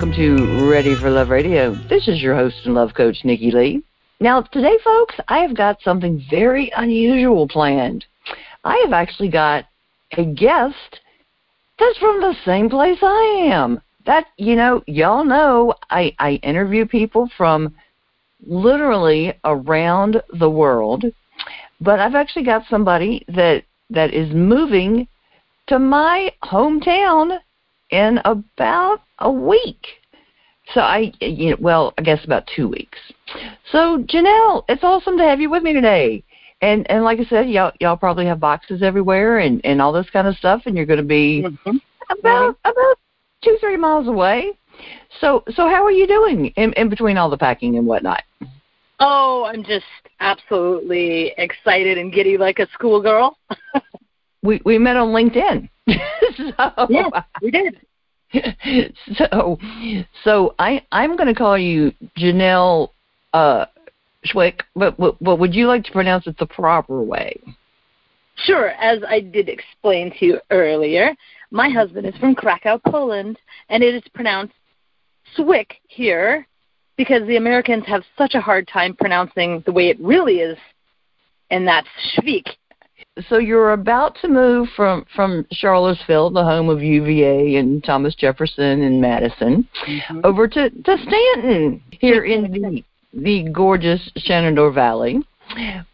Welcome 0.00 0.16
to 0.16 0.70
Ready 0.70 0.94
for 0.98 1.10
Love 1.10 1.28
Radio. 1.28 1.74
This 1.90 2.08
is 2.08 2.22
your 2.22 2.34
host 2.34 2.56
and 2.64 2.72
love 2.72 2.94
coach, 2.96 3.18
Nikki 3.22 3.50
Lee. 3.50 3.82
Now, 4.18 4.40
today, 4.40 4.78
folks, 4.82 5.16
I 5.28 5.40
have 5.40 5.54
got 5.54 5.82
something 5.82 6.24
very 6.30 6.72
unusual 6.74 7.46
planned. 7.46 8.06
I 8.64 8.78
have 8.82 8.94
actually 8.94 9.28
got 9.28 9.66
a 10.12 10.24
guest 10.24 11.00
that's 11.78 11.98
from 11.98 12.22
the 12.22 12.34
same 12.46 12.70
place 12.70 12.96
I 13.02 13.50
am. 13.52 13.82
That, 14.06 14.24
you 14.38 14.56
know, 14.56 14.82
y'all 14.86 15.22
know 15.22 15.74
I, 15.90 16.16
I 16.18 16.40
interview 16.42 16.86
people 16.86 17.28
from 17.36 17.74
literally 18.46 19.34
around 19.44 20.22
the 20.32 20.48
world, 20.48 21.04
but 21.78 22.00
I've 22.00 22.14
actually 22.14 22.46
got 22.46 22.62
somebody 22.70 23.22
that 23.28 23.64
that 23.90 24.14
is 24.14 24.32
moving 24.32 25.08
to 25.66 25.78
my 25.78 26.32
hometown 26.42 27.38
in 27.90 28.18
about 28.24 29.02
a 29.20 29.30
week. 29.30 29.86
So 30.74 30.80
I, 30.80 31.12
you 31.20 31.50
know, 31.50 31.56
well, 31.60 31.94
I 31.98 32.02
guess 32.02 32.24
about 32.24 32.48
two 32.54 32.68
weeks. 32.68 32.98
So 33.72 34.04
Janelle, 34.08 34.64
it's 34.68 34.84
awesome 34.84 35.18
to 35.18 35.24
have 35.24 35.40
you 35.40 35.50
with 35.50 35.62
me 35.62 35.72
today. 35.72 36.24
And 36.62 36.88
and 36.90 37.04
like 37.04 37.18
I 37.18 37.24
said, 37.24 37.48
y'all 37.48 37.72
y'all 37.80 37.96
probably 37.96 38.26
have 38.26 38.38
boxes 38.38 38.82
everywhere 38.82 39.38
and 39.38 39.60
and 39.64 39.80
all 39.80 39.92
this 39.92 40.10
kind 40.10 40.28
of 40.28 40.36
stuff, 40.36 40.62
and 40.66 40.76
you're 40.76 40.86
going 40.86 40.98
to 40.98 41.04
be 41.04 41.42
Mm-hmm. 41.42 41.76
about 42.10 42.56
about 42.64 42.96
two 43.42 43.56
three 43.60 43.76
miles 43.76 44.08
away. 44.08 44.52
So 45.20 45.42
so 45.54 45.68
how 45.68 45.84
are 45.84 45.90
you 45.90 46.06
doing 46.06 46.46
in 46.56 46.72
in 46.74 46.88
between 46.88 47.16
all 47.16 47.30
the 47.30 47.38
packing 47.38 47.78
and 47.78 47.86
whatnot? 47.86 48.22
Oh, 49.00 49.44
I'm 49.50 49.64
just 49.64 49.86
absolutely 50.20 51.32
excited 51.38 51.96
and 51.96 52.12
giddy 52.12 52.36
like 52.36 52.58
a 52.58 52.68
schoolgirl. 52.74 53.36
We 54.42 54.58
we 54.64 54.78
met 54.78 54.96
on 54.96 55.08
LinkedIn. 55.08 55.68
so, 56.36 56.86
yeah, 56.88 57.10
we 57.42 57.50
did. 57.50 57.78
so 59.16 59.58
so 60.24 60.54
I 60.58 60.82
I'm 60.92 61.16
going 61.16 61.28
to 61.28 61.34
call 61.34 61.58
you 61.58 61.92
Janelle 62.16 62.90
uh 63.32 63.66
Schwick, 64.26 64.60
but, 64.76 64.96
but 64.98 65.16
but 65.22 65.36
would 65.36 65.54
you 65.54 65.66
like 65.66 65.84
to 65.84 65.92
pronounce 65.92 66.26
it 66.26 66.36
the 66.38 66.46
proper 66.46 67.02
way? 67.02 67.40
Sure, 68.36 68.68
as 68.70 69.00
I 69.06 69.20
did 69.20 69.48
explain 69.48 70.12
to 70.18 70.26
you 70.26 70.40
earlier, 70.50 71.14
my 71.50 71.68
husband 71.68 72.06
is 72.06 72.16
from 72.16 72.34
Krakow, 72.34 72.80
Poland, 72.86 73.38
and 73.68 73.82
it 73.82 73.94
is 73.94 74.02
pronounced 74.14 74.54
Swick 75.36 75.76
here 75.88 76.46
because 76.96 77.26
the 77.26 77.36
Americans 77.36 77.84
have 77.86 78.02
such 78.16 78.34
a 78.34 78.40
hard 78.40 78.68
time 78.68 78.94
pronouncing 78.94 79.62
the 79.66 79.72
way 79.72 79.88
it 79.88 79.98
really 80.00 80.40
is, 80.40 80.58
and 81.50 81.66
that's 81.66 81.88
Schwick. 82.14 82.44
So 83.28 83.38
you're 83.38 83.72
about 83.72 84.16
to 84.22 84.28
move 84.28 84.68
from 84.76 85.04
from 85.14 85.44
Charlottesville, 85.52 86.30
the 86.30 86.44
home 86.44 86.68
of 86.68 86.82
UVA 86.82 87.56
and 87.56 87.82
Thomas 87.82 88.14
Jefferson 88.14 88.82
and 88.82 89.00
Madison, 89.00 89.68
mm-hmm. 89.86 90.20
over 90.24 90.46
to 90.46 90.70
to 90.70 90.96
Staunton 90.98 91.82
here 91.90 92.24
in 92.24 92.52
the 92.52 92.84
the 93.12 93.50
gorgeous 93.52 94.10
Shenandoah 94.16 94.72
Valley. 94.72 95.22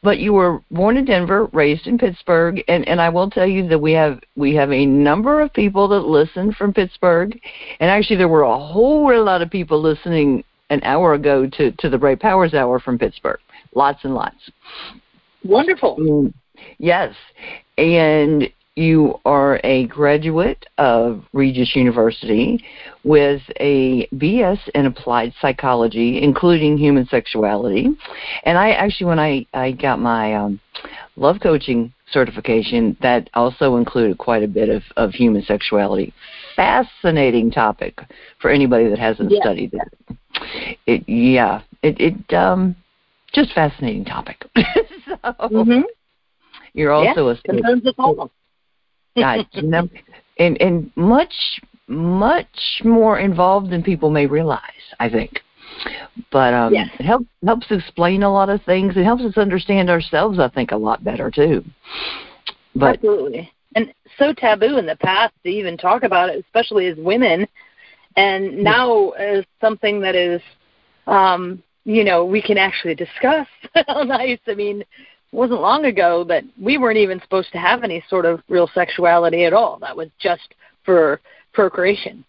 But 0.02 0.18
you 0.18 0.34
were 0.34 0.60
born 0.70 0.98
in 0.98 1.06
Denver, 1.06 1.46
raised 1.52 1.86
in 1.86 1.96
Pittsburgh, 1.96 2.62
and 2.68 2.86
and 2.86 3.00
I 3.00 3.08
will 3.08 3.30
tell 3.30 3.46
you 3.46 3.66
that 3.68 3.78
we 3.78 3.92
have 3.92 4.20
we 4.36 4.54
have 4.54 4.70
a 4.70 4.84
number 4.84 5.40
of 5.40 5.52
people 5.54 5.88
that 5.88 6.00
listen 6.00 6.52
from 6.52 6.74
Pittsburgh, 6.74 7.38
and 7.80 7.90
actually 7.90 8.16
there 8.16 8.28
were 8.28 8.42
a 8.42 8.58
whole 8.58 9.24
lot 9.24 9.40
of 9.40 9.50
people 9.50 9.80
listening 9.80 10.44
an 10.68 10.80
hour 10.82 11.14
ago 11.14 11.46
to 11.46 11.72
to 11.72 11.88
the 11.88 11.98
Ray 11.98 12.16
Powers 12.16 12.52
Hour 12.52 12.78
from 12.78 12.98
Pittsburgh, 12.98 13.40
lots 13.74 14.04
and 14.04 14.14
lots. 14.14 14.50
Wonderful. 15.42 16.32
Yes, 16.78 17.14
and 17.78 18.48
you 18.76 19.18
are 19.24 19.58
a 19.64 19.86
graduate 19.86 20.66
of 20.76 21.24
Regis 21.32 21.74
University 21.74 22.62
with 23.04 23.40
a 23.58 24.06
BS 24.08 24.58
in 24.74 24.84
applied 24.86 25.32
psychology, 25.40 26.22
including 26.22 26.76
human 26.76 27.06
sexuality. 27.06 27.88
And 28.44 28.58
I 28.58 28.72
actually, 28.72 29.06
when 29.06 29.18
I 29.18 29.46
I 29.54 29.72
got 29.72 29.98
my 29.98 30.34
um, 30.34 30.60
love 31.16 31.38
coaching 31.42 31.92
certification, 32.12 32.96
that 33.00 33.30
also 33.32 33.76
included 33.76 34.18
quite 34.18 34.42
a 34.42 34.48
bit 34.48 34.68
of 34.68 34.82
of 34.98 35.12
human 35.12 35.42
sexuality. 35.42 36.12
Fascinating 36.54 37.50
topic 37.50 37.98
for 38.40 38.50
anybody 38.50 38.88
that 38.90 38.98
hasn't 38.98 39.32
Yeah. 39.32 39.40
studied 39.40 39.72
that. 39.72 39.88
It 40.86 41.08
yeah, 41.08 41.62
it 41.82 41.98
it 41.98 42.34
um 42.34 42.76
just 43.32 43.52
fascinating 43.54 44.04
topic. 44.04 44.44
so, 45.06 45.16
Mm-hmm. 45.50 45.80
You're 46.76 46.92
also 46.92 47.28
a 47.28 47.36
Concerns 47.42 47.86
us 47.86 47.94
all. 47.98 48.30
God, 49.16 49.48
you 49.52 49.62
know, 49.62 49.88
and 50.38 50.60
and 50.60 50.92
much 50.94 51.32
much 51.88 52.82
more 52.84 53.18
involved 53.18 53.70
than 53.70 53.82
people 53.82 54.10
may 54.10 54.26
realize. 54.26 54.60
I 55.00 55.08
think, 55.08 55.40
but 56.30 56.52
um, 56.52 56.74
Yes. 56.74 56.88
it 56.98 57.04
helps 57.04 57.26
helps 57.44 57.66
explain 57.70 58.22
a 58.22 58.32
lot 58.32 58.50
of 58.50 58.62
things. 58.64 58.96
It 58.96 59.04
helps 59.04 59.24
us 59.24 59.38
understand 59.38 59.88
ourselves. 59.88 60.38
I 60.38 60.48
think 60.48 60.70
a 60.70 60.76
lot 60.76 61.02
better 61.02 61.30
too. 61.30 61.64
But 62.74 62.96
Absolutely. 62.96 63.50
And 63.74 63.92
so 64.18 64.32
taboo 64.34 64.76
in 64.76 64.86
the 64.86 64.96
past 64.96 65.34
to 65.44 65.50
even 65.50 65.76
talk 65.76 66.02
about 66.02 66.28
it, 66.28 66.44
especially 66.44 66.86
as 66.86 66.96
women. 66.98 67.48
And 68.16 68.58
now 68.58 69.10
as 69.10 69.44
something 69.60 70.00
that 70.00 70.14
is, 70.14 70.40
um, 71.06 71.62
you 71.84 72.02
know, 72.04 72.24
we 72.24 72.40
can 72.40 72.58
actually 72.58 72.94
discuss. 72.94 73.46
How 73.86 74.02
nice. 74.02 74.38
I 74.46 74.54
mean, 74.54 74.82
wasn't 75.32 75.60
long 75.60 75.84
ago 75.84 76.24
that 76.24 76.44
we 76.60 76.78
weren't 76.78 76.98
even 76.98 77.20
supposed 77.20 77.52
to 77.52 77.58
have 77.58 77.82
any 77.84 78.02
sort 78.08 78.24
of 78.24 78.40
real 78.48 78.68
sexuality 78.74 79.44
at 79.44 79.52
all. 79.52 79.78
That 79.80 79.96
was 79.96 80.08
just 80.18 80.54
for 80.84 81.20
procreation. 81.52 82.24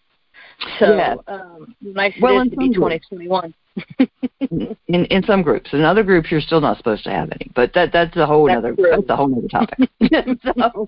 So 0.78 0.96
Yeah. 0.96 1.16
um, 1.28 1.74
nice 1.80 2.14
Well, 2.20 2.38
it 2.38 2.42
in 2.42 2.50
to 2.50 2.56
be 2.56 2.74
2021. 2.74 3.54
in 4.88 5.04
in 5.04 5.22
some 5.22 5.42
groups, 5.42 5.72
in 5.72 5.82
other 5.82 6.02
groups, 6.02 6.32
you're 6.32 6.40
still 6.40 6.60
not 6.60 6.76
supposed 6.78 7.04
to 7.04 7.10
have 7.10 7.30
any. 7.30 7.48
But 7.54 7.72
that 7.74 7.92
that's 7.92 8.16
a 8.16 8.26
whole 8.26 8.46
That's 8.46 8.58
other 8.58 8.74
true. 8.74 8.90
that's 8.90 9.08
a 9.08 9.16
whole 9.16 9.38
other 9.38 9.46
topic. 9.48 9.88
so, 10.42 10.86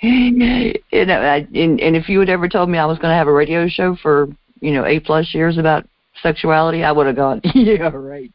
you 0.00 1.04
know, 1.06 1.20
I, 1.20 1.46
and, 1.54 1.80
and 1.80 1.96
if 1.96 2.08
you 2.08 2.20
had 2.20 2.28
ever 2.28 2.48
told 2.48 2.68
me 2.68 2.78
I 2.78 2.84
was 2.86 2.98
going 2.98 3.10
to 3.10 3.16
have 3.16 3.26
a 3.26 3.32
radio 3.32 3.66
show 3.68 3.96
for 3.96 4.28
you 4.60 4.72
know 4.72 4.84
eight 4.84 5.04
plus 5.04 5.34
years 5.34 5.58
about 5.58 5.84
sexuality, 6.22 6.84
I 6.84 6.92
would 6.92 7.06
have 7.06 7.16
gone, 7.16 7.40
yeah, 7.54 7.90
right. 7.92 8.30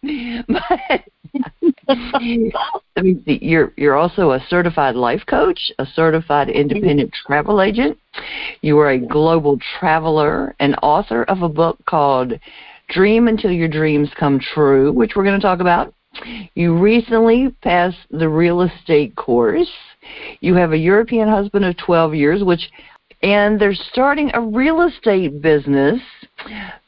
But 0.47 1.03
I 2.95 3.01
mean, 3.01 3.23
you're 3.25 3.73
you're 3.77 3.95
also 3.95 4.31
a 4.31 4.45
certified 4.49 4.95
life 4.95 5.23
coach, 5.27 5.71
a 5.79 5.85
certified 5.85 6.49
independent 6.49 7.13
travel 7.25 7.61
agent. 7.61 7.97
You 8.61 8.77
are 8.79 8.91
a 8.91 8.99
global 8.99 9.57
traveler, 9.79 10.55
and 10.59 10.75
author 10.83 11.23
of 11.23 11.41
a 11.41 11.49
book 11.49 11.77
called 11.85 12.33
Dream 12.89 13.27
Until 13.27 13.51
Your 13.51 13.67
Dreams 13.67 14.09
Come 14.19 14.39
True, 14.39 14.91
which 14.91 15.13
we're 15.15 15.23
going 15.23 15.39
to 15.39 15.45
talk 15.45 15.59
about. 15.59 15.93
You 16.55 16.77
recently 16.77 17.55
passed 17.61 17.97
the 18.11 18.29
real 18.29 18.61
estate 18.61 19.15
course. 19.15 19.69
You 20.41 20.55
have 20.55 20.73
a 20.73 20.77
European 20.77 21.27
husband 21.27 21.65
of 21.65 21.77
12 21.77 22.15
years, 22.15 22.43
which, 22.43 22.69
and 23.21 23.59
they're 23.59 23.73
starting 23.73 24.31
a 24.33 24.41
real 24.41 24.81
estate 24.81 25.41
business 25.41 26.01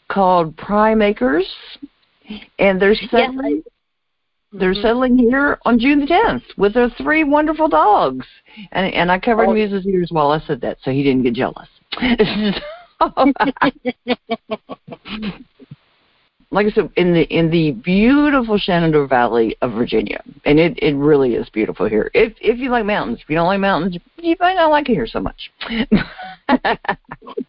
called 0.10 0.58
Prime 0.58 1.02
Acres, 1.02 1.48
and 2.60 2.82
they're 2.82 2.96
settling. 2.96 3.64
They're 4.54 4.74
Mhm. 4.74 4.82
settling 4.82 5.18
here 5.18 5.58
on 5.66 5.80
June 5.80 6.00
the 6.02 6.08
10th 6.08 6.44
with 6.58 6.74
their 6.74 6.90
three 6.90 7.24
wonderful 7.24 7.68
dogs. 7.70 8.26
And 8.72 8.94
and 8.94 9.12
I 9.12 9.18
covered 9.20 9.48
Oh. 9.50 9.54
Muse's 9.54 9.86
ears 9.86 10.10
while 10.12 10.32
I 10.32 10.40
said 10.40 10.60
that, 10.62 10.78
so 10.82 10.92
he 10.92 11.04
didn't 11.04 11.24
get 11.24 11.34
jealous. 11.34 11.70
like 16.52 16.68
I 16.68 16.72
said, 16.72 16.90
in 16.98 17.14
the 17.14 17.24
in 17.34 17.50
the 17.50 17.72
beautiful 17.72 18.58
Shenandoah 18.58 19.08
Valley 19.08 19.56
of 19.62 19.72
Virginia, 19.72 20.22
and 20.44 20.60
it 20.60 20.78
it 20.82 20.96
really 20.96 21.36
is 21.36 21.48
beautiful 21.50 21.88
here. 21.88 22.12
If 22.14 22.34
if 22.42 22.60
you 22.60 22.70
like 22.70 22.86
mountains, 22.86 23.20
if 23.22 23.30
you 23.30 23.38
don't 23.38 23.48
like 23.48 23.62
mountains, 23.62 23.98
you 24.18 24.36
might 24.40 24.56
not 24.56 24.70
like 24.70 24.90
it 24.90 24.94
here 24.94 25.08
so 25.08 25.22
much. 25.22 25.50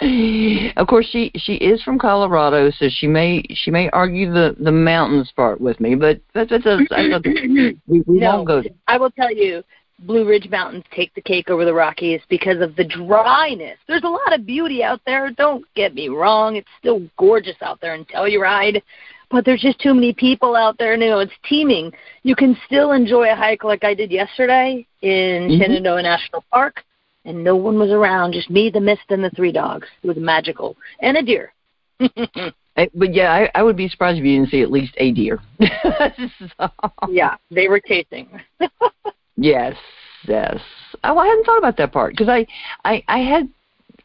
of 0.76 0.86
course, 0.88 1.06
she 1.10 1.30
she 1.36 1.54
is 1.54 1.82
from 1.82 1.98
Colorado, 1.98 2.70
so 2.70 2.86
she 2.90 3.06
may 3.06 3.44
she 3.50 3.70
may 3.70 3.88
argue 3.90 4.32
the 4.32 4.56
the 4.58 4.72
mountains 4.72 5.32
part 5.36 5.60
with 5.60 5.78
me, 5.78 5.94
but 5.94 6.20
that's 6.34 6.50
that's 6.50 6.66
a, 6.66 6.78
that's 6.90 7.26
a 7.26 7.30
we, 7.46 7.76
we 7.86 8.02
no, 8.06 8.36
won't 8.36 8.46
go. 8.48 8.62
There. 8.62 8.72
I 8.88 8.98
will 8.98 9.12
tell 9.12 9.32
you, 9.32 9.62
Blue 10.00 10.28
Ridge 10.28 10.48
Mountains 10.50 10.84
take 10.90 11.14
the 11.14 11.20
cake 11.20 11.48
over 11.48 11.64
the 11.64 11.72
Rockies 11.72 12.20
because 12.28 12.60
of 12.60 12.74
the 12.74 12.84
dryness. 12.84 13.78
There's 13.86 14.02
a 14.02 14.08
lot 14.08 14.32
of 14.32 14.44
beauty 14.44 14.82
out 14.82 15.00
there. 15.06 15.30
Don't 15.30 15.64
get 15.76 15.94
me 15.94 16.08
wrong; 16.08 16.56
it's 16.56 16.68
still 16.80 17.00
gorgeous 17.16 17.56
out 17.62 17.80
there 17.80 17.94
in 17.94 18.04
Telluride, 18.06 18.82
but 19.30 19.44
there's 19.44 19.62
just 19.62 19.78
too 19.78 19.94
many 19.94 20.12
people 20.12 20.56
out 20.56 20.76
there. 20.76 20.94
You 20.94 21.08
know, 21.08 21.20
it's 21.20 21.32
teeming. 21.48 21.92
You 22.24 22.34
can 22.34 22.56
still 22.66 22.90
enjoy 22.92 23.30
a 23.30 23.36
hike 23.36 23.62
like 23.62 23.84
I 23.84 23.94
did 23.94 24.10
yesterday 24.10 24.84
in 25.02 25.48
mm-hmm. 25.48 25.62
Shenandoah 25.62 26.02
National 26.02 26.44
Park 26.50 26.82
and 27.24 27.42
no 27.42 27.56
one 27.56 27.78
was 27.78 27.90
around, 27.90 28.32
just 28.32 28.50
me, 28.50 28.70
the 28.70 28.80
mist, 28.80 29.02
and 29.08 29.22
the 29.22 29.30
three 29.30 29.52
dogs. 29.52 29.88
It 30.02 30.06
was 30.06 30.16
magical, 30.16 30.76
and 31.00 31.16
a 31.16 31.22
deer. 31.22 31.52
I, 32.76 32.90
but 32.94 33.14
yeah, 33.14 33.32
I, 33.32 33.50
I 33.54 33.62
would 33.62 33.76
be 33.76 33.88
surprised 33.88 34.18
if 34.18 34.24
you 34.24 34.38
didn't 34.38 34.50
see 34.50 34.62
at 34.62 34.70
least 34.70 34.94
a 34.96 35.12
deer. 35.12 35.40
so. 36.58 36.70
Yeah, 37.08 37.36
they 37.50 37.68
were 37.68 37.80
chasing. 37.80 38.40
yes, 39.36 39.76
yes. 40.26 40.58
Oh, 41.04 41.18
I 41.18 41.26
hadn't 41.26 41.44
thought 41.44 41.58
about 41.58 41.76
that 41.76 41.92
part 41.92 42.12
because 42.12 42.28
I, 42.28 42.46
I, 42.84 43.04
I 43.08 43.18
had 43.18 43.48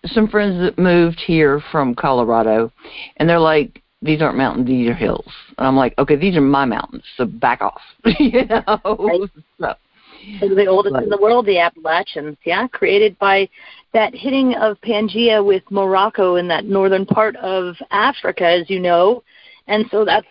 some 0.05 0.27
friends 0.27 0.59
that 0.61 0.77
moved 0.77 1.19
here 1.25 1.61
from 1.71 1.95
Colorado, 1.95 2.71
and 3.17 3.27
they're 3.27 3.39
like, 3.39 3.81
"These 4.01 4.21
aren't 4.21 4.37
mountains; 4.37 4.67
these 4.67 4.89
are 4.89 4.93
hills." 4.93 5.31
And 5.57 5.67
I'm 5.67 5.75
like, 5.75 5.93
"Okay, 5.97 6.15
these 6.15 6.35
are 6.35 6.41
my 6.41 6.65
mountains, 6.65 7.03
so 7.17 7.25
back 7.25 7.61
off." 7.61 7.81
you 8.19 8.45
know. 8.45 8.97
Right. 8.99 9.21
So, 9.59 9.73
the 10.39 10.67
oldest 10.67 10.93
right. 10.93 11.03
in 11.03 11.09
the 11.09 11.17
world, 11.17 11.45
the 11.45 11.59
Appalachians, 11.59 12.37
yeah, 12.45 12.67
created 12.67 13.17
by 13.19 13.49
that 13.93 14.13
hitting 14.13 14.55
of 14.55 14.79
Pangea 14.81 15.43
with 15.43 15.63
Morocco 15.69 16.35
in 16.35 16.47
that 16.47 16.65
northern 16.65 17.05
part 17.05 17.35
of 17.37 17.75
Africa, 17.91 18.45
as 18.45 18.69
you 18.69 18.79
know, 18.79 19.23
and 19.67 19.85
so 19.91 20.05
that's 20.05 20.27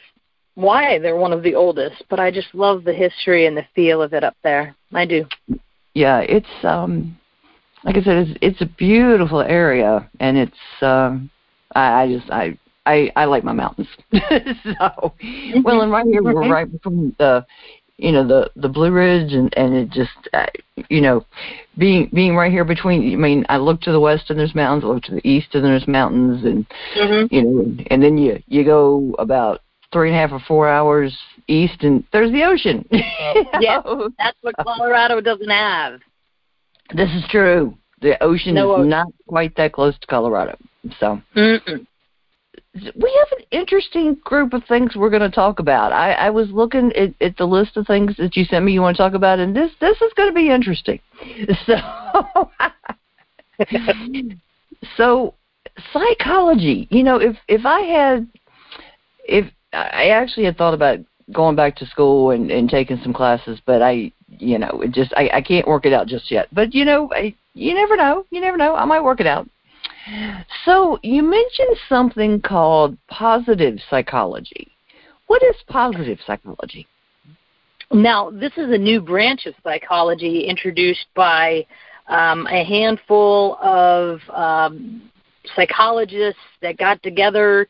why 0.55 0.99
they're 0.99 1.17
one 1.17 1.33
of 1.33 1.43
the 1.43 1.55
oldest. 1.55 2.03
But 2.09 2.21
I 2.21 2.31
just 2.31 2.55
love 2.55 2.85
the 2.85 2.93
history 2.93 3.47
and 3.47 3.57
the 3.57 3.67
feel 3.75 4.03
of 4.03 4.13
it 4.13 4.25
up 4.25 4.37
there. 4.43 4.75
I 4.93 5.07
do. 5.07 5.27
Yeah, 5.95 6.21
it's 6.21 6.47
um, 6.65 7.17
like 7.85 7.97
I 7.97 8.03
said, 8.03 8.29
it's 8.29 8.39
it's 8.43 8.61
a 8.61 8.67
beautiful 8.67 9.41
area, 9.41 10.09
and 10.21 10.37
it's 10.37 10.83
um, 10.83 11.31
I, 11.75 12.03
I 12.03 12.09
just 12.09 12.31
I 12.31 12.59
I, 12.89 13.13
I 13.17 13.25
like 13.27 13.45
my 13.45 13.53
mountains. 13.53 13.89
so, 14.13 14.19
mm-hmm. 14.21 15.63
well, 15.63 15.83
and 15.83 15.93
right 15.93 16.07
here 16.07 16.23
we're 16.23 16.35
mm-hmm. 16.35 16.51
right 16.51 16.69
from 16.83 17.15
the 17.19 17.45
you 17.99 18.13
know 18.13 18.27
the 18.27 18.51
the 18.57 18.69
Blue 18.69 18.91
Ridge 18.91 19.33
and 19.33 19.53
and 19.57 19.75
it 19.75 19.91
just 19.91 20.29
uh, 20.33 20.47
you 20.89 21.01
know 21.01 21.27
being 21.77 22.09
being 22.15 22.37
right 22.37 22.51
here 22.51 22.65
between 22.65 23.13
I 23.13 23.17
mean 23.17 23.45
I 23.49 23.59
look 23.59 23.81
to 23.83 23.93
the 23.93 24.01
west 24.01 24.31
and 24.31 24.39
there's 24.39 24.55
mountains 24.55 24.85
I 24.85 24.95
look 24.95 25.03
to 25.05 25.15
the 25.17 25.29
east 25.29 25.55
and 25.55 25.65
there's 25.65 25.87
mountains 25.87 26.45
and 26.45 26.67
mm-hmm. 26.97 27.35
you 27.35 27.43
know 27.43 27.85
and 27.91 28.03
then 28.03 28.17
you 28.17 28.43
you 28.47 28.65
go 28.65 29.15
about 29.19 29.61
three 29.93 30.09
and 30.09 30.17
a 30.17 30.21
half 30.21 30.33
or 30.33 30.41
four 30.47 30.69
hours 30.69 31.17
east 31.49 31.83
and 31.83 32.05
there's 32.13 32.33
the 32.33 32.45
ocean. 32.45 32.89
Yeah 33.61 33.83
that's 34.19 34.39
what 34.41 34.55
Colorado 34.63 35.21
doesn't 35.21 35.51
have. 35.51 36.01
This 36.95 37.11
is 37.11 37.25
true. 37.29 37.77
The 38.01 38.23
ocean 38.23 38.55
no 38.55 38.75
is 38.75 38.79
ocean. 38.81 38.91
not 38.91 39.07
quite 39.27 39.57
that 39.57 39.73
close 39.73 39.99
to 39.99 40.07
Colorado 40.07 40.57
so. 41.01 41.21
Mm-mm 41.37 41.87
we 42.75 42.83
have 43.19 43.39
an 43.39 43.45
interesting 43.51 44.17
group 44.25 44.53
of 44.53 44.63
things 44.65 44.95
we're 44.95 45.11
going 45.11 45.23
to 45.23 45.31
talk 45.31 45.59
about. 45.59 45.93
I, 45.93 46.13
I 46.13 46.31
was 46.31 46.51
looking 46.51 46.93
at, 46.95 47.15
at 47.21 47.37
the 47.37 47.47
list 47.47 47.77
of 47.77 47.87
things 47.87 48.17
that 48.19 48.37
you 48.37 48.45
sent 48.45 48.65
me 48.65 48.73
you 48.73 48.83
want 48.83 48.97
to 48.97 49.03
talk 49.03 49.15
about, 49.15 49.39
and 49.39 49.57
this 49.57 49.71
this 49.81 50.01
is 50.01 50.13
going 50.15 50.29
to 50.29 50.35
be 50.35 50.51
interesting. 50.51 51.01
So, 51.67 52.51
so 54.97 55.35
psychology. 55.93 56.87
You 56.91 57.03
know, 57.03 57.17
if 57.17 57.37
if 57.49 57.67
I 57.67 57.81
had, 57.81 58.29
if 59.25 59.47
I 59.73 60.11
actually 60.11 60.47
had 60.47 60.57
thought 60.57 60.75
about 60.75 60.99
going 61.33 61.57
back 61.57 61.77
to 61.77 61.87
school 61.87 62.31
and, 62.31 62.51
and 62.51 62.69
taking 62.69 63.01
some 63.03 63.13
classes, 63.13 63.61
but 63.67 63.83
I, 63.83 64.13
you 64.29 64.59
know, 64.59 64.83
it 64.83 64.93
just 64.93 65.13
I, 65.17 65.31
I 65.35 65.41
can't 65.43 65.67
work 65.67 65.87
it 65.87 65.93
out 65.93 66.07
just 66.07 66.31
yet. 66.31 66.49
But 66.53 66.75
you 66.75 66.85
know, 66.85 67.11
I, 67.13 67.35
you 67.55 67.75
never 67.75 67.97
know. 67.97 68.25
You 68.31 68.41
never 68.41 68.57
know. 68.57 68.77
I 68.77 68.85
might 68.85 69.03
work 69.03 69.21
it 69.21 69.27
out. 69.27 69.49
So 70.65 70.99
you 71.03 71.23
mentioned 71.23 71.77
something 71.89 72.41
called 72.41 72.97
positive 73.09 73.79
psychology. 73.91 74.73
What 75.27 75.43
is 75.43 75.57
positive 75.69 76.19
psychology? 76.27 76.87
Now, 77.91 78.31
this 78.31 78.53
is 78.57 78.71
a 78.71 78.79
new 78.79 79.01
branch 79.01 79.47
of 79.47 79.55
psychology 79.63 80.45
introduced 80.47 81.07
by 81.15 81.67
um, 82.09 82.47
a 82.47 82.65
handful 82.65 83.57
of 83.57 84.21
um, 84.31 85.11
psychologists 85.55 86.41
that 86.63 86.77
got 86.77 87.03
together 87.03 87.67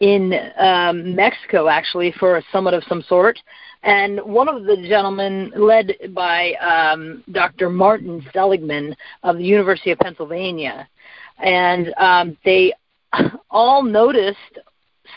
in 0.00 0.34
um, 0.58 1.14
Mexico, 1.14 1.68
actually, 1.68 2.12
for 2.18 2.36
a 2.36 2.42
summit 2.52 2.74
of 2.74 2.82
some 2.88 3.02
sort. 3.08 3.38
And 3.82 4.20
one 4.20 4.48
of 4.48 4.64
the 4.64 4.76
gentlemen, 4.88 5.52
led 5.56 5.92
by 6.10 6.52
um, 6.54 7.24
Dr. 7.32 7.70
Martin 7.70 8.24
Seligman 8.32 8.94
of 9.22 9.38
the 9.38 9.44
University 9.44 9.90
of 9.90 9.98
Pennsylvania, 9.98 10.88
and 11.38 11.92
um, 11.98 12.36
they 12.44 12.72
all 13.50 13.82
noticed 13.82 14.58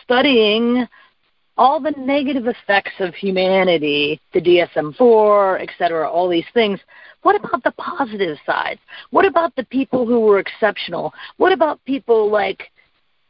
studying 0.03 0.88
all 1.57 1.79
the 1.79 1.94
negative 1.97 2.47
effects 2.47 2.91
of 3.00 3.15
humanity, 3.15 4.19
the 4.33 4.41
DSM-4, 4.41 5.62
et 5.62 5.69
cetera, 5.77 6.09
all 6.09 6.27
these 6.27 6.45
things. 6.53 6.79
What 7.21 7.35
about 7.35 7.63
the 7.63 7.71
positive 7.71 8.38
sides? 8.45 8.81
What 9.12 9.25
about 9.25 9.56
the 9.56 9.63
people 9.63 10.06
who 10.06 10.19
were 10.19 10.39
exceptional? 10.39 11.13
What 11.38 11.53
about 11.53 11.83
people 11.85 12.29
like, 12.29 12.71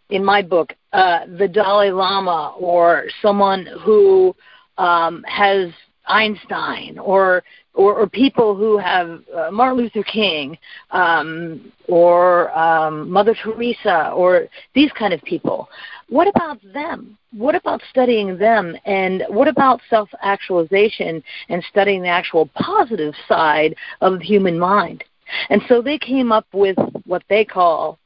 in 0.10 0.26
my 0.26 0.42
book, 0.42 0.74
uh, 0.92 1.26
the 1.38 1.48
Dalai 1.48 1.92
Lama 1.92 2.56
or 2.60 3.06
someone 3.22 3.68
who 3.84 4.36
um, 4.78 5.24
has 5.28 5.70
Einstein 6.08 6.98
or 7.00 7.44
or, 7.76 7.94
or 7.96 8.08
people 8.08 8.56
who 8.56 8.78
have 8.78 9.22
uh, 9.36 9.52
Martin 9.52 9.78
Luther 9.78 10.04
King 10.04 10.58
um, 10.92 11.72
or 11.88 12.58
um, 12.58 13.12
Mother 13.12 13.36
Teresa 13.36 14.12
or 14.12 14.48
these 14.74 14.92
kind 14.98 15.14
of 15.14 15.22
people. 15.24 15.70
What 16.10 16.28
about 16.28 16.60
them? 16.74 17.18
What 17.32 17.56
about 17.56 17.82
studying 17.90 18.38
them? 18.38 18.76
And 18.86 19.24
what 19.28 19.48
about 19.48 19.82
self 19.90 20.10
actualization 20.22 21.22
and 21.50 21.64
studying 21.70 22.02
the 22.02 22.08
actual 22.08 22.50
positive 22.56 23.14
side 23.28 23.76
of 24.02 24.20
the 24.20 24.26
human 24.26 24.58
mind? 24.58 25.04
And 25.50 25.62
so 25.68 25.82
they 25.82 25.98
came 25.98 26.32
up 26.32 26.46
with 26.54 26.78
what 27.06 27.24
they 27.30 27.44
call 27.44 28.00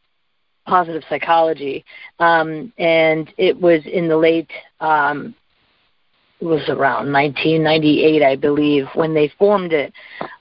positive 0.65 1.03
psychology. 1.09 1.83
Um, 2.19 2.71
and 2.77 3.31
it 3.37 3.59
was 3.59 3.81
in 3.85 4.07
the 4.07 4.17
late 4.17 4.51
um, 4.79 5.35
was 6.41 6.61
around 6.69 7.11
1998, 7.11 8.23
I 8.23 8.35
believe, 8.35 8.85
when 8.93 9.13
they 9.13 9.31
formed 9.37 9.73
it. 9.73 9.93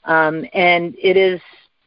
Um, 0.05 0.45
and 0.53 0.95
it 1.01 1.17
is, 1.17 1.41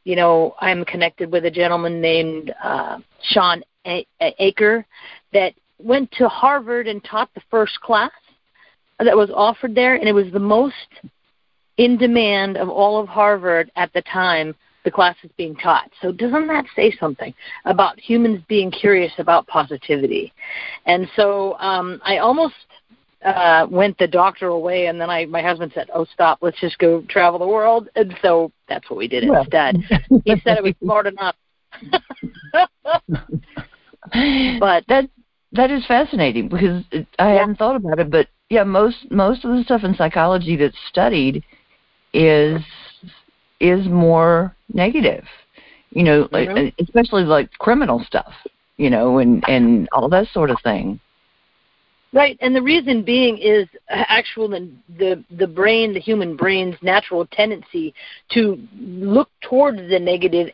you 0.04 0.16
know, 0.16 0.54
I'm 0.60 0.84
connected 0.84 1.30
with 1.32 1.44
a 1.44 1.50
gentleman 1.50 2.00
named 2.00 2.52
uh, 2.62 2.98
Shawn 3.22 3.62
a- 3.86 4.06
Achor 4.20 4.84
that 5.32 5.54
went 5.78 6.10
to 6.12 6.28
Harvard 6.28 6.86
and 6.88 7.02
taught 7.04 7.30
the 7.34 7.42
first 7.50 7.80
class 7.80 8.12
that 8.98 9.16
was 9.16 9.30
offered 9.34 9.74
there, 9.74 9.94
and 9.94 10.08
it 10.08 10.12
was 10.12 10.30
the 10.32 10.38
most 10.38 10.74
in 11.78 11.96
demand 11.96 12.56
of 12.56 12.68
all 12.68 13.00
of 13.00 13.08
Harvard 13.08 13.70
at 13.76 13.92
the 13.94 14.02
time 14.02 14.54
the 14.84 14.90
class 14.90 15.16
is 15.22 15.30
being 15.36 15.54
taught. 15.56 15.90
So 16.00 16.12
doesn't 16.12 16.48
that 16.48 16.64
say 16.74 16.94
something 16.98 17.32
about 17.64 17.98
humans 17.98 18.42
being 18.48 18.70
curious 18.70 19.12
about 19.18 19.46
positivity? 19.46 20.32
And 20.86 21.08
so 21.16 21.56
um, 21.58 22.00
I 22.04 22.18
almost 22.18 22.54
uh 23.24 23.66
went 23.70 23.98
the 23.98 24.06
doctor 24.06 24.48
away 24.48 24.86
and 24.86 25.00
then 25.00 25.10
I 25.10 25.26
my 25.26 25.42
husband 25.42 25.72
said, 25.74 25.90
"Oh, 25.94 26.06
stop, 26.12 26.38
let's 26.42 26.60
just 26.60 26.78
go 26.78 27.02
travel 27.08 27.38
the 27.38 27.46
world." 27.46 27.88
And 27.94 28.16
so 28.22 28.52
that's 28.68 28.88
what 28.90 28.96
we 28.96 29.08
did 29.08 29.28
well. 29.28 29.42
instead. 29.42 29.76
he 30.24 30.40
said 30.44 30.58
it 30.58 30.62
was 30.62 30.74
smart 30.82 31.06
enough. 31.06 31.36
but 34.60 34.84
that 34.88 35.08
that 35.52 35.70
is 35.70 35.86
fascinating 35.86 36.48
because 36.48 36.84
it, 36.90 37.06
I 37.18 37.34
yeah. 37.34 37.40
hadn't 37.40 37.56
thought 37.56 37.76
about 37.76 37.98
it, 37.98 38.10
but 38.10 38.28
yeah, 38.48 38.64
most 38.64 39.10
most 39.10 39.44
of 39.44 39.56
the 39.56 39.62
stuff 39.64 39.84
in 39.84 39.94
psychology 39.94 40.56
that's 40.56 40.76
studied 40.88 41.44
is 42.12 42.60
is 43.60 43.86
more 43.86 44.54
negative. 44.72 45.24
You 45.90 46.04
know, 46.04 46.24
mm-hmm. 46.24 46.54
like, 46.56 46.74
especially 46.78 47.24
like 47.24 47.50
criminal 47.58 48.02
stuff, 48.06 48.32
you 48.76 48.90
know, 48.90 49.18
and 49.18 49.44
and 49.48 49.88
all 49.92 50.08
that 50.08 50.28
sort 50.32 50.50
of 50.50 50.56
thing. 50.62 51.00
Right, 52.14 52.36
and 52.42 52.54
the 52.54 52.60
reason 52.60 53.02
being 53.02 53.38
is 53.38 53.66
actual 53.88 54.46
the, 54.46 54.70
the 54.98 55.24
the 55.38 55.46
brain, 55.46 55.94
the 55.94 56.00
human 56.00 56.36
brain's 56.36 56.76
natural 56.82 57.26
tendency 57.26 57.94
to 58.32 58.58
look 58.78 59.30
towards 59.40 59.78
the 59.78 59.98
negative 59.98 60.48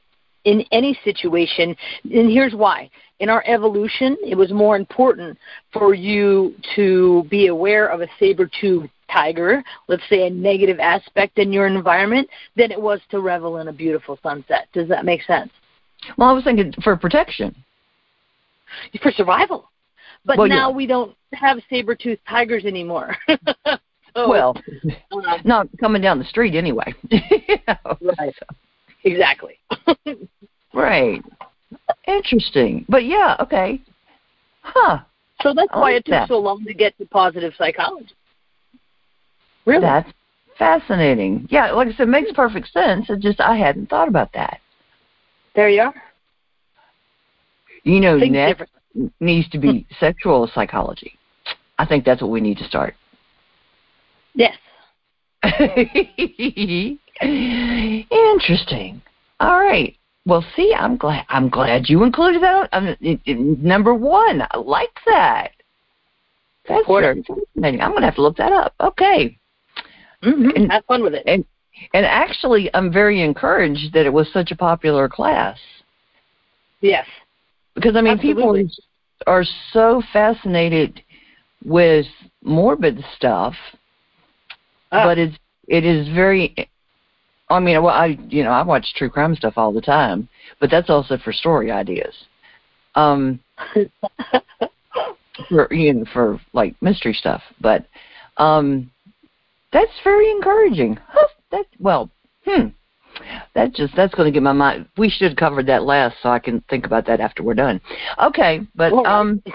in 0.45 0.65
any 0.71 0.97
situation. 1.03 1.75
And 2.05 2.31
here's 2.31 2.55
why: 2.55 2.89
in 3.19 3.29
our 3.29 3.43
evolution, 3.45 4.17
it 4.25 4.37
was 4.37 4.53
more 4.53 4.77
important 4.77 5.37
for 5.73 5.95
you 5.95 6.55
to 6.77 7.25
be 7.29 7.49
aware 7.49 7.89
of 7.89 8.03
a 8.03 8.09
saber-toothed 8.21 8.91
tiger, 9.11 9.65
let's 9.89 10.09
say 10.09 10.29
a 10.29 10.31
negative 10.31 10.79
aspect 10.79 11.39
in 11.39 11.53
your 11.53 11.67
environment, 11.67 12.29
than 12.57 12.71
it 12.71 12.81
was 12.81 13.01
to 13.11 13.19
revel 13.19 13.57
in 13.57 13.67
a 13.67 13.73
beautiful 13.73 14.17
sunset. 14.23 14.69
Does 14.73 14.89
that 14.89 15.05
make 15.05 15.23
sense? 15.23 15.51
Well, 16.17 16.29
I 16.29 16.33
was 16.33 16.45
thinking 16.45 16.73
for 16.85 16.97
protection 16.97 17.53
for 19.03 19.11
survival. 19.11 19.71
But 20.25 20.39
Well, 20.39 20.49
now 20.49 20.71
yeah. 20.71 20.77
we 20.77 20.87
don't 20.87 21.15
have 21.33 21.59
saber-toothed 21.71 22.21
tigers 22.29 22.65
anymore. 22.65 23.17
so, 23.29 24.29
well, 24.29 24.57
um, 25.13 25.41
not 25.45 25.69
coming 25.81 26.03
down 26.03 26.19
the 26.19 26.25
street 26.25 26.55
anyway. 26.55 26.95
You 27.11 27.57
know, 27.67 27.99
Right. 28.19 28.35
exactly. 29.05 29.59
Right. 30.75 31.23
Interesting. 32.07 32.85
But 32.89 33.05
yeah, 33.05 33.37
okay. 33.41 33.81
Huh. 34.63 34.99
so 35.43 35.55
that's 35.55 35.69
I 35.73 35.77
why 35.79 35.83
like 35.93 35.95
it 35.97 36.05
took 36.05 36.13
that. 36.13 36.29
so 36.29 36.39
long 36.39 36.63
to 36.67 36.75
get 36.75 36.97
to 36.99 37.07
positive 37.07 37.55
psychology. 37.57 38.15
Really? 39.65 39.81
That's 39.81 40.11
fascinating. 40.59 41.47
Yeah, 41.51 41.73
like 41.73 41.89
I 41.89 41.93
said, 41.93 42.03
it 42.09 42.11
makes 42.11 42.31
perfect 42.33 42.71
sense. 42.71 43.09
It 43.09 43.21
just 43.21 43.41
I 43.41 43.57
hadn't 43.57 43.89
thought 43.89 44.09
about 44.09 44.31
that. 44.35 44.61
there 45.55 45.71
you 45.71 45.81
are. 45.83 45.95
You 47.85 48.01
know, 48.01 48.19
Think 48.21 48.33
next. 48.33 48.71
Needs 49.21 49.49
to 49.51 49.59
be 49.59 49.87
sexual 50.01 50.51
psychology. 50.55 51.19
I 51.79 51.87
think 51.87 52.05
that's 52.05 52.21
what 52.23 52.31
we 52.31 52.41
need 52.41 52.59
to 52.59 52.65
start. 52.65 52.95
Yes. 54.35 54.57
Interesting. 58.11 59.03
All 59.41 59.59
right. 59.59 59.97
Well, 60.27 60.45
see, 60.57 60.75
I'm 60.77 60.97
glad. 60.97 61.25
I'm 61.29 61.49
glad 61.49 61.89
you 61.89 62.03
included 62.05 62.43
that. 62.43 62.69
Um, 62.73 62.95
in, 63.01 63.21
in 63.25 63.63
number 63.63 63.95
one, 63.95 64.43
I 64.51 64.59
like 64.59 64.95
that. 65.07 65.53
That's 66.69 66.87
fascinating. 66.87 67.81
I'm 67.81 67.91
going 67.93 68.03
to 68.03 68.07
have 68.07 68.17
to 68.17 68.23
look 68.23 68.37
that 68.37 68.53
up. 68.53 68.75
Okay. 68.81 69.39
hmm 70.23 70.51
And- 70.55 70.71
Have 70.71 70.85
fun 70.85 71.03
with 71.03 71.15
it. 71.15 71.23
And 71.27 71.45
and 71.95 72.05
actually, 72.05 72.71
I'm 72.75 72.93
very 72.93 73.23
encouraged 73.23 73.93
that 73.95 74.05
it 74.05 74.13
was 74.13 74.29
such 74.33 74.51
a 74.51 74.57
popular 74.57 75.09
class 75.09 75.57
yes. 76.81 77.07
because 77.75 77.95
I 77.95 78.01
mean, 78.01 78.15
Absolutely. 78.15 78.65
people 78.65 78.75
are 79.27 79.45
so 79.73 80.03
fascinated 80.13 81.03
with 81.65 82.07
morbid 82.43 83.05
stuff, 83.17 83.55
Ah, 84.93 85.05
but 85.05 85.19
it's 85.19 85.37
it 85.67 85.85
is 85.85 86.09
very. 86.09 86.55
I 87.51 87.61
mean, 87.61 87.83
well, 87.83 87.95
I 87.95 88.19
you 88.29 88.45
know 88.45 88.51
I 88.51 88.63
watch 88.63 88.95
true 88.95 89.11
crime 89.11 89.35
stuff 89.35 89.55
all 89.57 89.73
the 89.73 89.81
time, 89.81 90.29
but 90.61 90.71
that's 90.71 90.91
also 90.91 91.19
for 91.19 91.33
story 91.33 91.71
ideas. 91.71 92.15
Um, 92.95 93.41
for 95.49 95.73
you 95.73 95.93
know, 95.95 96.05
for 96.13 96.41
like 96.53 96.81
mystery 96.83 97.15
stuff, 97.15 97.43
but 97.61 97.87
um, 98.37 98.91
that's 99.73 99.93
very 100.05 100.31
encouraging. 100.31 100.99
Huh, 101.09 101.29
that 101.51 101.67
well, 101.79 102.11
hmm. 102.45 102.69
That 103.55 103.75
just 103.75 103.95
that's 103.97 104.15
going 104.15 104.27
to 104.27 104.35
get 104.35 104.43
my 104.43 104.53
mind. 104.53 104.87
We 104.97 105.09
should 105.09 105.29
have 105.29 105.37
covered 105.37 105.67
that 105.67 105.83
last, 105.83 106.17
so 106.23 106.29
I 106.29 106.39
can 106.39 106.63
think 106.71 106.87
about 106.87 107.07
that 107.07 107.21
after 107.21 107.43
we're 107.43 107.55
done. 107.55 107.81
Okay, 108.23 108.61
but 108.75 108.93
um, 108.93 109.43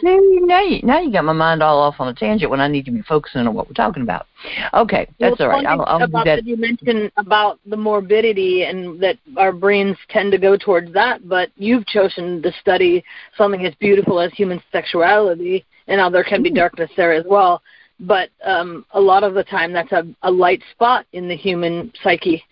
see, 0.00 0.38
now 0.42 0.62
you 0.62 0.80
now 0.82 1.00
you 1.00 1.12
got 1.12 1.24
my 1.24 1.32
mind 1.32 1.62
all 1.62 1.78
off 1.80 1.96
on 1.98 2.08
a 2.08 2.14
tangent 2.14 2.50
when 2.50 2.60
I 2.60 2.68
need 2.68 2.84
to 2.86 2.90
be 2.90 3.02
focusing 3.02 3.46
on 3.46 3.54
what 3.54 3.68
we're 3.68 3.74
talking 3.74 4.02
about. 4.02 4.26
Okay, 4.74 5.08
that's 5.18 5.38
well, 5.38 5.48
all 5.50 5.56
right. 5.56 5.66
I'll, 5.66 5.84
I'll 5.84 5.98
do 5.98 6.04
about 6.04 6.24
that. 6.24 6.44
you 6.44 6.56
mentioned 6.56 7.10
about 7.16 7.58
the 7.66 7.76
morbidity 7.76 8.64
and 8.64 9.00
that 9.00 9.18
our 9.36 9.52
brains 9.52 9.96
tend 10.08 10.32
to 10.32 10.38
go 10.38 10.56
towards 10.56 10.92
that, 10.92 11.28
but 11.28 11.50
you've 11.56 11.86
chosen 11.86 12.42
to 12.42 12.52
study 12.60 13.04
something 13.36 13.64
as 13.66 13.74
beautiful 13.76 14.20
as 14.20 14.32
human 14.32 14.62
sexuality, 14.72 15.64
and 15.86 15.98
now 15.98 16.08
there 16.10 16.24
can 16.24 16.42
be 16.42 16.50
darkness 16.50 16.90
there 16.96 17.12
as 17.12 17.24
well. 17.28 17.62
But 18.00 18.30
um, 18.44 18.86
a 18.92 19.00
lot 19.00 19.24
of 19.24 19.34
the 19.34 19.44
time, 19.44 19.72
that's 19.72 19.92
a, 19.92 20.06
a 20.22 20.30
light 20.30 20.62
spot 20.72 21.06
in 21.12 21.28
the 21.28 21.36
human 21.36 21.92
psyche. 22.02 22.44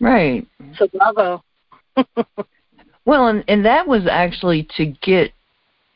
Right. 0.00 0.46
So 0.76 0.88
bravo. 0.88 1.42
Well, 3.08 3.28
and 3.28 3.42
and 3.48 3.64
that 3.64 3.88
was 3.88 4.06
actually 4.06 4.68
to 4.76 4.84
get 4.84 5.32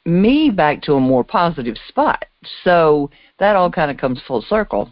me 0.06 0.49
back 0.49 0.80
to 0.85 0.94
a 0.94 1.00
more 1.00 1.23
positive 1.23 1.76
spot. 1.88 2.25
So 2.64 3.11
that 3.38 3.54
all 3.54 3.71
kind 3.71 3.90
of 3.90 3.99
comes 3.99 4.18
full 4.26 4.40
circle. 4.40 4.88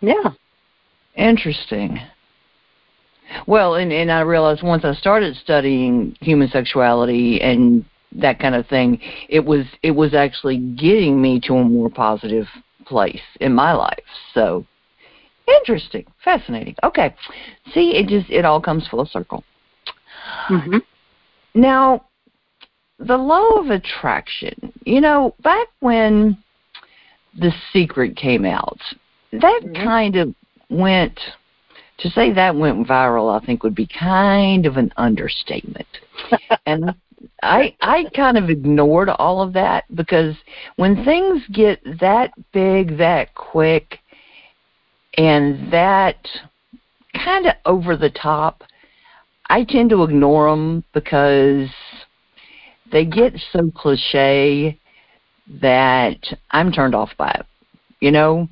yeah. 0.00 0.30
Interesting. 1.14 2.00
Well, 3.46 3.74
and 3.74 3.92
and 3.92 4.10
I 4.10 4.20
realized 4.20 4.62
once 4.62 4.82
I 4.86 4.94
started 4.94 5.36
studying 5.36 6.16
human 6.22 6.48
sexuality 6.48 7.42
and 7.42 7.84
that 8.12 8.38
kind 8.38 8.54
of 8.54 8.66
thing, 8.66 9.00
it 9.28 9.44
was 9.44 9.66
it 9.82 9.92
was 9.92 10.14
actually 10.14 10.58
getting 10.58 11.20
me 11.20 11.40
to 11.40 11.54
a 11.54 11.64
more 11.64 11.90
positive 11.90 12.46
place 12.86 13.22
in 13.40 13.54
my 13.54 13.72
life. 13.72 14.02
So 14.34 14.64
interesting, 15.46 16.06
fascinating. 16.24 16.74
Okay. 16.82 17.14
See, 17.72 17.96
it 17.96 18.08
just 18.08 18.30
it 18.30 18.44
all 18.44 18.60
comes 18.60 18.86
full 18.88 19.06
circle. 19.06 19.44
hmm 20.46 20.78
Now, 21.54 22.04
the 22.98 23.16
law 23.16 23.60
of 23.60 23.70
attraction, 23.70 24.72
you 24.84 25.00
know, 25.00 25.34
back 25.42 25.68
when 25.80 26.36
The 27.38 27.52
Secret 27.72 28.16
came 28.16 28.44
out, 28.44 28.80
that 29.32 29.60
Mhm. 29.62 29.84
kind 29.84 30.16
of 30.16 30.34
went, 30.68 31.18
to 31.98 32.10
say 32.10 32.32
that 32.32 32.56
went 32.56 32.86
viral, 32.86 33.40
I 33.40 33.44
think 33.44 33.62
would 33.62 33.74
be 33.74 33.86
kind 33.86 34.66
of 34.66 34.76
an 34.76 34.92
understatement. 34.96 36.00
and 36.66 36.94
I 37.42 37.74
I 37.80 38.04
kind 38.14 38.38
of 38.38 38.50
ignored 38.50 39.08
all 39.10 39.42
of 39.42 39.52
that 39.54 39.84
because 39.94 40.34
when 40.76 41.04
things 41.04 41.42
get 41.52 41.80
that 42.00 42.32
big 42.52 42.96
that 42.98 43.34
quick 43.34 43.98
and 45.18 45.72
that 45.72 46.16
kind 47.24 47.46
of 47.46 47.54
over 47.66 47.96
the 47.96 48.10
top, 48.10 48.62
I 49.48 49.64
tend 49.64 49.90
to 49.90 50.02
ignore 50.02 50.50
them 50.50 50.84
because 50.94 51.68
they 52.92 53.04
get 53.04 53.34
so 53.52 53.70
cliche 53.74 54.78
that 55.60 56.18
I'm 56.50 56.72
turned 56.72 56.94
off 56.94 57.10
by 57.18 57.30
it. 57.30 57.46
You 58.00 58.12
know, 58.12 58.48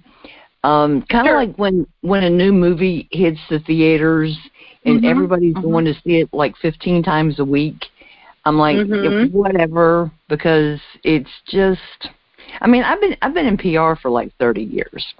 um, 0.65 1.03
kind 1.11 1.27
of 1.27 1.33
Sure. 1.33 1.47
like 1.47 1.57
when 1.57 1.87
when 2.03 2.25
a 2.25 2.31
new 2.31 2.53
movie 2.53 3.09
hits 3.13 3.41
the 3.49 3.61
theaters 3.61 4.37
and 4.85 5.01
Mhm, 5.01 5.09
everybody's 5.11 5.55
mhm. 5.55 5.63
going 5.63 5.85
to 5.87 5.95
see 5.95 6.17
it 6.21 6.29
like 6.33 6.57
15 6.59 7.03
times 7.03 7.39
a 7.39 7.45
week. 7.45 7.87
I'm 8.49 8.59
like 8.59 8.79
Mhm. 8.79 9.31
whatever 9.31 10.11
because 10.29 10.81
it's 11.05 11.31
just. 11.47 12.09
I 12.63 12.67
mean, 12.67 12.83
I've 12.83 13.01
been 13.01 13.15
I've 13.21 13.35
been 13.35 13.47
in 13.47 13.59
PR 13.59 13.95
for 14.01 14.11
like 14.11 14.33
30 14.39 14.63
years, 14.63 15.15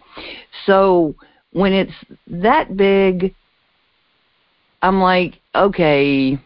so 0.65 1.15
when 1.53 1.75
it's 1.75 1.93
that 2.27 2.75
big, 2.75 3.35
I'm 4.81 5.01
like, 5.03 5.39
okay, 5.55 6.39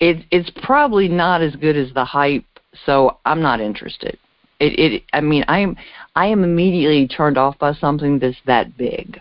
it 0.00 0.24
it's 0.30 0.50
probably 0.62 1.06
not 1.06 1.42
as 1.42 1.54
good 1.56 1.76
as 1.76 1.92
the 1.92 2.04
hype, 2.04 2.46
so 2.86 3.18
I'm 3.26 3.42
not 3.42 3.60
interested. 3.60 4.18
It 4.58 4.78
it 4.78 5.02
I 5.12 5.20
mean, 5.20 5.44
I 5.48 5.58
am 5.58 5.76
I 6.16 6.26
am 6.28 6.44
immediately 6.44 7.06
turned 7.06 7.36
off 7.36 7.58
by 7.58 7.74
something 7.74 8.18
that's 8.18 8.40
that 8.46 8.74
big. 8.78 9.20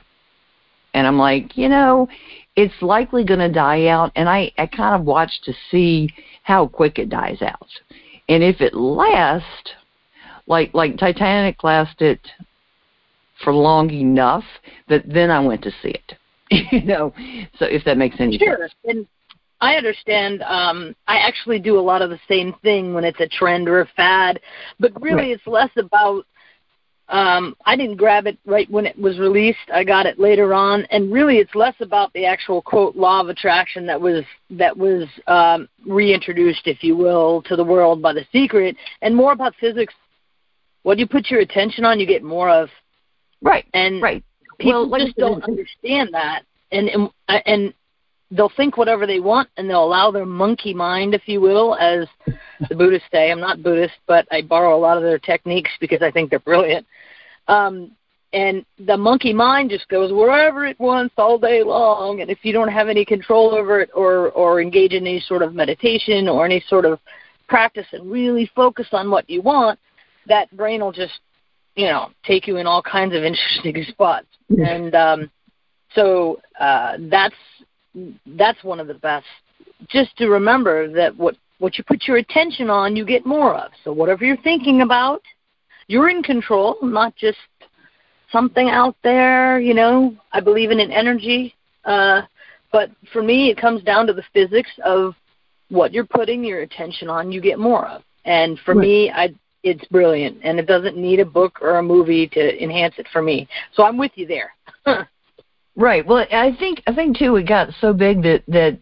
And 0.93 1.05
I'm 1.05 1.19
like, 1.19 1.57
you 1.57 1.67
know, 1.67 2.07
it's 2.57 2.73
likely 2.81 3.23
going 3.23 3.39
to 3.39 3.51
die 3.51 3.85
out 3.85 4.11
and 4.15 4.27
I 4.27 4.51
I 4.57 4.65
kind 4.65 4.99
of 4.99 5.05
watch 5.05 5.31
to 5.43 5.53
see 5.71 6.09
how 6.43 6.67
quick 6.67 6.99
it 6.99 7.09
dies 7.09 7.41
out. 7.41 7.69
And 8.27 8.43
if 8.43 8.59
it 8.59 8.73
lasts 8.73 9.71
like 10.47 10.73
like 10.73 10.97
Titanic 10.97 11.63
lasted 11.63 12.19
for 13.43 13.53
long 13.53 13.91
enough 13.91 14.43
that 14.89 15.03
then 15.07 15.29
I 15.31 15.39
went 15.39 15.61
to 15.63 15.71
see 15.81 15.89
it. 15.89 16.13
you 16.71 16.83
know, 16.83 17.13
so 17.59 17.65
if 17.65 17.83
that 17.85 17.97
makes 17.97 18.15
any 18.19 18.37
Sure. 18.37 18.57
sense. 18.57 18.73
And 18.85 19.07
I 19.61 19.75
understand. 19.75 20.41
Um, 20.43 20.95
I 21.07 21.17
actually 21.17 21.59
do 21.59 21.79
a 21.79 21.81
lot 21.81 22.01
of 22.01 22.09
the 22.09 22.19
same 22.27 22.53
thing 22.63 22.93
when 22.93 23.03
it's 23.03 23.19
a 23.19 23.27
trend 23.27 23.67
or 23.67 23.81
a 23.81 23.87
fad, 23.95 24.39
but 24.79 24.99
really 25.01 25.29
Right. 25.29 25.31
it's 25.31 25.47
less 25.47 25.71
about. 25.77 26.25
Um, 27.09 27.55
I 27.65 27.75
didn't 27.75 27.95
grab 27.95 28.27
it 28.27 28.37
right 28.45 28.69
when 28.69 28.85
it 28.85 28.99
was 28.99 29.17
released. 29.17 29.59
I 29.73 29.83
got 29.83 30.05
it 30.05 30.19
later 30.19 30.53
on, 30.53 30.85
and 30.91 31.11
really 31.11 31.37
it's 31.37 31.55
less 31.55 31.75
about 31.79 32.11
the 32.13 32.25
actual 32.25 32.61
quote 32.61 32.95
law 32.95 33.21
of 33.21 33.29
attraction 33.29 33.85
that 33.85 33.99
was 33.99 34.25
that 34.49 34.75
was 34.75 35.07
um, 35.27 35.69
reintroduced, 35.85 36.67
if 36.67 36.83
you 36.83 36.97
will, 36.97 37.41
to 37.43 37.55
the 37.55 37.63
world 37.63 38.01
by 38.01 38.13
The 38.13 38.25
Secret, 38.31 38.75
and 39.01 39.15
more 39.15 39.31
about 39.31 39.55
physics. 39.59 39.93
What 40.83 40.99
you 40.99 41.07
put 41.07 41.29
your 41.29 41.41
attention 41.41 41.85
on, 41.85 41.99
you 41.99 42.05
get 42.05 42.23
more 42.23 42.49
of, 42.49 42.69
Right. 43.41 43.65
and 43.73 44.01
Right. 44.01 44.23
people 44.59 44.89
Well, 44.89 44.99
just 45.05 45.17
don't 45.17 45.43
understand 45.43 46.09
that 46.13 46.43
and 46.71 46.89
and 46.89 47.09
and 47.45 47.73
they'll 48.31 48.51
think 48.57 48.77
whatever 48.77 49.07
they 49.07 49.19
want 49.19 49.49
and 49.57 49.69
they'll 49.69 49.83
allow 49.83 50.11
their 50.11 50.25
monkey 50.25 50.73
mind 50.73 51.13
if 51.13 51.27
you 51.27 51.39
will 51.39 51.75
as 51.75 52.07
the 52.69 52.75
buddhists 52.75 53.07
say 53.11 53.31
i'm 53.31 53.39
not 53.39 53.63
buddhist 53.63 53.93
but 54.05 54.27
i 54.31 54.41
borrow 54.41 54.75
a 54.75 54.79
lot 54.79 54.97
of 54.97 55.03
their 55.03 55.19
techniques 55.19 55.71
because 55.79 56.01
i 56.01 56.11
think 56.11 56.29
they're 56.29 56.39
brilliant 56.39 56.85
um 57.47 57.91
and 58.33 58.65
the 58.85 58.97
monkey 58.97 59.33
mind 59.33 59.69
just 59.69 59.87
goes 59.87 60.11
wherever 60.11 60.65
it 60.65 60.77
wants 60.81 61.13
all 61.17 61.37
day 61.39 61.63
long. 61.63 62.19
And 62.19 62.29
if 62.29 62.39
you 62.43 62.51
don't 62.51 62.67
have 62.67 62.89
any 62.89 63.05
control 63.05 63.55
over 63.55 63.79
it 63.79 63.89
or 63.95 64.31
or 64.31 64.61
engage 64.61 64.91
in 64.91 65.07
any 65.07 65.21
sort 65.21 65.41
of 65.41 65.55
meditation 65.55 66.27
or 66.27 66.45
any 66.45 66.63
sort 66.67 66.85
of 66.85 66.99
practice 67.47 67.87
and 67.93 68.11
really 68.11 68.51
focus 68.53 68.87
on 68.91 69.09
what 69.09 69.29
you 69.29 69.41
want 69.41 69.79
that 70.27 70.55
brain 70.55 70.81
will 70.81 70.91
just 70.91 71.19
you 71.75 71.85
know 71.85 72.09
take 72.23 72.47
you 72.47 72.57
in 72.57 72.67
all 72.67 72.81
kinds 72.81 73.15
of 73.15 73.23
interesting 73.23 73.83
spots. 73.89 74.27
And 74.49 74.93
um 74.95 75.31
so 75.93 76.39
uh 76.59 76.97
that's 77.09 77.35
that's 78.37 78.63
one 78.63 78.79
of 78.79 78.87
the 78.87 78.93
best. 78.93 79.25
Just 79.89 80.15
to 80.17 80.27
remember 80.27 80.91
that 80.91 81.15
what 81.15 81.35
what 81.59 81.77
you 81.77 81.83
put 81.83 82.07
your 82.07 82.17
attention 82.17 82.69
on, 82.69 82.95
you 82.95 83.05
get 83.05 83.25
more 83.25 83.55
of. 83.55 83.71
So 83.83 83.91
whatever 83.91 84.23
you're 84.23 84.37
thinking 84.37 84.81
about, 84.81 85.21
you're 85.87 86.09
in 86.09 86.21
control, 86.21 86.77
not 86.81 87.15
just 87.15 87.37
something 88.31 88.69
out 88.69 88.95
there. 89.03 89.59
You 89.59 89.73
know, 89.73 90.15
I 90.31 90.39
believe 90.39 90.71
in 90.71 90.79
an 90.79 90.91
energy, 90.91 91.55
uh, 91.85 92.21
but 92.71 92.91
for 93.13 93.21
me, 93.21 93.49
it 93.49 93.57
comes 93.57 93.83
down 93.83 94.07
to 94.07 94.13
the 94.13 94.23
physics 94.33 94.69
of 94.83 95.13
what 95.69 95.93
you're 95.93 96.05
putting 96.05 96.43
your 96.43 96.61
attention 96.61 97.09
on. 97.09 97.31
You 97.31 97.41
get 97.41 97.59
more 97.59 97.87
of, 97.87 98.03
and 98.25 98.59
for 98.59 98.75
right. 98.75 98.81
me, 98.81 99.11
I 99.11 99.33
it's 99.63 99.85
brilliant, 99.87 100.37
and 100.43 100.59
it 100.59 100.65
doesn't 100.65 100.97
need 100.97 101.19
a 101.19 101.25
book 101.25 101.59
or 101.61 101.77
a 101.77 101.83
movie 101.83 102.27
to 102.27 102.63
enhance 102.63 102.95
it 102.97 103.07
for 103.11 103.21
me. 103.21 103.47
So 103.73 103.83
I'm 103.83 103.97
with 103.97 104.11
you 104.15 104.27
there. 104.27 104.51
right. 105.75 106.05
Well, 106.05 106.25
I 106.31 106.55
think 106.57 106.81
I 106.87 106.93
think 106.93 107.17
too 107.17 107.35
it 107.37 107.47
got 107.47 107.69
so 107.79 107.93
big 107.93 108.21
that 108.23 108.43
that 108.47 108.79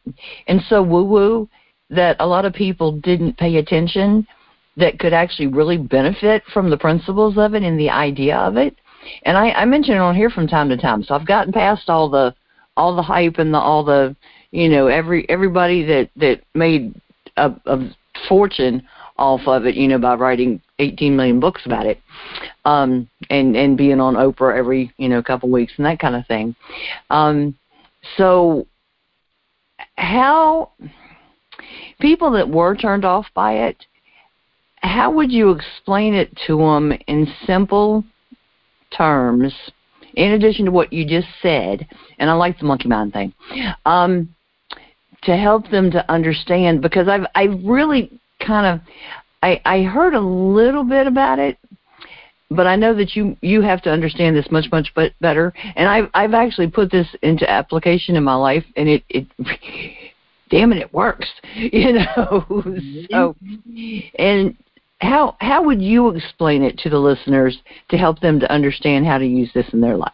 and 0.48 0.62
so 0.68 0.82
woo 0.82 1.06
woo 1.06 1.50
that 1.90 2.18
a 2.20 2.26
lot 2.26 2.46
of 2.46 2.54
people 2.54 2.94
didn't 2.94 3.38
pay 3.38 3.58
attention 3.58 4.28
that 4.78 5.00
could 5.00 5.14
actually 5.14 5.48
really 5.48 5.78
benefit 5.78 6.44
from 6.54 6.70
the 6.70 6.78
principles 6.78 7.38
of 7.38 7.54
it 7.54 7.64
and 7.64 7.80
the 7.80 7.90
idea 7.90 8.38
of 8.38 8.58
it. 8.58 8.76
And 9.24 9.38
I, 9.38 9.52
I 9.52 9.66
mention 9.66 9.96
it 9.96 10.00
on 10.00 10.16
here 10.16 10.30
from 10.30 10.48
time 10.48 10.70
to 10.70 10.78
time. 10.78 11.04
So 11.04 11.16
I've 11.16 11.28
gotten 11.28 11.54
past 11.54 11.90
all 11.90 12.10
the 12.10 12.36
all 12.78 12.96
the 12.96 13.02
hype 13.02 13.38
and 13.38 13.54
the 13.54 13.60
all 13.60 13.84
the 13.84 14.16
you 14.52 14.68
know 14.70 14.88
every 14.88 15.30
everybody 15.30 15.84
that 15.84 16.10
that 16.18 16.42
made 16.54 17.00
a, 17.38 17.54
a 17.66 17.96
fortune 18.28 18.86
off 19.18 19.42
of 19.48 19.66
it, 19.66 19.76
you 19.76 19.88
know, 19.88 19.98
by 19.98 20.16
writing 20.16 20.62
18 20.80 21.16
million 21.16 21.40
books 21.40 21.62
about 21.66 21.86
it, 21.86 22.00
um, 22.66 23.10
and 23.30 23.56
and 23.56 23.78
being 23.78 24.02
on 24.02 24.16
Oprah 24.16 24.58
every 24.58 24.92
you 24.98 25.08
know 25.08 25.22
couple 25.24 25.50
weeks 25.50 25.74
and 25.78 25.86
that 25.86 26.00
kind 26.00 26.16
of 26.16 26.28
thing. 26.28 26.56
Um, 27.10 27.58
so 28.18 28.68
how 29.98 30.72
people 32.00 32.32
that 32.32 32.50
were 32.50 32.76
turned 32.76 33.06
off 33.06 33.28
by 33.34 33.54
it, 33.68 33.86
how 34.86 35.12
would 35.12 35.32
you 35.32 35.52
explain 35.52 36.14
it 36.14 36.36
to 36.48 36.58
them 36.58 36.94
in 37.08 37.28
simple 37.46 38.04
terms? 38.96 39.54
In 40.14 40.32
addition 40.32 40.66
to 40.66 40.72
what 40.72 40.94
you 40.94 41.06
just 41.06 41.28
said, 41.42 41.88
and 42.20 42.30
I 42.30 42.34
like 42.34 42.58
the 42.60 42.66
monkey 42.66 42.88
mind 42.88 43.12
thing, 43.12 43.34
um, 43.86 44.34
to 45.24 45.36
help 45.36 45.70
them 45.70 45.92
to 45.92 46.10
understand 46.10 46.82
because 46.82 47.08
I've 47.08 47.26
I 47.36 47.46
really 47.64 48.20
kind 48.40 48.66
of 48.66 48.88
I 49.44 49.60
I 49.66 49.84
heard 49.84 50.14
a 50.14 50.20
little 50.22 50.84
bit 50.84 51.08
about 51.08 51.40
it, 51.40 51.58
but 52.50 52.68
I 52.68 52.76
know 52.76 52.94
that 52.94 53.16
you 53.16 53.36
you 53.42 53.62
have 53.62 53.82
to 53.84 53.92
understand 53.92 54.36
this 54.36 54.50
much 54.52 54.68
much 54.72 54.92
but 54.96 55.14
better. 55.20 55.54
And 55.76 55.90
I've 55.90 56.10
I've 56.14 56.34
actually 56.34 56.68
put 56.68 56.92
this 56.92 57.08
into 57.24 57.50
application 57.50 58.16
in 58.16 58.24
my 58.24 58.36
life, 58.36 58.64
and 58.78 58.88
it 58.88 59.04
it 59.10 59.28
damn 60.50 60.72
it, 60.72 60.78
it 60.78 60.94
works. 60.94 61.28
You 61.56 61.94
know. 61.94 62.46
Mm-hmm. 62.66 63.06
so, 63.12 63.36
and 64.18 64.56
how 65.00 65.36
how 65.40 65.64
would 65.64 65.82
you 65.82 66.10
explain 66.10 66.64
it 66.64 66.78
to 66.80 66.90
the 66.90 66.98
listeners 66.98 67.58
to 67.90 67.98
help 67.98 68.20
them 68.20 68.40
to 68.40 68.52
understand 68.52 69.06
how 69.06 69.18
to 69.18 69.26
use 69.26 69.50
this 69.54 69.68
in 69.74 69.82
their 69.82 69.98
life? 69.98 70.14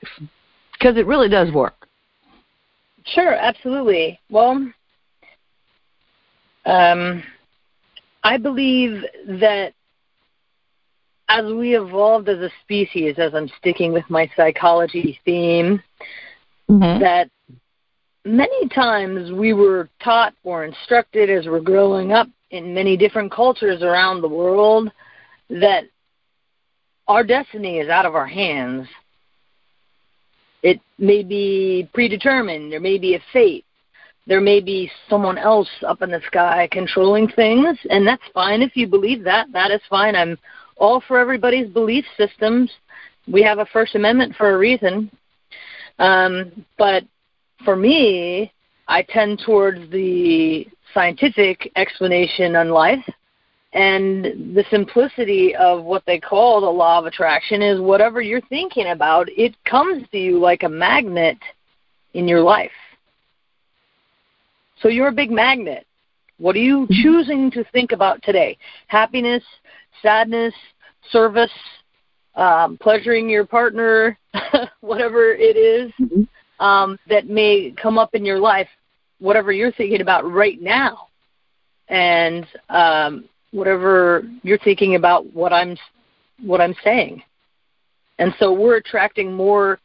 Because 0.73 0.97
it 0.97 1.05
really 1.05 1.29
does 1.29 1.51
work. 1.51 1.87
Sure, 3.05 3.33
absolutely. 3.33 4.19
Well, 4.29 4.71
um, 6.65 7.23
I 8.23 8.37
believe 8.37 9.03
that 9.27 9.73
as 11.29 11.45
we 11.45 11.75
evolved 11.75 12.29
as 12.29 12.39
a 12.39 12.49
species, 12.61 13.15
as 13.17 13.33
I'm 13.33 13.49
sticking 13.57 13.93
with 13.93 14.03
my 14.09 14.29
psychology 14.35 15.19
theme, 15.25 15.81
mm-hmm. 16.69 17.01
that 17.01 17.29
many 18.25 18.67
times 18.69 19.31
we 19.31 19.53
were 19.53 19.89
taught 20.03 20.33
or 20.43 20.65
instructed 20.65 21.29
as 21.29 21.47
we're 21.47 21.61
growing 21.61 22.11
up 22.11 22.27
in 22.51 22.73
many 22.73 22.95
different 22.97 23.31
cultures 23.31 23.81
around 23.81 24.21
the 24.21 24.27
world 24.27 24.91
that 25.49 25.85
our 27.07 27.23
destiny 27.23 27.79
is 27.79 27.89
out 27.89 28.05
of 28.05 28.15
our 28.15 28.27
hands. 28.27 28.87
It 30.63 30.79
may 30.99 31.23
be 31.23 31.89
predetermined, 31.93 32.71
there 32.71 32.79
may 32.79 32.99
be 32.99 33.15
a 33.15 33.23
fate, 33.33 33.65
there 34.27 34.41
may 34.41 34.59
be 34.59 34.91
someone 35.09 35.37
else 35.37 35.69
up 35.87 36.01
in 36.03 36.11
the 36.11 36.21
sky 36.27 36.67
controlling 36.71 37.27
things, 37.29 37.77
and 37.89 38.05
that's 38.05 38.21
fine 38.33 38.61
if 38.61 38.75
you 38.75 38.87
believe 38.87 39.23
that. 39.23 39.51
That 39.51 39.71
is 39.71 39.81
fine. 39.89 40.15
I'm 40.15 40.37
all 40.77 41.01
for 41.07 41.17
everybody's 41.17 41.69
belief 41.69 42.05
systems. 42.17 42.71
We 43.27 43.41
have 43.43 43.59
a 43.59 43.65
First 43.65 43.95
Amendment 43.95 44.35
for 44.35 44.53
a 44.53 44.57
reason. 44.57 45.09
Um, 45.99 46.65
but 46.77 47.03
for 47.65 47.75
me, 47.75 48.51
I 48.91 49.03
tend 49.03 49.41
towards 49.45 49.89
the 49.89 50.67
scientific 50.93 51.71
explanation 51.77 52.57
on 52.57 52.69
life. 52.69 53.03
And 53.71 54.53
the 54.53 54.65
simplicity 54.69 55.55
of 55.55 55.85
what 55.85 56.03
they 56.05 56.19
call 56.19 56.59
the 56.59 56.67
law 56.67 56.99
of 56.99 57.05
attraction 57.05 57.61
is 57.61 57.79
whatever 57.79 58.21
you're 58.21 58.41
thinking 58.49 58.87
about, 58.87 59.29
it 59.29 59.55
comes 59.63 60.03
to 60.11 60.17
you 60.17 60.39
like 60.39 60.63
a 60.63 60.69
magnet 60.69 61.37
in 62.13 62.27
your 62.27 62.41
life. 62.41 62.71
So 64.81 64.89
you're 64.89 65.07
a 65.07 65.13
big 65.13 65.31
magnet. 65.31 65.87
What 66.37 66.57
are 66.57 66.59
you 66.59 66.81
mm-hmm. 66.81 67.01
choosing 67.01 67.51
to 67.51 67.63
think 67.71 67.93
about 67.93 68.21
today? 68.23 68.57
Happiness, 68.87 69.43
sadness, 70.01 70.53
service, 71.11 71.51
um, 72.35 72.77
pleasuring 72.81 73.29
your 73.29 73.45
partner, 73.45 74.17
whatever 74.81 75.31
it 75.31 75.55
is. 75.55 75.93
Mm-hmm 76.01 76.23
um, 76.61 76.97
that 77.09 77.27
may 77.27 77.73
come 77.81 77.97
up 77.97 78.15
in 78.15 78.23
your 78.23 78.39
life, 78.39 78.69
whatever 79.21 79.53
you're 79.53 79.71
thinking 79.71 80.01
about 80.01 80.29
right 80.29 80.61
now, 80.61 81.07
and 81.87 82.45
um, 82.69 83.29
whatever 83.51 84.23
you're 84.43 84.57
thinking 84.57 84.95
about 84.95 85.31
what 85.33 85.53
I'm 85.53 85.77
what 86.41 86.59
I'm 86.59 86.75
saying. 86.83 87.23
And 88.19 88.33
so 88.39 88.51
we're 88.51 88.77
attracting 88.77 89.31
more 89.31 89.79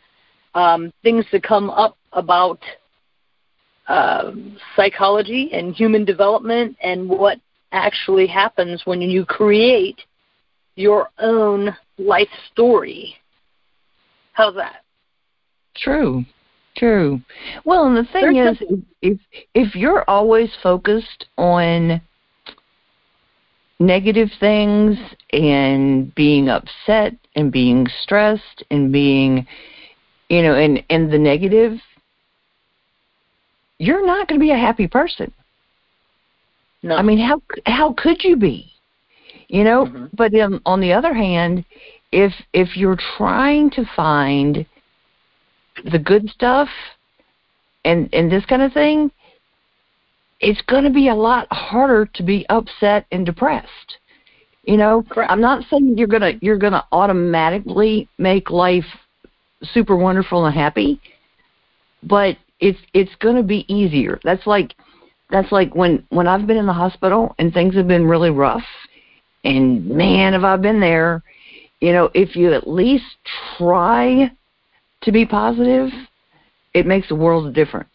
um, 0.54 0.92
things 1.02 1.24
to 1.30 1.40
come 1.40 1.70
up 1.70 1.96
about 2.12 2.58
uh, 3.88 4.32
psychology 4.74 5.50
and 5.52 5.74
human 5.74 6.04
development 6.04 6.76
and 6.82 7.08
what 7.08 7.38
actually 7.72 8.26
happens 8.26 8.82
when 8.84 9.00
you 9.00 9.24
create 9.24 10.00
your 10.76 11.08
own 11.18 11.74
life 11.98 12.28
story. 12.52 13.14
How's 14.32 14.54
that? 14.56 14.82
True. 15.76 16.24
True. 16.76 17.20
Well, 17.64 17.86
and 17.86 17.96
the 17.96 18.04
thing 18.12 18.34
There's 18.34 18.60
is, 18.60 18.68
if 19.00 19.18
if 19.54 19.74
you're 19.74 20.04
always 20.08 20.50
focused 20.62 21.26
on 21.38 22.02
negative 23.78 24.30
things 24.40 24.98
and 25.32 26.14
being 26.14 26.48
upset 26.48 27.14
and 27.34 27.50
being 27.50 27.86
stressed 28.02 28.62
and 28.70 28.92
being, 28.92 29.46
you 30.28 30.42
know, 30.42 30.54
and 30.54 30.84
and 30.90 31.10
the 31.10 31.18
negative, 31.18 31.78
you're 33.78 34.06
not 34.06 34.28
going 34.28 34.38
to 34.38 34.44
be 34.44 34.52
a 34.52 34.58
happy 34.58 34.86
person. 34.86 35.32
No. 36.82 36.96
I 36.96 37.02
mean, 37.02 37.18
how 37.18 37.40
how 37.64 37.94
could 37.94 38.22
you 38.22 38.36
be? 38.36 38.70
You 39.48 39.64
know, 39.64 39.86
mm-hmm. 39.86 40.06
but 40.12 40.34
um, 40.34 40.60
on 40.66 40.80
the 40.80 40.92
other 40.92 41.14
hand, 41.14 41.64
if 42.12 42.34
if 42.52 42.76
you're 42.76 42.98
trying 43.16 43.70
to 43.70 43.84
find 43.96 44.66
the 45.84 45.98
good 45.98 46.28
stuff 46.30 46.68
and 47.84 48.08
and 48.12 48.30
this 48.30 48.44
kind 48.46 48.62
of 48.62 48.72
thing, 48.72 49.10
it's 50.40 50.60
going 50.62 50.84
to 50.84 50.90
be 50.90 51.08
a 51.08 51.14
lot 51.14 51.46
harder 51.50 52.06
to 52.14 52.22
be 52.22 52.46
upset 52.48 53.06
and 53.12 53.24
depressed. 53.24 53.98
You 54.64 54.76
know, 54.76 55.04
Correct. 55.08 55.30
I'm 55.30 55.40
not 55.40 55.64
saying 55.70 55.96
you're 55.96 56.08
gonna 56.08 56.32
you're 56.40 56.58
gonna 56.58 56.84
automatically 56.90 58.08
make 58.18 58.50
life 58.50 58.84
super 59.72 59.96
wonderful 59.96 60.44
and 60.44 60.54
happy, 60.54 61.00
but 62.02 62.36
it's 62.60 62.78
it's 62.92 63.14
going 63.20 63.36
to 63.36 63.42
be 63.42 63.64
easier. 63.72 64.18
That's 64.24 64.46
like 64.46 64.74
that's 65.30 65.52
like 65.52 65.74
when 65.74 66.04
when 66.08 66.26
I've 66.26 66.46
been 66.46 66.56
in 66.56 66.66
the 66.66 66.72
hospital 66.72 67.34
and 67.38 67.52
things 67.52 67.74
have 67.76 67.86
been 67.86 68.06
really 68.06 68.30
rough, 68.30 68.64
and 69.44 69.86
man, 69.88 70.32
have 70.32 70.44
I 70.44 70.56
been 70.56 70.80
there. 70.80 71.22
You 71.80 71.92
know, 71.92 72.10
if 72.14 72.34
you 72.34 72.52
at 72.52 72.66
least 72.66 73.04
try 73.58 74.32
to 75.06 75.12
be 75.12 75.24
positive, 75.24 75.88
it 76.74 76.84
makes 76.84 77.10
a 77.10 77.14
world 77.14 77.46
of 77.46 77.54
difference. 77.54 77.88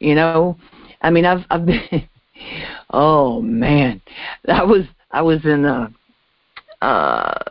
You 0.00 0.14
know, 0.14 0.58
I 1.00 1.10
mean, 1.10 1.24
I've 1.24 1.44
I've 1.50 1.64
been. 1.64 2.06
oh 2.90 3.40
man, 3.40 4.02
that 4.44 4.68
was 4.68 4.84
I 5.10 5.22
was 5.22 5.44
in 5.44 5.64
a, 5.64 5.90
a 6.82 7.50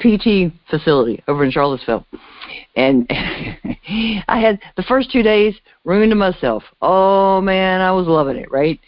PT 0.00 0.52
facility 0.68 1.22
over 1.26 1.44
in 1.44 1.50
Charlottesville, 1.50 2.04
and 2.74 3.06
I 3.10 4.40
had 4.40 4.60
the 4.76 4.82
first 4.82 5.10
two 5.10 5.22
days 5.22 5.54
ruined 5.84 6.10
to 6.10 6.16
myself. 6.16 6.64
Oh 6.82 7.40
man, 7.40 7.80
I 7.80 7.92
was 7.92 8.06
loving 8.06 8.36
it, 8.36 8.50
right? 8.50 8.80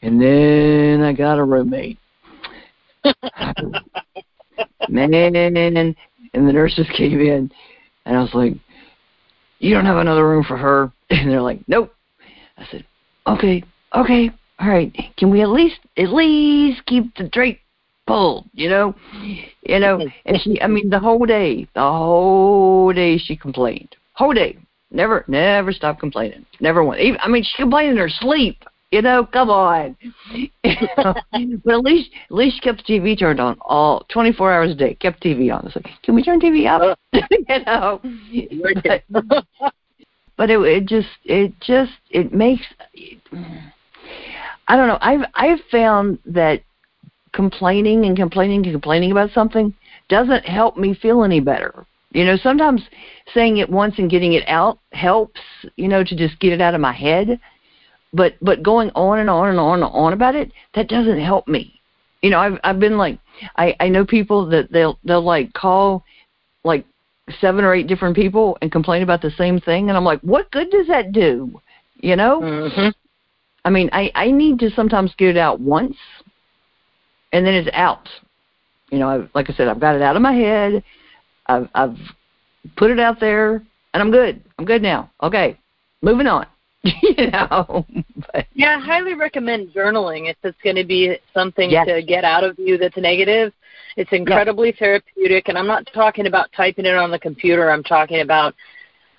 And 0.00 0.20
then 0.20 1.02
I 1.02 1.12
got 1.12 1.38
a 1.38 1.44
roommate. 1.44 1.98
man, 4.88 5.14
and 5.14 5.96
the 6.32 6.52
nurses 6.52 6.86
came 6.96 7.20
in 7.20 7.50
and 8.04 8.16
I 8.16 8.20
was 8.20 8.34
like, 8.34 8.54
you 9.58 9.74
don't 9.74 9.86
have 9.86 9.96
another 9.96 10.28
room 10.28 10.44
for 10.44 10.56
her? 10.56 10.92
And 11.10 11.30
they're 11.30 11.42
like, 11.42 11.60
nope. 11.68 11.94
I 12.56 12.66
said, 12.70 12.84
okay, 13.26 13.62
okay, 13.94 14.30
all 14.58 14.68
right, 14.68 14.92
can 15.16 15.30
we 15.30 15.42
at 15.42 15.48
least 15.48 15.78
at 15.96 16.12
least 16.12 16.84
keep 16.86 17.14
the 17.16 17.28
drape 17.28 17.60
pulled, 18.06 18.46
you 18.52 18.68
know? 18.68 18.94
You 19.62 19.80
know, 19.80 20.00
and 20.24 20.40
she 20.40 20.60
I 20.60 20.66
mean 20.66 20.90
the 20.90 20.98
whole 20.98 21.24
day, 21.26 21.66
the 21.74 21.80
whole 21.80 22.92
day 22.92 23.18
she 23.18 23.36
complained. 23.36 23.96
Whole 24.14 24.32
day. 24.32 24.58
Never 24.90 25.24
never 25.26 25.72
stopped 25.72 26.00
complaining. 26.00 26.46
Never 26.60 26.84
once. 26.84 27.00
Even 27.00 27.18
I 27.20 27.28
mean 27.28 27.42
she 27.42 27.62
complained 27.62 27.92
in 27.92 27.96
her 27.98 28.08
sleep. 28.08 28.62
You 28.94 29.02
know, 29.02 29.26
come 29.26 29.50
on. 29.50 29.96
but 30.62 31.74
at 31.74 31.80
least 31.80 32.10
at 32.26 32.30
least 32.30 32.62
kept 32.62 32.86
TV 32.86 33.18
turned 33.18 33.40
on 33.40 33.58
all 33.60 34.06
twenty 34.08 34.32
four 34.32 34.52
hours 34.52 34.70
a 34.70 34.74
day. 34.76 34.94
Kept 34.94 35.20
TV 35.20 35.52
on. 35.52 35.66
It's 35.66 35.74
like, 35.74 35.88
can 36.04 36.14
we 36.14 36.22
turn 36.22 36.38
TV 36.38 36.70
up? 36.70 36.96
Uh. 37.12 37.20
you 37.42 37.64
know. 37.66 38.00
But, 39.10 39.44
but 40.36 40.48
it 40.48 40.60
it 40.60 40.86
just 40.86 41.08
it 41.24 41.58
just 41.60 41.90
it 42.10 42.32
makes 42.32 42.62
I 44.68 44.76
don't 44.76 44.86
know. 44.86 44.98
I've 45.00 45.26
I've 45.34 45.60
found 45.72 46.20
that 46.26 46.62
complaining 47.32 48.04
and 48.04 48.16
complaining 48.16 48.64
and 48.64 48.74
complaining 48.74 49.10
about 49.10 49.32
something 49.32 49.74
doesn't 50.08 50.44
help 50.44 50.76
me 50.76 50.94
feel 50.94 51.24
any 51.24 51.40
better. 51.40 51.84
You 52.12 52.24
know, 52.24 52.36
sometimes 52.36 52.82
saying 53.34 53.56
it 53.56 53.68
once 53.68 53.98
and 53.98 54.08
getting 54.08 54.34
it 54.34 54.44
out 54.46 54.78
helps, 54.92 55.40
you 55.74 55.88
know, 55.88 56.04
to 56.04 56.14
just 56.14 56.38
get 56.38 56.52
it 56.52 56.60
out 56.60 56.74
of 56.74 56.80
my 56.80 56.92
head. 56.92 57.40
But 58.14 58.36
but 58.40 58.62
going 58.62 58.90
on 58.94 59.18
and 59.18 59.28
on 59.28 59.50
and 59.50 59.58
on 59.58 59.82
and 59.82 59.92
on 59.92 60.12
about 60.12 60.36
it, 60.36 60.52
that 60.74 60.88
doesn't 60.88 61.18
help 61.18 61.48
me. 61.48 61.80
You 62.22 62.30
know, 62.30 62.38
I've 62.38 62.58
I've 62.62 62.78
been 62.78 62.96
like 62.96 63.18
I 63.56 63.74
I 63.80 63.88
know 63.88 64.06
people 64.06 64.46
that 64.46 64.72
they'll 64.72 64.98
they'll 65.04 65.20
like 65.20 65.52
call 65.52 66.04
like 66.62 66.86
seven 67.40 67.64
or 67.64 67.74
eight 67.74 67.88
different 67.88 68.14
people 68.14 68.56
and 68.62 68.70
complain 68.70 69.02
about 69.02 69.20
the 69.20 69.32
same 69.32 69.60
thing 69.60 69.88
and 69.88 69.96
I'm 69.96 70.04
like, 70.04 70.20
"What 70.20 70.50
good 70.52 70.70
does 70.70 70.86
that 70.86 71.10
do?" 71.10 71.60
You 72.00 72.16
know? 72.16 72.40
Mm-hmm. 72.40 72.88
I 73.64 73.70
mean, 73.70 73.90
I 73.92 74.12
I 74.14 74.30
need 74.30 74.60
to 74.60 74.70
sometimes 74.70 75.12
get 75.18 75.30
it 75.30 75.36
out 75.36 75.58
once, 75.60 75.96
and 77.32 77.44
then 77.44 77.54
it's 77.54 77.70
out. 77.72 78.08
You 78.90 79.00
know, 79.00 79.08
I, 79.08 79.28
like 79.34 79.50
I 79.50 79.54
said, 79.54 79.66
I've 79.66 79.80
got 79.80 79.96
it 79.96 80.02
out 80.02 80.14
of 80.14 80.22
my 80.22 80.34
head. 80.34 80.84
I've 81.46 81.68
I've 81.74 81.96
put 82.76 82.92
it 82.92 83.00
out 83.00 83.18
there, 83.18 83.54
and 83.54 84.02
I'm 84.02 84.12
good. 84.12 84.40
I'm 84.58 84.66
good 84.66 84.82
now. 84.82 85.10
Okay, 85.20 85.58
moving 86.00 86.28
on. 86.28 86.46
you 87.02 87.30
know. 87.30 87.86
But, 88.32 88.46
Yeah, 88.54 88.76
I 88.76 88.84
highly 88.84 89.14
recommend 89.14 89.70
journaling 89.72 90.30
if 90.30 90.36
it's 90.42 90.60
going 90.62 90.76
to 90.76 90.84
be 90.84 91.16
something 91.32 91.70
Yes. 91.70 91.86
to 91.86 92.02
get 92.02 92.24
out 92.24 92.44
of 92.44 92.58
you 92.58 92.76
that's 92.78 92.96
negative. 92.96 93.52
It's 93.96 94.12
incredibly 94.12 94.72
therapeutic, 94.72 95.48
and 95.48 95.56
I'm 95.56 95.66
not 95.66 95.88
talking 95.94 96.26
about 96.26 96.50
typing 96.56 96.84
it 96.84 96.94
on 96.94 97.10
the 97.10 97.18
computer. 97.18 97.70
I'm 97.70 97.84
talking 97.84 98.20
about 98.20 98.54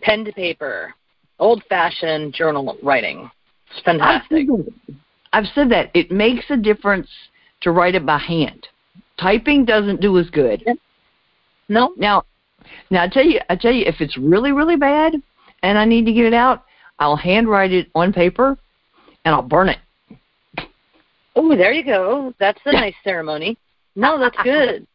pen 0.02 0.26
to 0.26 0.32
paper, 0.34 0.94
old-fashioned 1.40 2.34
journal 2.34 2.78
writing. 2.84 3.30
It's 3.72 3.80
I've 3.80 3.84
fantastic. 3.86 4.48
said. 4.48 4.74
I've 5.34 5.46
said 5.56 5.70
that 5.72 5.92
it 5.94 6.12
makes 6.12 6.46
a 6.50 6.58
difference 6.58 7.10
to 7.62 7.72
write 7.72 7.96
it 7.96 8.06
by 8.06 8.18
hand. 8.18 8.68
Typing 9.20 9.66
doesn't 9.66 10.02
do 10.02 10.18
as 10.20 10.30
good. 10.30 10.64
No, 11.68 11.94
Now, 11.98 12.24
now 12.92 13.04
I 13.04 13.08
tell 13.08 13.26
you, 13.26 13.40
I 13.50 13.56
tell 13.56 13.72
you, 13.72 13.86
if 13.86 14.02
it's 14.02 14.18
really 14.18 14.52
really 14.52 14.76
bad 14.76 15.14
and 15.64 15.78
I 15.78 15.86
need 15.86 16.06
to 16.06 16.14
get 16.14 16.26
it 16.26 16.34
out, 16.34 16.66
I'll 17.00 17.16
handwrite 17.16 17.72
it 17.72 17.90
on 17.94 18.14
paper, 18.14 18.58
and 19.26 19.36
I'll 19.36 19.42
burn 19.42 19.70
it. 19.70 19.80
Oh, 21.36 21.56
there 21.56 21.74
you 21.74 21.84
go. 21.84 22.34
That's 22.40 22.60
a 22.66 22.72
nice 22.72 22.96
ceremony. 23.04 23.58
No, 23.96 24.18
that's 24.18 24.38
good. 24.44 24.88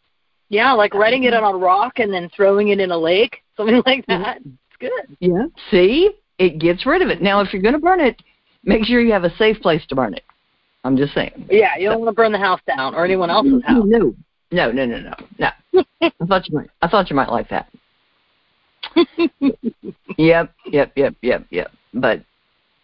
Yeah, 0.49 0.73
like 0.73 0.95
writing 0.95 1.25
it 1.25 1.35
on 1.35 1.55
a 1.55 1.57
rock 1.57 1.99
and 1.99 2.13
then 2.13 2.31
throwing 2.35 2.69
it 2.69 2.81
in 2.81 2.91
a 2.91 2.99
lake, 2.99 3.43
something 3.57 3.83
like 3.87 4.07
that. 4.07 4.39
It's 4.39 4.77
good. 4.81 5.17
Yeah. 5.21 5.47
See, 5.71 6.11
it 6.39 6.59
gets 6.59 6.87
rid 6.87 7.03
of 7.03 7.09
it. 7.09 7.23
Now, 7.23 7.41
if 7.41 7.53
you're 7.53 7.63
going 7.63 7.75
to 7.75 7.81
burn 7.81 8.01
it, 8.01 8.21
make 8.65 8.85
sure 8.85 9.01
you 9.01 9.13
have 9.13 9.25
a 9.25 9.37
safe 9.37 9.61
place 9.61 9.85
to 9.89 9.95
burn 9.95 10.15
it. 10.15 10.25
I'm 10.83 10.97
just 10.97 11.13
saying. 11.13 11.47
Yeah, 11.51 11.77
you 11.77 11.91
don't 11.91 12.01
want 12.01 12.09
to 12.09 12.15
burn 12.15 12.33
the 12.33 12.39
house 12.39 12.61
down 12.67 12.95
or 12.95 13.05
anyone 13.05 13.29
else's 13.29 13.63
house. 13.67 13.85
No, 13.85 14.15
no, 14.51 14.73
no, 14.73 14.87
no, 14.87 14.99
no, 14.99 15.15
no. 15.39 15.53
I 16.01 16.27
thought 16.27 16.49
you 16.49 16.57
might. 16.57 16.71
I 16.81 16.89
thought 16.89 17.11
you 17.11 17.17
might 17.17 17.31
like 17.31 17.51
that. 17.51 17.69
Yep, 20.19 20.53
yep, 20.67 20.93
yep, 20.97 21.15
yep, 21.23 21.47
yep. 21.49 21.71
But 21.95 22.23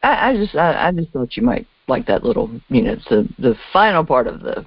I, 0.02 0.30
I 0.30 0.36
just, 0.36 0.54
I, 0.54 0.88
I 0.88 0.92
just 0.92 1.10
thought 1.10 1.36
you 1.36 1.42
might 1.42 1.66
like 1.88 2.06
that 2.06 2.24
little, 2.24 2.50
you 2.68 2.82
know, 2.82 2.92
it's 2.92 3.04
the 3.08 3.28
the 3.38 3.56
final 3.72 4.04
part 4.04 4.26
of 4.26 4.40
the. 4.40 4.66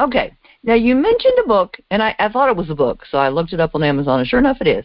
Okay. 0.00 0.36
Now 0.62 0.74
you 0.74 0.96
mentioned 0.96 1.34
a 1.44 1.46
book, 1.46 1.76
and 1.90 2.02
I, 2.02 2.14
I 2.18 2.28
thought 2.28 2.50
it 2.50 2.56
was 2.56 2.70
a 2.70 2.74
book, 2.74 3.04
so 3.08 3.18
I 3.18 3.28
looked 3.28 3.52
it 3.52 3.60
up 3.60 3.74
on 3.74 3.84
Amazon, 3.84 4.18
and 4.18 4.28
sure 4.28 4.40
enough, 4.40 4.58
it 4.60 4.66
is. 4.66 4.84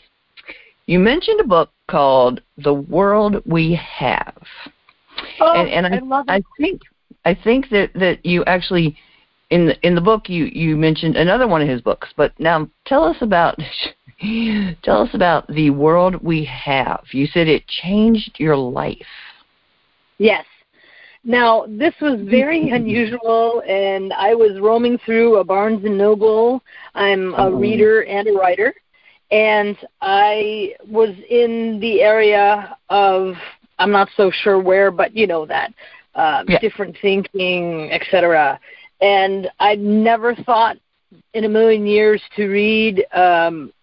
You 0.85 0.99
mentioned 0.99 1.39
a 1.39 1.47
book 1.47 1.71
called 1.89 2.41
"The 2.57 2.73
World 2.73 3.41
We 3.45 3.79
Have." 3.97 4.43
Oh, 5.39 5.53
and, 5.53 5.85
and 5.85 5.95
I, 5.95 5.97
I 5.97 5.99
love 5.99 6.25
it. 6.27 6.31
I 6.31 6.43
think 6.57 6.81
I 7.25 7.33
think 7.33 7.69
that 7.69 7.91
that 7.95 8.25
you 8.25 8.43
actually 8.45 8.95
in 9.49 9.67
the 9.67 9.85
in 9.85 9.95
the 9.95 10.01
book 10.01 10.29
you 10.29 10.45
you 10.45 10.75
mentioned 10.75 11.15
another 11.15 11.47
one 11.47 11.61
of 11.61 11.67
his 11.67 11.81
books. 11.81 12.09
But 12.15 12.39
now 12.39 12.69
tell 12.85 13.03
us 13.03 13.17
about 13.21 13.59
tell 14.83 15.01
us 15.01 15.09
about 15.13 15.47
the 15.47 15.69
world 15.69 16.15
we 16.23 16.45
have. 16.45 17.03
You 17.11 17.25
said 17.25 17.47
it 17.47 17.67
changed 17.67 18.35
your 18.37 18.55
life. 18.55 18.97
Yes. 20.17 20.45
Now, 21.23 21.65
this 21.67 21.93
was 22.01 22.19
very 22.23 22.69
unusual, 22.69 23.63
and 23.67 24.13
I 24.13 24.33
was 24.33 24.59
roaming 24.59 24.97
through 24.99 25.37
a 25.37 25.43
Barnes 25.43 25.83
and 25.85 25.97
Noble. 25.97 26.61
I'm 26.95 27.33
a 27.35 27.47
Oh. 27.47 27.55
reader 27.57 28.01
and 28.03 28.27
a 28.27 28.33
writer, 28.33 28.73
and 29.31 29.77
I 30.01 30.75
was 30.87 31.15
in 31.29 31.79
the 31.79 32.01
area 32.01 32.77
of 32.89 33.35
I'm 33.79 33.91
not 33.91 34.09
so 34.15 34.29
sure 34.29 34.59
where, 34.59 34.91
but 34.91 35.15
you 35.17 35.25
know 35.25 35.45
that 35.47 35.73
uh, 36.13 36.43
Yeah. 36.47 36.59
different 36.59 36.95
thinking, 37.01 37.91
etc. 37.91 38.59
And 39.01 39.49
I 39.59 39.73
never 39.75 40.35
thought 40.35 40.77
in 41.33 41.45
a 41.45 41.49
million 41.49 41.87
years 41.87 42.21
to 42.35 42.47
read 42.47 43.03
um, 43.13 43.73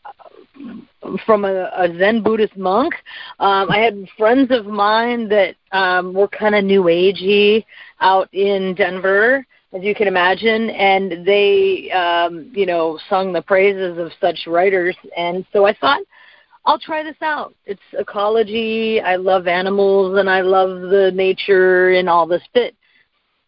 from 1.25 1.44
a, 1.44 1.71
a 1.77 1.88
Zen 1.99 2.23
Buddhist 2.23 2.57
monk. 2.57 2.94
Um, 3.38 3.71
I 3.71 3.79
had 3.79 4.07
friends 4.16 4.51
of 4.51 4.66
mine 4.66 5.29
that 5.29 5.55
um, 5.73 6.12
were 6.12 6.29
kind 6.29 6.55
of 6.55 6.64
new 6.64 6.85
agey 6.85 7.64
out 8.01 8.33
in 8.33 8.75
Denver, 8.75 9.47
as 9.73 9.83
you 9.83 9.94
can 9.94 10.09
imagine, 10.09 10.71
and 10.71 11.27
they, 11.27 11.90
um, 11.90 12.51
you 12.55 12.66
know, 12.66 12.99
sung 13.09 13.33
the 13.33 13.42
praises 13.42 13.99
of 13.99 14.11
such 14.21 14.47
writers. 14.47 14.97
And 15.16 15.44
so 15.53 15.66
I 15.66 15.75
thought, 15.75 16.01
I'll 16.64 16.79
try 16.79 17.03
this 17.03 17.16
out. 17.23 17.55
It's 17.64 17.81
ecology. 17.92 19.01
I 19.01 19.16
love 19.16 19.47
animals 19.47 20.18
and 20.18 20.29
I 20.29 20.42
love 20.42 20.81
the 20.90 21.11
nature 21.14 21.90
and 21.90 22.09
all 22.09 22.27
this 22.27 22.42
bit. 22.53 22.75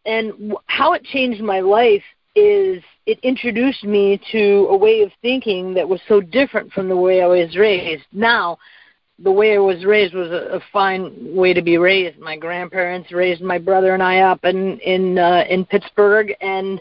And 0.06 0.54
how 0.66 0.94
it 0.94 1.04
changed 1.04 1.42
my 1.42 1.60
life 1.60 2.02
is 2.34 2.82
it 3.06 3.18
introduced 3.22 3.84
me 3.84 4.20
to 4.30 4.68
a 4.70 4.76
way 4.76 5.02
of 5.02 5.10
thinking 5.22 5.74
that 5.74 5.88
was 5.88 6.00
so 6.06 6.20
different 6.20 6.72
from 6.72 6.88
the 6.88 6.96
way 6.96 7.22
I 7.22 7.26
was 7.26 7.56
raised. 7.56 8.04
Now, 8.12 8.58
the 9.22 9.32
way 9.32 9.54
I 9.54 9.58
was 9.58 9.84
raised 9.84 10.14
was 10.14 10.30
a, 10.30 10.56
a 10.56 10.60
fine 10.72 11.34
way 11.34 11.52
to 11.52 11.62
be 11.62 11.76
raised. 11.76 12.18
My 12.18 12.36
grandparents 12.36 13.12
raised 13.12 13.42
my 13.42 13.58
brother 13.58 13.94
and 13.94 14.02
I 14.02 14.20
up 14.20 14.44
in 14.44 14.78
in 14.80 15.18
uh, 15.18 15.44
in 15.48 15.64
Pittsburgh, 15.64 16.32
and 16.40 16.80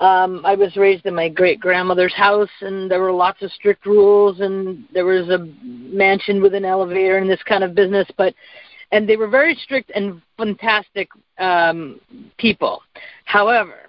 um, 0.00 0.44
I 0.44 0.54
was 0.54 0.76
raised 0.76 1.06
in 1.06 1.14
my 1.14 1.28
great 1.28 1.58
grandmother's 1.58 2.14
house, 2.14 2.50
and 2.60 2.90
there 2.90 3.00
were 3.00 3.12
lots 3.12 3.42
of 3.42 3.50
strict 3.52 3.86
rules, 3.86 4.40
and 4.40 4.84
there 4.92 5.06
was 5.06 5.28
a 5.28 5.48
mansion 5.62 6.42
with 6.42 6.54
an 6.54 6.64
elevator 6.64 7.18
and 7.18 7.28
this 7.28 7.42
kind 7.44 7.64
of 7.64 7.74
business, 7.74 8.06
but 8.16 8.34
and 8.92 9.08
they 9.08 9.16
were 9.16 9.28
very 9.28 9.54
strict 9.54 9.90
and 9.94 10.20
fantastic 10.36 11.08
um, 11.38 11.98
people. 12.36 12.82
However, 13.24 13.88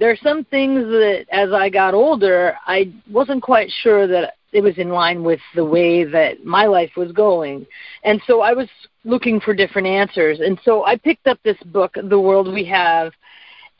there 0.00 0.10
are 0.10 0.16
some 0.16 0.44
things 0.44 0.82
that 0.84 1.26
as 1.30 1.52
I 1.52 1.68
got 1.68 1.92
older, 1.92 2.56
I 2.66 2.90
wasn't 3.10 3.42
quite 3.42 3.70
sure 3.82 4.06
that 4.06 4.34
it 4.50 4.62
was 4.62 4.78
in 4.78 4.88
line 4.88 5.22
with 5.22 5.40
the 5.54 5.64
way 5.64 6.04
that 6.04 6.42
my 6.42 6.64
life 6.64 6.92
was 6.96 7.12
going. 7.12 7.66
And 8.02 8.20
so 8.26 8.40
I 8.40 8.54
was 8.54 8.66
looking 9.04 9.40
for 9.40 9.52
different 9.54 9.86
answers. 9.86 10.40
And 10.40 10.58
so 10.64 10.86
I 10.86 10.96
picked 10.96 11.26
up 11.26 11.38
this 11.44 11.58
book, 11.66 11.94
The 12.02 12.18
World 12.18 12.52
We 12.52 12.64
Have, 12.64 13.12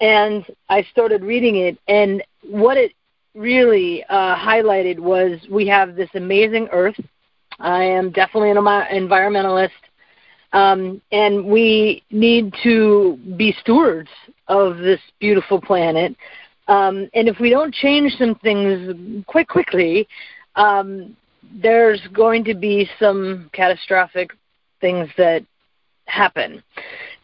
and 0.00 0.44
I 0.68 0.83
started 0.92 1.22
reading 1.22 1.56
it. 1.56 1.78
And 1.88 2.22
what 2.42 2.76
it 2.76 2.92
really 3.35 4.04
uh, 4.11 4.37
highlighted 4.37 5.00
was 5.00 5.40
we 5.50 5.66
have 5.68 5.96
this 5.96 6.11
amazing 6.14 6.68
earth. 6.70 7.00
I 7.59 7.85
am 7.85 8.11
definitely 8.11 8.50
an 8.50 8.56
environmentalist. 8.56 9.70
Um, 10.52 11.00
and 11.12 11.46
we 11.46 12.02
need 12.10 12.52
to 12.64 13.18
be 13.36 13.54
stewards 13.60 14.08
of 14.48 14.78
this 14.78 15.00
beautiful 15.20 15.60
planet. 15.60 16.16
Um, 16.66 17.08
and 17.14 17.28
if 17.28 17.38
we 17.38 17.50
don't 17.50 17.74
change 17.74 18.12
some 18.18 18.34
things 18.36 19.24
quite 19.26 19.48
quickly, 19.48 20.08
um, 20.56 21.16
there's 21.62 22.00
going 22.12 22.44
to 22.44 22.54
be 22.54 22.88
some 22.98 23.50
catastrophic 23.52 24.30
things 24.80 25.08
that 25.16 25.44
happen. 26.06 26.62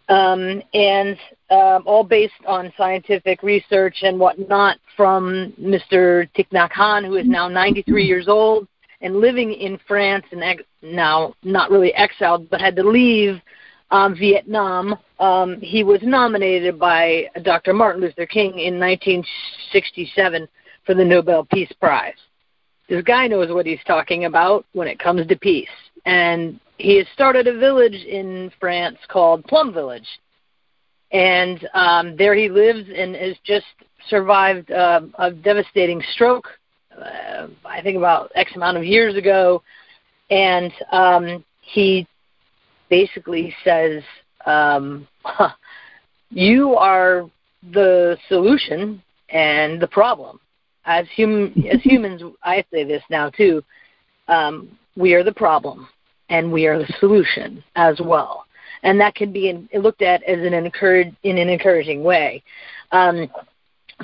Um, 0.09 0.63
and 0.73 1.17
um, 1.51 1.83
all 1.85 2.05
based 2.05 2.33
on 2.47 2.73
scientific 2.77 3.43
research 3.43 3.99
and 4.03 4.19
whatnot 4.21 4.79
from 4.97 5.53
Mr. 5.61 6.29
Thich 6.37 6.49
Nhat 6.53 6.71
Hanh, 6.71 7.05
who 7.05 7.17
is 7.17 7.27
now 7.27 7.49
93 7.49 8.05
years 8.05 8.29
old 8.29 8.69
and 9.01 9.17
living 9.17 9.53
in 9.53 9.79
France 9.87 10.25
and 10.33 10.43
ex- 10.43 10.63
now 10.83 11.35
not 11.43 11.71
really 11.71 11.95
exiled, 11.95 12.49
but 12.51 12.61
had 12.61 12.77
to 12.77 12.83
leave 12.83 13.41
um, 13.91 14.17
Vietnam. 14.17 14.97
Um, 15.21 15.61
he 15.61 15.85
was 15.85 16.01
nominated 16.03 16.79
by 16.79 17.27
Dr. 17.43 17.73
Martin 17.73 18.03
Luther 18.03 18.27
King 18.27 18.59
in 18.59 18.79
1967 18.79 20.49
for 20.85 20.95
the 20.95 21.05
Nobel 21.05 21.45
Peace 21.45 21.73
Prize. 21.81 22.15
This 22.89 23.03
guy 23.03 23.27
knows 23.27 23.53
what 23.53 23.67
he's 23.67 23.83
talking 23.87 24.25
about 24.27 24.65
when 24.73 24.89
it 24.89 24.99
comes 24.99 25.27
to 25.27 25.37
peace. 25.37 25.69
And 26.05 26.61
he 26.79 26.99
has 26.99 27.07
started 27.15 27.49
a 27.49 27.59
village 27.59 28.05
in 28.05 28.53
France 28.61 28.99
called 29.09 29.45
Plum 29.45 29.73
Village. 29.73 30.07
And 31.13 31.69
um, 31.75 32.17
there 32.17 32.35
he 32.35 32.49
lives 32.49 32.89
and 32.95 33.15
has 33.17 33.37
just 33.45 33.67
survived 34.09 34.71
uh, 34.71 35.01
a 35.19 35.31
devastating 35.33 36.03
stroke, 36.13 36.49
uh, 36.99 37.49
I 37.65 37.83
think 37.83 37.97
about 37.97 38.31
X 38.35 38.55
amount 38.55 38.77
of 38.77 38.85
years 38.85 39.17
ago. 39.17 39.63
And 40.31 40.73
um, 40.93 41.45
he 41.61 42.07
basically 42.89 43.55
says, 43.65 44.03
um, 44.47 45.07
huh, 45.23 45.51
You 46.31 46.75
are 46.75 47.31
the 47.73 48.17
solution 48.29 49.03
and 49.31 49.81
the 49.81 49.87
problem. 49.87 50.41
As, 50.85 51.07
hum- 51.17 51.55
as 51.71 51.81
humans, 51.83 52.23
I 52.43 52.65
say 52.73 52.85
this 52.85 53.03
now 53.11 53.31
too. 53.31 53.63
Um, 54.29 54.77
we 54.97 55.15
are 55.15 55.23
the 55.23 55.33
problem 55.33 55.89
and 56.29 56.53
we 56.53 56.67
are 56.67 56.79
the 56.79 56.93
solution 56.99 57.63
as 57.77 58.01
well. 58.03 58.45
And 58.83 59.01
that 59.01 59.15
can 59.15 59.33
be 59.33 59.49
in, 59.49 59.69
looked 59.81 60.03
at 60.03 60.23
as 60.25 60.39
an 60.45 60.53
encourage, 60.53 61.15
in 61.23 61.39
an 61.39 61.49
encouraging 61.49 62.03
way. 62.03 62.43
Um, 62.93 63.29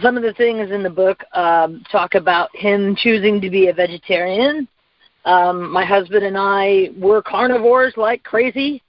some 0.01 0.17
of 0.17 0.23
the 0.23 0.33
things 0.33 0.71
in 0.71 0.83
the 0.83 0.91
book 0.91 1.23
um, 1.35 1.85
talk 1.91 2.15
about 2.15 2.55
him 2.57 2.97
choosing 2.97 3.41
to 3.41 3.51
be 3.51 3.69
a 3.69 3.73
vegetarian. 3.75 4.67
Um, 5.25 5.71
my 5.71 5.85
husband 5.85 6.25
and 6.25 6.37
I 6.37 6.89
were 6.97 7.23
carnivores 7.23 7.95
like 7.97 8.23
crazy 8.23 8.83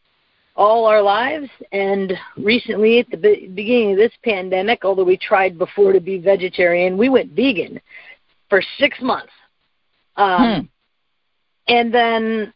all 0.56 0.86
our 0.86 1.02
lives, 1.02 1.50
and 1.72 2.13
recently, 2.38 3.00
at 3.00 3.10
the 3.10 3.18
be- 3.18 3.48
beginning 3.48 3.92
of 3.92 3.98
this 3.98 4.12
pandemic, 4.24 4.86
although 4.86 5.04
we 5.04 5.18
tried 5.18 5.58
before 5.58 5.94
to 5.94 6.00
be 6.00 6.20
vegetarian, 6.20 6.98
we 6.98 7.10
went 7.10 7.32
vegan 7.32 7.82
for 8.50 8.62
six 8.78 9.02
months. 9.02 9.34
Um, 10.16 10.38
hmm. 10.38 11.74
And 11.74 11.94
then 11.94 12.54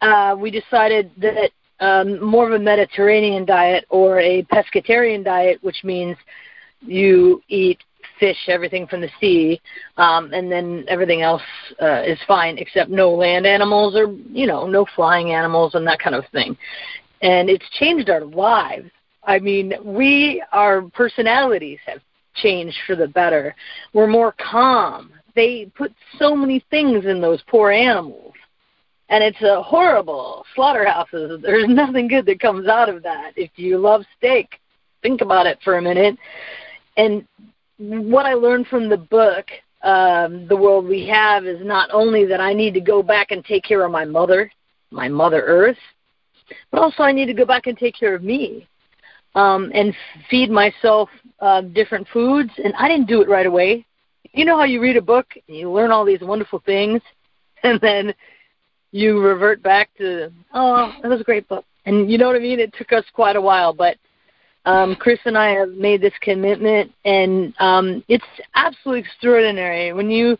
uh, 0.00 0.34
we 0.38 0.50
decided 0.50 1.10
that 1.18 1.50
um, 1.78 2.22
more 2.22 2.46
of 2.46 2.52
a 2.52 2.62
Mediterranean 2.62 3.44
diet 3.44 3.84
or 3.90 4.18
a 4.18 4.42
pescatarian 4.44 5.24
diet, 5.24 5.58
which 5.62 5.84
means 5.84 6.16
you 6.80 7.42
eat 7.48 7.78
fish, 8.18 8.48
everything 8.48 8.86
from 8.86 9.00
the 9.00 9.10
sea, 9.20 9.60
um, 9.96 10.32
and 10.32 10.50
then 10.50 10.84
everything 10.88 11.22
else 11.22 11.42
uh, 11.80 12.02
is 12.02 12.18
fine 12.26 12.58
except 12.58 12.90
no 12.90 13.10
land 13.10 13.46
animals 13.46 13.96
or 13.96 14.12
you 14.30 14.46
know 14.46 14.66
no 14.66 14.86
flying 14.94 15.32
animals 15.32 15.74
and 15.74 15.86
that 15.86 15.98
kind 15.98 16.14
of 16.14 16.24
thing. 16.32 16.56
And 17.22 17.50
it's 17.50 17.68
changed 17.78 18.10
our 18.10 18.24
lives. 18.24 18.90
I 19.24 19.38
mean, 19.38 19.74
we 19.84 20.42
our 20.52 20.82
personalities 20.82 21.78
have 21.86 22.00
changed 22.34 22.76
for 22.86 22.96
the 22.96 23.08
better. 23.08 23.54
We're 23.92 24.06
more 24.06 24.34
calm. 24.50 25.12
They 25.34 25.70
put 25.76 25.92
so 26.18 26.34
many 26.34 26.64
things 26.70 27.04
in 27.06 27.20
those 27.20 27.42
poor 27.48 27.70
animals 27.70 28.34
and 29.10 29.24
it's 29.24 29.42
a 29.42 29.60
horrible 29.62 30.44
slaughterhouses. 30.54 31.40
There's 31.42 31.68
nothing 31.68 32.08
good 32.08 32.26
that 32.26 32.40
comes 32.40 32.68
out 32.68 32.88
of 32.88 33.02
that. 33.02 33.32
If 33.36 33.50
you 33.56 33.76
love 33.76 34.02
steak, 34.16 34.60
think 35.02 35.20
about 35.20 35.46
it 35.46 35.58
for 35.62 35.76
a 35.76 35.82
minute. 35.82 36.16
And 37.00 37.24
what 37.78 38.26
I 38.26 38.34
learned 38.34 38.66
from 38.66 38.90
the 38.90 38.98
book, 38.98 39.46
um, 39.82 40.46
The 40.48 40.56
World 40.56 40.86
We 40.86 41.06
Have, 41.06 41.46
is 41.46 41.64
not 41.64 41.88
only 41.94 42.26
that 42.26 42.42
I 42.42 42.52
need 42.52 42.74
to 42.74 42.80
go 42.80 43.02
back 43.02 43.30
and 43.30 43.42
take 43.42 43.64
care 43.64 43.86
of 43.86 43.90
my 43.90 44.04
mother, 44.04 44.52
my 44.90 45.08
Mother 45.08 45.42
Earth, 45.46 45.78
but 46.70 46.82
also 46.82 47.02
I 47.02 47.12
need 47.12 47.24
to 47.24 47.32
go 47.32 47.46
back 47.46 47.66
and 47.66 47.78
take 47.78 47.98
care 47.98 48.14
of 48.14 48.22
me 48.22 48.68
um, 49.34 49.70
and 49.72 49.94
feed 50.28 50.50
myself 50.50 51.08
uh, 51.40 51.62
different 51.62 52.06
foods. 52.12 52.50
And 52.62 52.74
I 52.78 52.86
didn't 52.86 53.08
do 53.08 53.22
it 53.22 53.30
right 53.30 53.46
away. 53.46 53.86
You 54.32 54.44
know 54.44 54.58
how 54.58 54.64
you 54.64 54.82
read 54.82 54.98
a 54.98 55.02
book 55.02 55.26
and 55.48 55.56
you 55.56 55.70
learn 55.70 55.90
all 55.90 56.04
these 56.04 56.20
wonderful 56.20 56.62
things, 56.66 57.00
and 57.62 57.80
then 57.80 58.12
you 58.92 59.22
revert 59.22 59.62
back 59.62 59.88
to, 59.96 60.30
oh, 60.52 60.92
that 61.00 61.08
was 61.08 61.22
a 61.22 61.24
great 61.24 61.48
book. 61.48 61.64
And 61.86 62.10
you 62.10 62.18
know 62.18 62.26
what 62.26 62.36
I 62.36 62.40
mean? 62.40 62.60
It 62.60 62.74
took 62.76 62.92
us 62.92 63.04
quite 63.14 63.36
a 63.36 63.40
while, 63.40 63.72
but 63.72 63.96
um, 64.64 64.94
Chris 64.96 65.18
and 65.24 65.36
I 65.36 65.50
have 65.50 65.70
made 65.70 66.00
this 66.00 66.12
commitment, 66.20 66.92
and 67.04 67.54
um, 67.58 68.04
it's 68.08 68.24
absolutely 68.54 69.00
extraordinary 69.00 69.92
when 69.92 70.10
you 70.10 70.36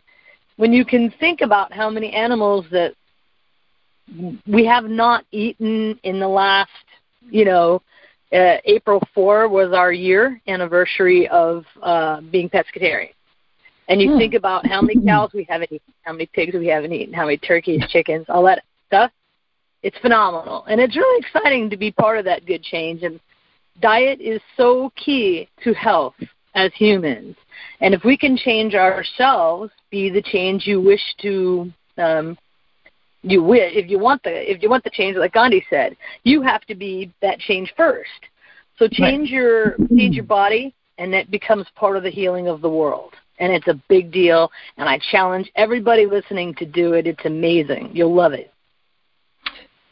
when 0.57 0.73
you 0.73 0.85
can 0.85 1.11
think 1.19 1.41
about 1.41 1.73
how 1.73 1.89
many 1.89 2.11
animals 2.11 2.65
that 2.71 2.93
we 4.45 4.65
have 4.65 4.83
not 4.85 5.25
eaten 5.31 5.97
in 6.03 6.19
the 6.19 6.27
last, 6.27 6.69
you 7.21 7.45
know, 7.45 7.81
uh, 8.33 8.57
April 8.65 9.01
4 9.15 9.47
was 9.47 9.73
our 9.73 9.91
year 9.91 10.39
anniversary 10.47 11.27
of 11.29 11.65
uh, 11.81 12.21
being 12.29 12.49
pescatarian 12.49 13.13
and 13.91 14.01
you 14.01 14.13
hmm. 14.13 14.17
think 14.17 14.33
about 14.33 14.65
how 14.65 14.81
many 14.81 15.03
cows 15.05 15.31
we 15.33 15.45
haven't 15.49 15.71
eaten, 15.71 15.93
how 16.03 16.13
many 16.13 16.25
pigs 16.27 16.53
we 16.53 16.67
haven't 16.67 16.93
eaten, 16.93 17.13
how 17.13 17.25
many 17.25 17.37
turkeys, 17.37 17.83
chickens, 17.89 18.25
all 18.29 18.43
that 18.43 18.63
stuff, 18.87 19.11
it's 19.83 19.97
phenomenal. 19.97 20.63
And 20.65 20.79
it's 20.79 20.95
really 20.95 21.19
exciting 21.19 21.69
to 21.69 21.77
be 21.77 21.91
part 21.91 22.17
of 22.17 22.23
that 22.23 22.45
good 22.45 22.63
change. 22.63 23.03
And 23.03 23.19
diet 23.79 24.19
is 24.21 24.41
so 24.57 24.91
key 24.95 25.47
to 25.63 25.73
health 25.73 26.15
as 26.55 26.71
humans. 26.73 27.35
And 27.79 27.93
if 27.93 28.03
we 28.03 28.17
can 28.17 28.37
change 28.37 28.75
ourselves, 28.75 29.71
be 29.89 30.09
the 30.09 30.21
change 30.21 30.65
you 30.65 30.81
wish 30.81 31.01
to 31.21 31.71
um, 31.97 32.37
you 33.23 33.43
wish 33.43 33.73
if 33.75 33.89
you 33.89 33.99
want 33.99 34.23
the 34.23 34.51
if 34.51 34.63
you 34.63 34.69
want 34.69 34.83
the 34.83 34.89
change 34.89 35.15
like 35.15 35.33
Gandhi 35.33 35.63
said, 35.69 35.95
you 36.23 36.41
have 36.41 36.61
to 36.65 36.75
be 36.75 37.11
that 37.21 37.39
change 37.39 37.73
first. 37.77 38.09
So 38.77 38.87
change 38.87 39.29
right. 39.31 39.31
your 39.31 39.77
change 39.95 40.15
your 40.15 40.25
body 40.25 40.73
and 40.97 41.13
that 41.13 41.29
becomes 41.29 41.67
part 41.75 41.97
of 41.97 42.03
the 42.03 42.09
healing 42.09 42.47
of 42.47 42.61
the 42.61 42.69
world 42.69 43.13
and 43.41 43.51
it's 43.51 43.67
a 43.67 43.81
big 43.89 44.11
deal. 44.11 44.51
And 44.77 44.87
I 44.87 44.99
challenge 45.11 45.51
everybody 45.55 46.05
listening 46.05 46.55
to 46.55 46.65
do 46.65 46.93
it. 46.93 47.07
It's 47.07 47.25
amazing. 47.25 47.89
You'll 47.91 48.13
love 48.13 48.33
it. 48.33 48.53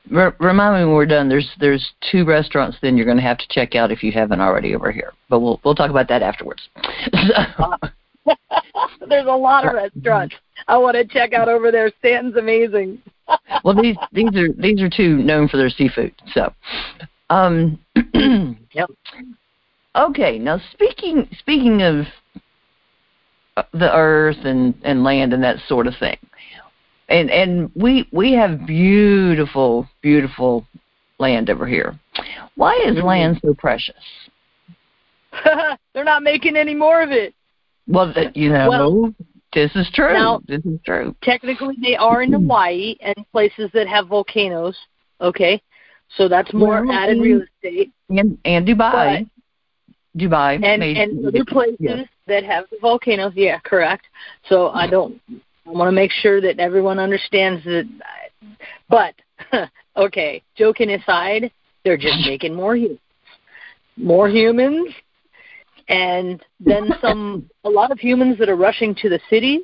Remind 0.10 0.76
me 0.76 0.86
when 0.86 0.96
we're 0.96 1.06
done. 1.06 1.30
There's 1.30 1.50
there's 1.60 1.94
two 2.12 2.26
restaurants 2.26 2.78
then 2.82 2.98
you're 2.98 3.06
going 3.06 3.18
to 3.18 3.24
have 3.24 3.38
to 3.38 3.48
check 3.50 3.76
out 3.76 3.92
if 3.92 4.02
you 4.02 4.12
haven't 4.12 4.42
already 4.42 4.76
over 4.76 4.92
here. 4.92 5.14
But 5.30 5.40
we'll 5.42 5.60
we'll 5.64 5.76
talk 5.76 5.92
about 5.92 6.08
that 6.08 6.24
afterwards. 6.24 6.68
there's 9.08 9.28
a 9.28 9.32
lot 9.32 9.68
of 9.68 9.74
restaurants 9.74 10.36
I 10.68 10.78
want 10.78 10.96
to 10.96 11.06
check 11.06 11.34
out 11.34 11.48
over 11.48 11.72
there. 11.72 11.92
Staunton's 12.00 12.38
amazing. 12.38 13.02
well, 13.64 13.80
these 13.80 13.96
these 14.12 14.36
are 14.36 14.52
these 14.54 14.82
are 14.82 14.90
two 14.90 15.18
known 15.18 15.48
for 15.48 15.58
their 15.58 15.70
seafood. 15.70 16.14
So, 16.34 16.54
um, 17.30 17.80
yep. 18.74 18.90
Okay, 19.96 20.40
now 20.40 20.60
speaking 20.74 21.28
speaking 21.40 21.82
of 21.82 22.06
the 23.74 23.94
earth 23.94 24.38
and 24.44 24.74
and 24.84 25.04
land 25.04 25.34
and 25.34 25.44
that 25.44 25.58
sort 25.68 25.88
of 25.88 25.94
thing. 26.00 26.18
And 27.10 27.30
and 27.32 27.72
we 27.76 28.08
we 28.12 28.34
have 28.34 28.66
beautiful 28.66 29.88
beautiful 30.02 30.66
land 31.18 31.50
over 31.50 31.68
here. 31.68 32.00
Why 32.56 32.76
is 32.86 32.96
mm-hmm. 32.96 33.08
land 33.08 33.40
so 33.44 33.54
precious? 33.54 33.96
They're 35.94 36.04
not 36.04 36.24
making 36.24 36.56
any 36.56 36.76
more 36.76 37.02
of 37.02 37.12
it. 37.12 37.34
Well, 37.88 38.14
you 38.36 38.50
know, 38.50 38.70
well, 38.70 39.14
this 39.54 39.72
is 39.76 39.90
true. 39.94 40.14
Now, 40.14 40.42
this 40.48 40.64
is 40.64 40.80
true. 40.86 41.16
Technically, 41.24 41.76
they 41.82 41.96
are 41.96 42.22
in 42.22 42.32
Hawaii 42.32 42.96
and 43.02 43.16
places 43.32 43.72
that 43.74 43.88
have 43.88 44.08
volcanoes. 44.08 44.78
Okay, 45.22 45.62
so 46.18 46.28
that's 46.28 46.54
more 46.54 46.86
well, 46.86 46.96
added 46.96 47.20
real 47.22 47.42
estate. 47.42 47.92
And 48.10 48.38
and 48.46 48.68
Dubai. 48.68 49.26
But, 49.26 50.20
Dubai 50.20 50.56
and 50.56 50.84
and 50.84 51.26
other 51.26 51.46
places 51.46 51.78
yeah. 51.80 52.04
that 52.28 52.44
have 52.44 52.66
volcanoes. 52.82 53.34
Yeah, 53.36 53.60
correct. 53.60 54.06
So 54.48 54.70
I 54.70 54.88
don't. 54.88 55.20
I 55.70 55.72
want 55.72 55.88
to 55.88 55.92
make 55.92 56.12
sure 56.12 56.42
that 56.42 56.60
everyone 56.60 56.98
understands 56.98 57.64
that. 57.64 58.32
But 58.90 59.14
okay, 59.98 60.42
joking 60.56 60.92
aside, 60.92 61.52
they're 61.84 61.98
just 61.98 62.20
making 62.26 62.56
more 62.56 62.76
humans, 62.76 63.00
more 63.96 64.28
humans, 64.28 64.90
and 65.88 66.44
then 66.60 66.92
some. 67.02 67.50
a 67.66 67.70
lot 67.70 67.92
of 67.92 68.00
humans 68.00 68.40
that 68.40 68.50
are 68.50 68.56
rushing 68.56 68.96
to 68.96 69.10
the 69.10 69.20
cities. 69.30 69.62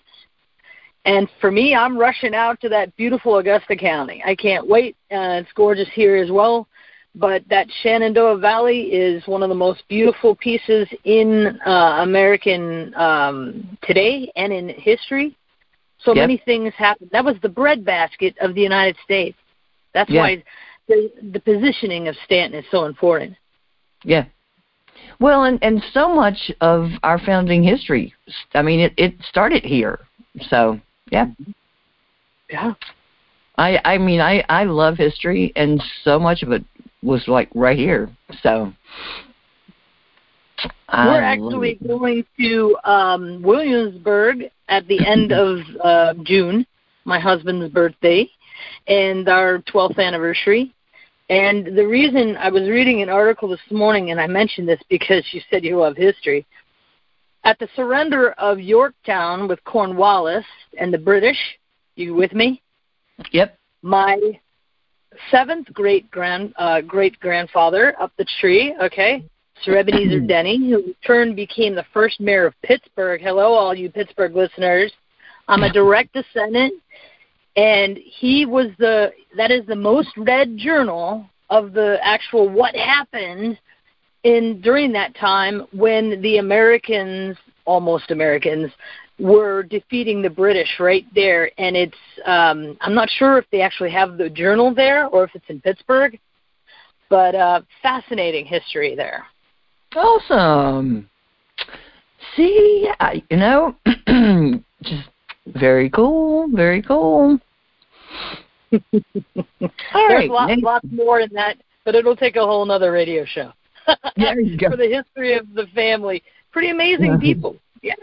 And 1.05 1.29
for 1.39 1.51
me, 1.51 1.75
I'm 1.75 1.97
rushing 1.97 2.33
out 2.33 2.59
to 2.61 2.69
that 2.69 2.95
beautiful 2.95 3.37
Augusta 3.37 3.75
County. 3.75 4.23
I 4.25 4.35
can't 4.35 4.67
wait. 4.67 4.95
Uh, 5.11 5.41
it's 5.41 5.51
gorgeous 5.53 5.89
here 5.93 6.15
as 6.15 6.31
well 6.31 6.67
but 7.17 7.43
that 7.49 7.67
Shenandoah 7.81 8.37
Valley 8.39 8.81
is 8.91 9.25
one 9.25 9.41
of 9.41 9.49
the 9.49 9.55
most 9.55 9.83
beautiful 9.87 10.35
pieces 10.35 10.85
in 11.05 11.57
uh, 11.65 11.99
American 12.01 12.93
um, 12.95 13.77
today 13.83 14.29
and 14.35 14.51
in 14.51 14.69
history. 14.69 15.37
So 15.99 16.13
yep. 16.13 16.23
many 16.23 16.41
things 16.45 16.73
happened. 16.75 17.09
That 17.11 17.25
was 17.25 17.35
the 17.41 17.49
breadbasket 17.49 18.37
of 18.39 18.53
the 18.53 18.61
United 18.61 18.97
States. 19.03 19.37
That's 19.93 20.09
yeah. 20.09 20.21
why 20.21 20.43
the 20.87 21.11
the 21.31 21.39
positioning 21.39 22.07
of 22.07 22.15
Staunton 22.25 22.59
is 22.59 22.65
so 22.69 22.85
important. 22.85 23.35
Yeah. 24.03 24.25
Well, 25.19 25.43
and 25.43 25.57
and 25.63 25.83
so 25.93 26.13
much 26.13 26.51
of 26.61 26.89
our 27.03 27.19
founding 27.19 27.63
history. 27.63 28.13
I 28.53 28.61
mean, 28.61 28.79
it 28.79 28.93
it 28.97 29.15
started 29.27 29.63
here. 29.63 29.99
So 30.49 30.79
yeah. 31.11 31.27
Yeah. 32.49 32.73
I 33.57 33.79
I 33.85 33.97
mean 33.97 34.19
I 34.19 34.43
I 34.49 34.65
love 34.65 34.97
history 34.97 35.51
and 35.55 35.81
so 36.03 36.19
much 36.19 36.43
of 36.43 36.51
it 36.51 36.63
was 37.01 37.27
like 37.27 37.49
right 37.55 37.77
here. 37.77 38.09
So 38.43 38.73
we're 40.93 41.21
actually 41.21 41.79
going 41.85 42.25
to 42.39 42.77
um, 42.83 43.41
Williamsburg 43.41 44.45
at 44.69 44.87
the 44.87 45.05
end 45.05 45.31
of 45.31 45.59
uh, 45.83 46.13
June, 46.23 46.65
my 47.05 47.19
husband's 47.19 47.73
birthday, 47.73 48.29
and 48.87 49.27
our 49.27 49.59
12th 49.73 49.99
anniversary. 49.99 50.73
And 51.29 51.75
the 51.77 51.85
reason 51.85 52.37
I 52.37 52.49
was 52.49 52.63
reading 52.63 53.01
an 53.01 53.09
article 53.09 53.49
this 53.49 53.59
morning, 53.71 54.11
and 54.11 54.19
I 54.19 54.27
mentioned 54.27 54.67
this 54.67 54.81
because 54.89 55.25
you 55.31 55.41
said 55.49 55.63
you 55.63 55.79
love 55.79 55.97
history. 55.97 56.45
At 57.43 57.59
the 57.59 57.67
surrender 57.75 58.31
of 58.33 58.59
Yorktown 58.59 59.47
with 59.47 59.63
Cornwallis 59.63 60.45
and 60.79 60.93
the 60.93 60.97
British, 60.97 61.37
you 61.95 62.13
with 62.13 62.33
me? 62.33 62.61
Yep. 63.31 63.57
My 63.81 64.17
seventh 65.31 65.71
great 65.73 66.09
grand 66.11 66.53
uh, 66.57 66.81
great 66.81 67.19
grandfather 67.19 67.95
up 67.99 68.11
the 68.17 68.25
tree, 68.39 68.75
okay, 68.81 69.23
Sir 69.65 69.77
Ebenezer 69.77 70.19
Denny, 70.27 70.57
who 70.57 70.77
in 70.77 70.95
turn 71.05 71.35
became 71.35 71.73
the 71.75 71.85
first 71.91 72.19
mayor 72.19 72.45
of 72.45 72.53
Pittsburgh. 72.61 73.19
Hello, 73.21 73.53
all 73.53 73.73
you 73.73 73.89
Pittsburgh 73.89 74.35
listeners. 74.35 74.93
I'm 75.47 75.63
a 75.63 75.73
direct 75.73 76.13
descendant, 76.35 76.75
and 77.57 77.97
he 77.97 78.45
was 78.45 78.67
the 78.77 79.11
that 79.35 79.51
is 79.51 79.65
the 79.65 79.75
most 79.75 80.09
read 80.17 80.55
journal 80.55 81.27
of 81.49 81.73
the 81.73 81.97
actual 82.03 82.47
what 82.47 82.75
happened 82.75 83.59
in 84.23 84.61
during 84.61 84.91
that 84.93 85.15
time 85.15 85.67
when 85.71 86.21
the 86.21 86.37
Americans, 86.37 87.37
almost 87.65 88.11
Americans, 88.11 88.71
were 89.19 89.63
defeating 89.63 90.21
the 90.21 90.29
British 90.29 90.79
right 90.79 91.05
there. 91.13 91.49
And 91.57 91.75
it's 91.75 91.97
um, 92.25 92.77
I'm 92.81 92.93
not 92.93 93.09
sure 93.09 93.37
if 93.37 93.45
they 93.51 93.61
actually 93.61 93.91
have 93.91 94.17
the 94.17 94.29
journal 94.29 94.73
there 94.73 95.07
or 95.07 95.23
if 95.23 95.31
it's 95.33 95.45
in 95.49 95.61
Pittsburgh, 95.61 96.19
but 97.09 97.33
uh, 97.33 97.61
fascinating 97.81 98.45
history 98.45 98.95
there. 98.95 99.25
Awesome. 99.95 101.09
See, 102.35 102.89
I, 102.99 103.23
you 103.29 103.37
know, 103.37 103.75
just 104.83 105.09
very 105.47 105.89
cool, 105.89 106.47
very 106.53 106.81
cool. 106.81 107.39
All 108.73 108.79
There's 108.91 109.03
right, 109.93 110.29
lots, 110.29 110.53
lots 110.61 110.87
more 110.91 111.21
in 111.21 111.29
that, 111.33 111.57
but 111.85 111.95
it'll 111.95 112.15
take 112.15 112.35
a 112.35 112.45
whole 112.45 112.69
other 112.69 112.91
radio 112.91 113.23
show. 113.25 113.51
there 114.17 114.39
you 114.39 114.57
go. 114.57 114.71
For 114.71 114.77
the 114.77 114.87
history 114.87 115.37
of 115.37 115.53
the 115.53 115.67
family. 115.73 116.23
Pretty 116.51 116.69
amazing 116.69 117.19
people. 117.19 117.57
Yeah. 117.81 117.93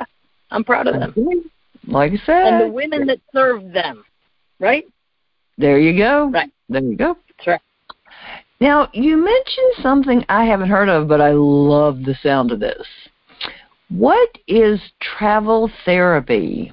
I'm 0.51 0.65
proud 0.65 0.87
of 0.87 0.95
them. 0.95 1.51
Like 1.87 2.13
I 2.13 2.17
said. 2.25 2.53
And 2.53 2.61
the 2.63 2.73
women 2.73 3.07
that 3.07 3.19
served 3.33 3.73
them. 3.75 4.05
Right? 4.61 4.85
There 5.59 5.79
you 5.79 5.97
go. 5.99 6.31
Right. 6.31 6.51
There 6.69 6.83
you 6.83 6.97
go. 6.97 7.17
That's 7.29 7.47
right. 7.47 7.61
Now, 8.63 8.89
you 8.93 9.17
mentioned 9.17 9.73
something 9.83 10.25
I 10.29 10.45
haven't 10.45 10.69
heard 10.69 10.89
of, 10.89 11.09
but 11.09 11.21
I 11.21 11.33
love 11.33 12.05
the 12.05 12.15
sound 12.23 12.53
of 12.53 12.61
this. 12.61 12.87
What 13.89 14.39
is 14.47 14.81
travel 15.01 15.69
therapy? 15.85 16.73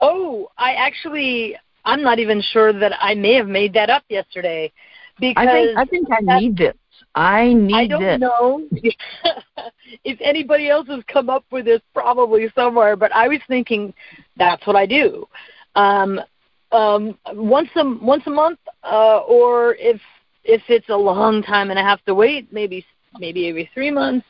Oh, 0.00 0.48
I 0.56 0.74
actually, 0.74 1.56
I'm 1.84 2.00
not 2.00 2.20
even 2.20 2.40
sure 2.52 2.72
that 2.72 2.92
I 3.00 3.16
may 3.16 3.34
have 3.34 3.48
made 3.48 3.72
that 3.72 3.90
up 3.90 4.04
yesterday. 4.08 4.72
Because 5.18 5.48
I 5.48 5.52
think 5.52 5.78
I 5.78 5.84
think 5.84 6.08
I 6.12 6.38
need 6.38 6.56
this. 6.56 6.76
I 7.16 7.52
need 7.52 7.74
I 7.74 7.86
don't 7.88 8.04
this. 8.04 8.20
know 8.20 8.62
if 10.04 10.16
anybody 10.20 10.70
else 10.70 10.86
has 10.86 11.02
come 11.12 11.28
up 11.28 11.44
with 11.50 11.64
this, 11.64 11.80
probably 11.92 12.52
somewhere. 12.54 12.94
But 12.94 13.12
I 13.12 13.26
was 13.26 13.40
thinking 13.48 13.92
that's 14.36 14.64
what 14.64 14.76
I 14.76 14.86
do. 14.86 15.26
Um, 15.74 16.20
um, 16.70 17.18
once 17.32 17.70
a 17.74 17.84
once 18.00 18.22
a 18.26 18.30
month, 18.30 18.60
uh, 18.84 19.22
or 19.26 19.74
if 19.74 20.00
if 20.48 20.62
it's 20.68 20.88
a 20.88 20.96
long 20.96 21.42
time 21.42 21.70
and 21.70 21.78
I 21.78 21.82
have 21.82 22.02
to 22.06 22.14
wait, 22.14 22.52
maybe 22.52 22.84
maybe 23.18 23.48
every 23.48 23.70
three 23.74 23.90
months, 23.90 24.26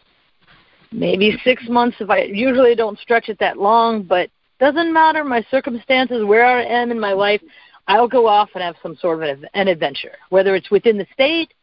maybe 0.92 1.38
six 1.44 1.62
months. 1.68 1.96
If 2.00 2.10
I 2.10 2.22
usually 2.22 2.74
don't 2.74 2.98
stretch 2.98 3.28
it 3.28 3.38
that 3.38 3.56
long, 3.56 4.02
but 4.02 4.28
doesn't 4.58 4.92
matter 4.92 5.22
my 5.22 5.46
circumstances, 5.50 6.24
where 6.24 6.44
I 6.44 6.64
am 6.64 6.90
in 6.90 6.98
my 6.98 7.12
life, 7.12 7.40
I'll 7.86 8.08
go 8.08 8.26
off 8.26 8.50
and 8.54 8.62
have 8.62 8.74
some 8.82 8.96
sort 8.96 9.22
of 9.22 9.44
an 9.54 9.68
adventure, 9.68 10.16
whether 10.30 10.56
it's 10.56 10.70
within 10.70 10.98
the 10.98 11.06
state 11.12 11.54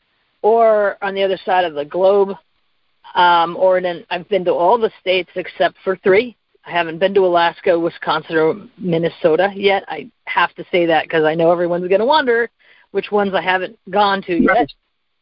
or 0.42 0.98
on 1.04 1.14
the 1.14 1.24
other 1.24 1.38
side 1.46 1.66
of 1.66 1.74
the 1.74 1.86
globe. 1.86 2.30
Um, 3.14 3.56
or 3.58 3.78
in, 3.78 4.04
I've 4.10 4.28
been 4.30 4.46
to 4.46 4.54
all 4.54 4.78
the 4.78 4.92
states 5.00 5.30
except 5.36 5.76
for 5.84 5.98
three. 5.98 6.36
I 6.66 6.72
haven't 6.72 6.98
been 6.98 7.14
to 7.14 7.26
Alaska, 7.26 7.78
Wisconsin, 7.78 8.36
or 8.38 8.56
Minnesota 8.78 9.52
yet. 9.54 9.84
I 9.88 10.10
have 10.26 10.54
to 10.56 10.66
say 10.72 10.86
that 10.88 11.04
because 11.04 11.24
I 11.24 11.36
know 11.36 11.52
everyone's 11.52 11.88
going 11.88 12.00
to 12.00 12.06
wonder 12.06 12.50
which 12.96 13.12
ones 13.12 13.34
I 13.34 13.42
haven't 13.42 13.78
gone 13.90 14.22
to 14.22 14.42
yet. 14.42 14.50
Right. 14.50 14.74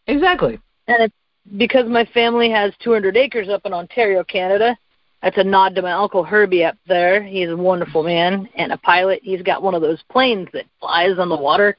Exactly. 0.05 0.59
And 0.87 1.05
it's 1.05 1.15
because 1.57 1.89
my 1.89 2.05
family 2.13 2.51
has 2.51 2.71
200 2.83 3.17
acres 3.17 3.49
up 3.49 3.65
in 3.65 3.73
Ontario, 3.73 4.23
Canada. 4.23 4.77
That's 5.23 5.39
a 5.39 5.43
nod 5.43 5.73
to 5.73 5.81
my 5.81 5.93
uncle 5.93 6.23
Herbie 6.23 6.65
up 6.65 6.77
there. 6.87 7.23
He's 7.23 7.49
a 7.49 7.57
wonderful 7.57 8.03
man 8.03 8.47
and 8.55 8.71
a 8.71 8.77
pilot. 8.77 9.21
He's 9.23 9.41
got 9.41 9.63
one 9.63 9.73
of 9.73 9.81
those 9.81 10.03
planes 10.11 10.49
that 10.53 10.65
flies 10.79 11.17
on 11.17 11.29
the 11.29 11.35
water, 11.35 11.75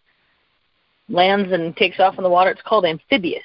lands 1.09 1.52
and 1.52 1.76
takes 1.76 2.00
off 2.00 2.18
in 2.18 2.24
the 2.24 2.30
water. 2.30 2.50
It's 2.50 2.62
called 2.62 2.85
amphibious. 2.85 3.44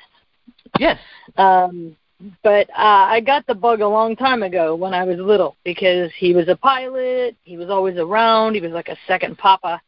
Yes. 0.80 0.98
Um, 1.38 1.96
but 2.42 2.68
uh, 2.72 2.74
I 3.12 3.20
got 3.20 3.46
the 3.46 3.54
bug 3.54 3.82
a 3.82 3.88
long 3.88 4.16
time 4.16 4.42
ago 4.42 4.74
when 4.74 4.96
I 4.96 5.04
was 5.04 5.20
little 5.20 5.56
because 5.64 6.10
he 6.18 6.34
was 6.34 6.48
a 6.48 6.56
pilot. 6.56 7.36
He 7.44 7.58
was 7.58 7.70
always 7.70 7.98
around. 7.98 8.56
He 8.56 8.62
was 8.62 8.72
like 8.72 8.90
a 8.90 8.98
second 9.08 9.38
papa 9.38 9.80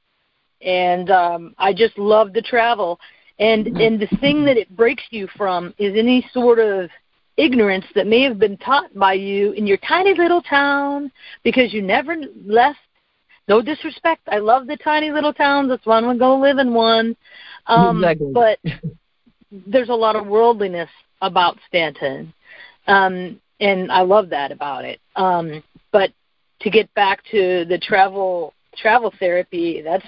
and 0.64 1.10
um, 1.10 1.56
I 1.58 1.74
just 1.74 1.98
love 1.98 2.34
to 2.34 2.42
travel. 2.42 3.00
And 3.40 3.66
mm-hmm. 3.66 3.78
and 3.78 4.00
the 4.00 4.18
thing 4.18 4.46
that 4.46 4.58
it 4.58 4.76
breaks 4.76 5.04
you 5.10 5.28
from 5.36 5.74
is 5.78 5.96
any 5.98 6.28
sort 6.32 6.60
of 6.60 6.90
ignorance 7.38 7.86
that 7.96 8.08
may 8.08 8.22
have 8.22 8.38
been 8.38 8.58
taught 8.58 8.94
by 8.94 9.14
you 9.14 9.52
in 9.54 9.66
your 9.66 9.78
tiny 9.78 10.14
little 10.14 10.42
town 10.42 11.12
because 11.44 11.74
you 11.74 11.82
never 11.82 12.16
left. 12.46 12.80
No 13.48 13.62
disrespect, 13.62 14.22
I 14.28 14.38
love 14.38 14.68
the 14.68 14.78
tiny 14.78 15.12
little 15.12 15.34
towns. 15.34 15.70
That's 15.70 15.86
why 15.86 15.98
I'm 15.98 16.04
gonna 16.04 16.20
go 16.20 16.38
live 16.38 16.60
in 16.60 16.74
one. 16.74 17.18
Um, 17.68 18.04
exactly. 18.04 18.32
But 18.32 18.60
there's 19.68 19.90
a 19.90 19.94
lot 19.94 20.16
of 20.16 20.28
worldliness 20.28 20.90
about 21.22 21.58
Staunton, 21.68 22.34
um, 22.88 23.42
and 23.60 23.92
I 23.92 24.02
love 24.02 24.30
that 24.30 24.52
about 24.52 24.86
it. 24.86 25.00
Um, 25.16 25.64
but 25.92 26.12
to 26.62 26.70
get 26.70 26.94
back 26.94 27.24
to 27.32 27.66
the 27.66 27.80
travel 27.82 28.54
travel 28.78 29.14
therapy, 29.20 29.82
that's 29.82 30.06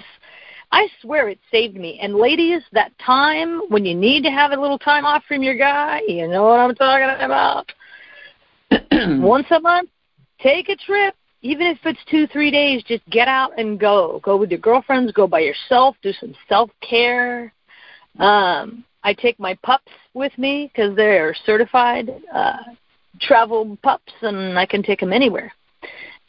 I 0.74 0.88
swear 1.00 1.28
it 1.28 1.38
saved 1.52 1.76
me. 1.76 2.00
And 2.02 2.16
ladies, 2.16 2.60
that 2.72 2.90
time 2.98 3.60
when 3.68 3.84
you 3.84 3.94
need 3.94 4.24
to 4.24 4.30
have 4.30 4.50
a 4.50 4.60
little 4.60 4.78
time 4.78 5.06
off 5.06 5.22
from 5.28 5.40
your 5.40 5.54
guy, 5.54 6.00
you 6.08 6.26
know 6.26 6.42
what 6.42 6.58
I'm 6.58 6.74
talking 6.74 7.24
about. 7.24 7.70
Once 9.22 9.46
a 9.52 9.60
month, 9.60 9.88
take 10.40 10.68
a 10.68 10.74
trip. 10.74 11.14
Even 11.42 11.68
if 11.68 11.78
it's 11.84 12.00
two, 12.10 12.26
three 12.26 12.50
days, 12.50 12.82
just 12.82 13.08
get 13.08 13.28
out 13.28 13.56
and 13.56 13.78
go. 13.78 14.20
Go 14.24 14.36
with 14.36 14.50
your 14.50 14.58
girlfriends. 14.58 15.12
Go 15.12 15.28
by 15.28 15.40
yourself. 15.40 15.94
Do 16.02 16.12
some 16.12 16.34
self 16.48 16.70
care. 16.80 17.52
Um, 18.18 18.84
I 19.04 19.14
take 19.14 19.38
my 19.38 19.56
pups 19.62 19.92
with 20.12 20.36
me 20.38 20.72
because 20.74 20.96
they're 20.96 21.36
certified 21.46 22.10
uh, 22.34 22.64
travel 23.20 23.78
pups, 23.84 24.12
and 24.22 24.58
I 24.58 24.66
can 24.66 24.82
take 24.82 24.98
them 24.98 25.12
anywhere 25.12 25.52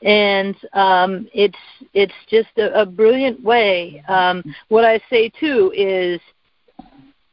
and 0.05 0.55
um, 0.73 1.27
it's 1.33 1.57
it's 1.93 2.13
just 2.29 2.49
a, 2.57 2.81
a 2.81 2.85
brilliant 2.85 3.43
way. 3.43 4.03
Um, 4.07 4.43
what 4.69 4.85
I 4.85 4.99
say 5.09 5.29
too 5.29 5.73
is 5.75 6.21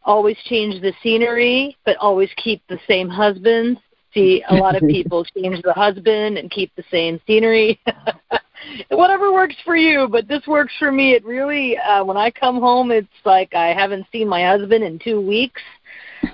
always 0.05 0.39
change 0.47 0.81
the 0.81 0.95
scenery, 1.03 1.77
but 1.85 1.97
always 1.99 2.31
keep 2.37 2.63
the 2.69 2.81
same 2.89 3.09
husband. 3.09 3.79
See, 4.15 4.43
a 4.49 4.55
lot 4.55 4.75
of 4.75 4.83
people 4.89 5.25
change 5.37 5.63
the 5.63 5.75
husband 5.75 6.39
and 6.39 6.51
keep 6.51 6.75
the 6.75 6.85
same 6.91 7.21
scenery. 7.27 7.79
Whatever 8.89 9.33
works 9.33 9.57
for 9.65 9.77
you, 9.77 10.09
but 10.11 10.27
this 10.27 10.47
works 10.47 10.73
for 10.79 10.91
me. 10.91 11.13
It 11.13 11.25
really, 11.27 11.77
uh, 11.77 12.05
when 12.05 12.17
I 12.17 12.31
come 12.31 12.59
home, 12.59 12.91
it's 12.91 13.09
like 13.25 13.55
I 13.55 13.75
haven't 13.75 14.07
seen 14.11 14.29
my 14.29 14.47
husband 14.47 14.83
in 14.83 14.99
two 14.99 15.21
weeks, 15.21 15.61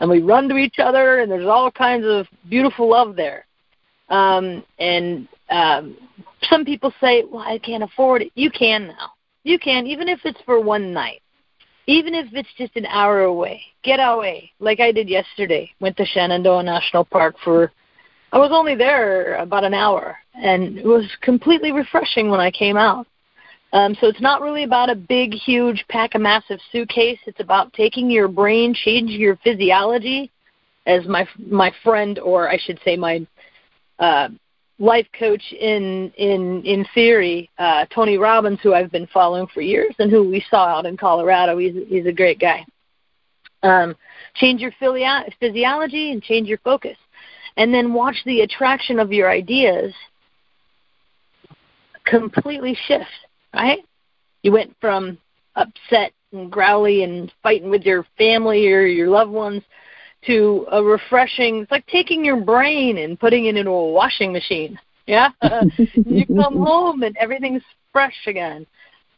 and 0.00 0.08
we 0.08 0.20
run 0.20 0.48
to 0.50 0.56
each 0.56 0.78
other, 0.78 1.20
and 1.20 1.32
there's 1.32 1.46
all 1.46 1.70
kinds 1.70 2.04
of 2.06 2.26
beautiful 2.48 2.88
love 2.90 3.16
there. 3.16 3.44
Um, 4.08 4.62
and 4.78 5.26
um, 5.50 5.96
some 6.50 6.64
people 6.64 6.92
say, 7.00 7.24
well, 7.30 7.42
I 7.42 7.58
can't 7.58 7.82
afford 7.82 8.22
it. 8.22 8.32
You 8.34 8.50
can 8.50 8.88
now. 8.88 9.10
You 9.44 9.58
can, 9.58 9.86
even 9.86 10.08
if 10.08 10.20
it's 10.24 10.40
for 10.44 10.60
one 10.60 10.92
night. 10.92 11.22
Even 11.86 12.14
if 12.14 12.26
it's 12.32 12.48
just 12.58 12.76
an 12.76 12.84
hour 12.86 13.22
away. 13.22 13.62
Get 13.82 13.96
away, 13.96 14.52
like 14.60 14.78
I 14.78 14.92
did 14.92 15.08
yesterday. 15.08 15.70
Went 15.80 15.96
to 15.96 16.04
Shenandoah 16.04 16.62
National 16.62 17.04
Park 17.04 17.36
for, 17.42 17.72
I 18.30 18.38
was 18.38 18.50
only 18.52 18.74
there 18.74 19.36
about 19.36 19.64
an 19.64 19.72
hour, 19.72 20.18
and 20.34 20.78
it 20.78 20.84
was 20.84 21.06
completely 21.22 21.72
refreshing 21.72 22.28
when 22.30 22.40
I 22.40 22.50
came 22.50 22.76
out. 22.76 23.06
Um, 23.72 23.94
so 24.00 24.06
it's 24.06 24.20
not 24.20 24.42
really 24.42 24.64
about 24.64 24.90
a 24.90 24.94
big, 24.94 25.32
huge 25.32 25.84
pack 25.88 26.14
a 26.14 26.18
massive 26.18 26.58
suitcase. 26.72 27.18
It's 27.26 27.40
about 27.40 27.72
taking 27.72 28.10
your 28.10 28.28
brain, 28.28 28.74
changing 28.74 29.20
your 29.20 29.36
physiology, 29.44 30.30
as 30.86 31.06
my 31.06 31.28
my 31.38 31.70
friend, 31.84 32.18
or 32.18 32.48
I 32.48 32.56
should 32.56 32.80
say 32.82 32.96
my 32.96 33.26
uh, 33.98 34.28
life 34.78 35.06
coach 35.18 35.42
in 35.52 36.12
in 36.16 36.62
in 36.64 36.86
theory, 36.94 37.50
uh, 37.58 37.86
Tony 37.86 38.16
Robbins, 38.16 38.60
who 38.62 38.74
I've 38.74 38.92
been 38.92 39.08
following 39.08 39.46
for 39.52 39.60
years 39.60 39.94
and 39.98 40.10
who 40.10 40.28
we 40.28 40.44
saw 40.50 40.66
out 40.66 40.86
in 40.86 40.96
Colorado. 40.96 41.58
He's 41.58 41.74
he's 41.88 42.06
a 42.06 42.12
great 42.12 42.38
guy. 42.38 42.64
Um, 43.62 43.96
change 44.34 44.60
your 44.60 44.72
physiology 44.78 46.12
and 46.12 46.22
change 46.22 46.48
your 46.48 46.58
focus. 46.58 46.96
And 47.56 47.74
then 47.74 47.92
watch 47.92 48.16
the 48.24 48.42
attraction 48.42 49.00
of 49.00 49.12
your 49.12 49.28
ideas 49.28 49.92
completely 52.04 52.76
shift, 52.86 53.10
right? 53.52 53.80
You 54.42 54.52
went 54.52 54.76
from 54.80 55.18
upset 55.56 56.12
and 56.32 56.52
growly 56.52 57.02
and 57.02 57.32
fighting 57.42 57.68
with 57.68 57.82
your 57.82 58.06
family 58.16 58.68
or 58.68 58.86
your 58.86 59.08
loved 59.08 59.32
ones 59.32 59.62
to 60.26 60.66
a 60.72 60.82
refreshing 60.82 61.62
it's 61.62 61.70
like 61.70 61.86
taking 61.86 62.24
your 62.24 62.40
brain 62.40 62.98
and 62.98 63.18
putting 63.20 63.46
it 63.46 63.56
into 63.56 63.70
a 63.70 63.92
washing 63.92 64.32
machine 64.32 64.78
yeah? 65.08 65.30
You 65.94 66.26
come 66.26 66.58
home 66.58 67.02
and 67.02 67.16
everything's 67.16 67.62
fresh 67.92 68.16
again. 68.26 68.66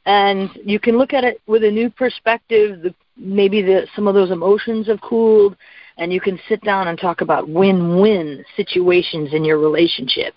And 0.06 0.48
you 0.64 0.80
can 0.80 0.96
look 0.96 1.12
at 1.12 1.24
it 1.24 1.42
with 1.46 1.64
a 1.64 1.70
new 1.70 1.90
perspective 1.90 2.80
the, 2.80 2.94
maybe 3.16 3.60
the, 3.60 3.86
some 3.94 4.08
of 4.08 4.14
those 4.14 4.30
emotions 4.30 4.86
have 4.86 5.00
cooled 5.02 5.56
and 5.98 6.10
you 6.12 6.20
can 6.20 6.40
sit 6.48 6.62
down 6.62 6.88
and 6.88 6.98
talk 6.98 7.20
about 7.20 7.48
win-win 7.48 8.42
situations 8.56 9.34
in 9.34 9.44
your 9.44 9.58
relationship. 9.58 10.32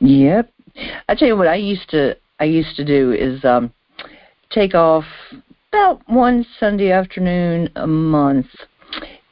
Yep. 0.00 0.50
I 1.08 1.14
tell 1.14 1.28
you 1.28 1.36
what 1.36 1.46
i 1.46 1.54
used 1.54 1.88
to 1.90 2.16
i 2.40 2.44
used 2.44 2.74
to 2.74 2.84
do 2.84 3.12
is 3.12 3.44
um 3.44 3.72
take 4.50 4.74
off 4.74 5.04
about 5.74 6.08
one 6.08 6.46
Sunday 6.60 6.92
afternoon 6.92 7.68
a 7.74 7.86
month 7.86 8.46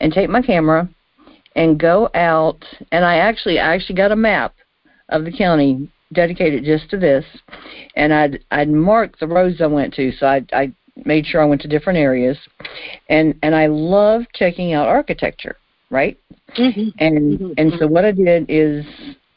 and 0.01 0.12
take 0.12 0.28
my 0.28 0.43
camera 0.43 0.88
and 1.55 1.78
go 1.78 2.11
out 2.14 2.64
and 2.90 3.05
I 3.05 3.18
actually 3.18 3.61
I 3.61 3.72
actually 3.72 3.95
got 3.95 4.11
a 4.11 4.16
map 4.16 4.53
of 5.11 5.24
the 5.24 5.30
county 5.30 5.88
dedicated 6.12 6.64
just 6.64 6.90
to 6.90 6.99
this 6.99 7.24
and 7.95 8.12
I'd 8.12 8.40
I'd 8.51 8.68
mark 8.68 9.20
the 9.20 9.28
roads 9.28 9.61
I 9.61 9.66
went 9.66 9.95
to 9.95 10.11
so 10.18 10.26
I 10.26 10.45
I 10.53 10.72
made 11.05 11.26
sure 11.26 11.40
I 11.40 11.45
went 11.45 11.61
to 11.62 11.68
different 11.68 12.01
areas 12.01 12.36
and 13.09 13.38
and 13.45 13.55
I 13.55 13.66
love 13.66 14.22
checking 14.34 14.72
out 14.72 14.88
architecture 14.88 15.57
right 15.90 16.18
mm-hmm. 16.59 16.88
and 16.99 17.38
mm-hmm. 17.38 17.53
and 17.57 17.72
so 17.78 17.86
what 17.86 18.05
I 18.05 18.11
did 18.11 18.47
is 18.49 18.84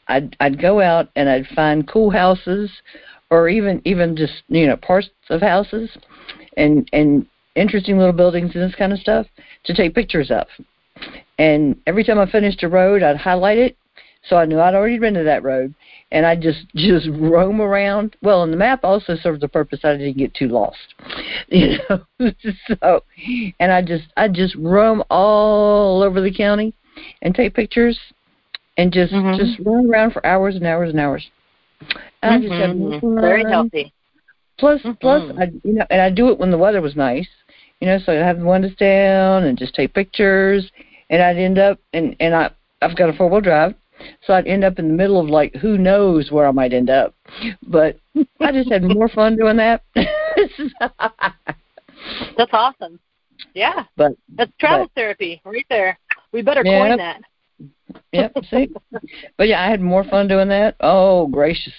I'd 0.08 0.36
I'd 0.40 0.60
go 0.60 0.80
out 0.80 1.10
and 1.14 1.28
I'd 1.28 1.46
find 1.54 1.86
cool 1.86 2.10
houses 2.10 2.68
or 3.30 3.48
even 3.48 3.80
even 3.84 4.16
just 4.16 4.42
you 4.48 4.66
know 4.66 4.76
parts 4.76 5.08
of 5.30 5.40
houses 5.40 5.88
and 6.56 6.88
and 6.92 7.26
interesting 7.54 7.98
little 7.98 8.12
buildings 8.12 8.54
and 8.54 8.62
this 8.62 8.74
kind 8.76 8.92
of 8.92 8.98
stuff 8.98 9.26
to 9.64 9.74
take 9.74 9.94
pictures 9.94 10.30
of. 10.30 10.46
And 11.38 11.80
every 11.86 12.04
time 12.04 12.18
I 12.18 12.30
finished 12.30 12.62
a 12.62 12.68
road, 12.68 13.02
I'd 13.02 13.16
highlight 13.16 13.58
it 13.58 13.76
so 14.28 14.36
I 14.36 14.44
knew 14.44 14.60
I'd 14.60 14.74
already 14.74 14.98
been 14.98 15.14
to 15.14 15.24
that 15.24 15.44
road, 15.44 15.74
and 16.10 16.26
I 16.26 16.34
just 16.36 16.66
just 16.74 17.08
roam 17.12 17.60
around. 17.60 18.16
Well, 18.22 18.42
and 18.42 18.52
the 18.52 18.56
map 18.56 18.80
also 18.82 19.16
serves 19.16 19.40
the 19.40 19.48
purpose 19.48 19.80
I 19.84 19.96
didn't 19.96 20.18
get 20.18 20.34
too 20.34 20.48
lost, 20.48 20.94
you 21.48 21.78
know. 21.88 22.02
so, 22.66 23.02
and 23.60 23.72
I 23.72 23.82
just 23.82 24.04
I 24.16 24.28
just 24.28 24.54
roam 24.56 25.02
all 25.10 26.02
over 26.02 26.20
the 26.20 26.32
county 26.32 26.74
and 27.22 27.34
take 27.34 27.54
pictures, 27.54 27.98
and 28.76 28.92
just 28.92 29.12
mm-hmm. 29.12 29.38
just 29.38 29.60
run 29.64 29.88
around 29.88 30.12
for 30.12 30.24
hours 30.26 30.56
and 30.56 30.66
hours 30.66 30.90
and 30.90 31.00
hours. 31.00 31.28
And 32.22 32.44
mm-hmm. 32.44 32.44
I 32.44 32.48
just 32.48 32.52
have 32.52 32.76
mm-hmm. 32.76 33.20
very 33.20 33.44
healthy. 33.44 33.92
Plus, 34.58 34.80
mm-hmm. 34.80 34.92
plus, 35.00 35.22
I 35.38 35.50
you 35.64 35.74
know, 35.74 35.86
and 35.90 36.00
I 36.00 36.10
do 36.10 36.28
it 36.30 36.38
when 36.38 36.50
the 36.50 36.58
weather 36.58 36.80
was 36.80 36.96
nice, 36.96 37.28
you 37.80 37.86
know. 37.86 37.98
So 37.98 38.12
I'd 38.12 38.24
have 38.24 38.38
the 38.38 38.46
windows 38.46 38.74
down 38.76 39.44
and 39.44 39.58
just 39.58 39.74
take 39.74 39.94
pictures, 39.94 40.70
and 41.10 41.22
I'd 41.22 41.36
end 41.36 41.58
up 41.58 41.78
and 41.92 42.16
and 42.20 42.34
I 42.34 42.50
I've 42.80 42.96
got 42.96 43.10
a 43.10 43.12
four 43.12 43.28
wheel 43.28 43.40
drive, 43.40 43.74
so 44.26 44.32
I'd 44.34 44.46
end 44.46 44.64
up 44.64 44.78
in 44.78 44.88
the 44.88 44.94
middle 44.94 45.20
of 45.20 45.28
like 45.28 45.54
who 45.56 45.76
knows 45.78 46.30
where 46.30 46.46
I 46.46 46.52
might 46.52 46.72
end 46.72 46.90
up, 46.90 47.14
but 47.66 47.98
I 48.40 48.52
just 48.52 48.70
had 48.70 48.82
more 48.82 49.08
fun 49.08 49.36
doing 49.36 49.56
that. 49.58 49.82
That's 52.36 52.52
awesome. 52.52 53.00
Yeah, 53.54 53.84
but 53.96 54.12
that's 54.28 54.52
travel 54.58 54.86
but, 54.86 54.94
therapy 54.94 55.40
right 55.44 55.66
there. 55.68 55.98
We 56.32 56.42
better 56.42 56.62
yep. 56.64 56.88
coin 56.88 56.98
that. 56.98 57.20
yep. 58.12 58.32
See, 58.50 58.70
but 59.36 59.48
yeah, 59.48 59.62
I 59.62 59.68
had 59.70 59.80
more 59.80 60.04
fun 60.04 60.28
doing 60.28 60.48
that. 60.48 60.76
Oh 60.80 61.26
gracious. 61.26 61.72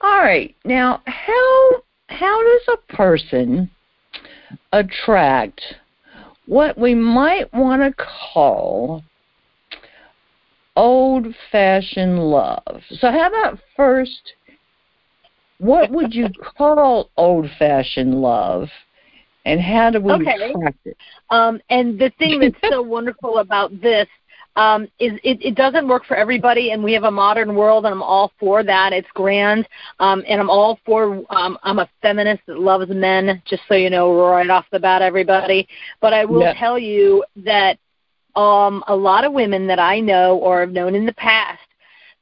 All 0.00 0.18
right. 0.18 0.54
Now, 0.64 1.02
how 1.06 1.82
how 2.08 2.42
does 2.42 2.78
a 2.78 2.94
person 2.94 3.70
attract 4.72 5.60
what 6.46 6.78
we 6.78 6.94
might 6.94 7.52
want 7.52 7.82
to 7.82 8.04
call 8.32 9.02
old-fashioned 10.76 12.18
love? 12.18 12.82
So, 13.00 13.10
how 13.10 13.28
about 13.28 13.58
first 13.76 14.34
what 15.58 15.90
would 15.90 16.14
you 16.14 16.28
call 16.56 17.10
old-fashioned 17.16 18.14
love? 18.14 18.68
And 19.44 19.60
how 19.60 19.90
do 19.90 20.00
we 20.00 20.12
okay. 20.12 20.50
attract 20.50 20.86
it? 20.86 20.96
Um, 21.30 21.60
and 21.70 21.98
the 21.98 22.10
thing 22.18 22.40
that's 22.40 22.56
so 22.70 22.82
wonderful 22.82 23.38
about 23.38 23.80
this 23.80 24.08
um, 24.56 24.84
is 24.98 25.12
it, 25.22 25.38
it 25.42 25.54
doesn't 25.54 25.86
work 25.86 26.04
for 26.06 26.16
everybody, 26.16 26.70
and 26.70 26.82
we 26.82 26.94
have 26.94 27.04
a 27.04 27.10
modern 27.10 27.54
world, 27.54 27.84
and 27.84 27.94
I'm 27.94 28.02
all 28.02 28.32
for 28.40 28.64
that. 28.64 28.92
It's 28.94 29.08
grand, 29.14 29.68
um, 30.00 30.24
and 30.26 30.40
I'm 30.40 30.50
all 30.50 30.78
for. 30.84 31.22
Um, 31.30 31.58
I'm 31.62 31.78
a 31.78 31.88
feminist 32.00 32.42
that 32.46 32.58
loves 32.58 32.90
men, 32.90 33.42
just 33.46 33.62
so 33.68 33.74
you 33.74 33.90
know, 33.90 34.18
right 34.18 34.48
off 34.48 34.64
the 34.72 34.80
bat, 34.80 35.02
everybody. 35.02 35.68
But 36.00 36.14
I 36.14 36.24
will 36.24 36.40
yeah. 36.40 36.54
tell 36.58 36.78
you 36.78 37.22
that 37.44 37.78
um, 38.34 38.82
a 38.88 38.96
lot 38.96 39.24
of 39.24 39.34
women 39.34 39.66
that 39.66 39.78
I 39.78 40.00
know 40.00 40.38
or 40.38 40.60
have 40.60 40.72
known 40.72 40.94
in 40.94 41.04
the 41.04 41.12
past, 41.14 41.60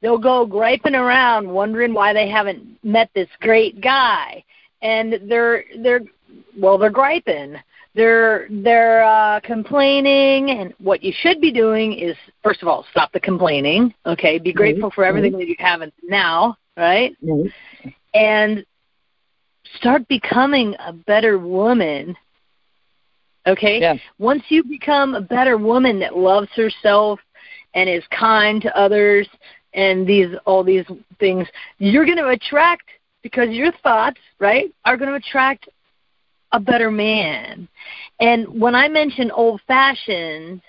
they'll 0.01 0.17
go 0.17 0.45
griping 0.45 0.95
around, 0.95 1.49
wondering 1.49 1.93
why 1.93 2.11
they 2.11 2.29
haven't 2.29 2.83
met 2.83 3.09
this 3.15 3.29
great 3.39 3.79
guy, 3.79 4.43
and 4.81 5.21
they're 5.29 5.63
they're 5.81 6.01
well, 6.59 6.77
they're 6.77 6.89
griping 6.89 7.55
they're 7.95 8.47
they're 8.49 9.03
uh, 9.03 9.39
complaining, 9.41 10.51
and 10.51 10.73
what 10.79 11.01
you 11.01 11.13
should 11.15 11.39
be 11.39 11.51
doing 11.51 11.93
is 11.97 12.15
first 12.43 12.61
of 12.61 12.67
all 12.67 12.85
stop 12.91 13.11
the 13.13 13.19
complaining. 13.19 13.93
Okay, 14.05 14.37
be 14.37 14.51
grateful 14.51 14.91
for 14.91 15.05
everything 15.05 15.31
that 15.33 15.47
you 15.47 15.55
have 15.59 15.81
now, 16.03 16.57
right? 16.77 17.15
And 18.13 18.65
start 19.77 20.07
becoming 20.07 20.75
a 20.85 20.93
better 20.93 21.39
woman. 21.39 22.15
Okay. 23.47 23.79
Yeah. 23.79 23.95
Once 24.17 24.43
you 24.49 24.63
become 24.63 25.15
a 25.15 25.21
better 25.21 25.57
woman 25.57 25.99
that 25.99 26.17
loves 26.17 26.49
herself 26.55 27.19
and 27.75 27.89
is 27.89 28.03
kind 28.17 28.61
to 28.61 28.77
others 28.77 29.27
and 29.73 30.07
these 30.07 30.35
all 30.45 30.63
these 30.63 30.85
things, 31.19 31.47
you're 31.77 32.05
going 32.05 32.17
to 32.17 32.29
attract 32.29 32.89
because 33.21 33.49
your 33.49 33.71
thoughts, 33.83 34.19
right, 34.39 34.73
are 34.83 34.97
going 34.97 35.09
to 35.09 35.15
attract 35.15 35.69
a 36.55 36.59
better 36.59 36.89
man. 36.89 37.67
And 38.19 38.59
when 38.59 38.75
I 38.75 38.87
mention 38.87 39.29
old 39.29 39.59
fashioned, 39.67 40.61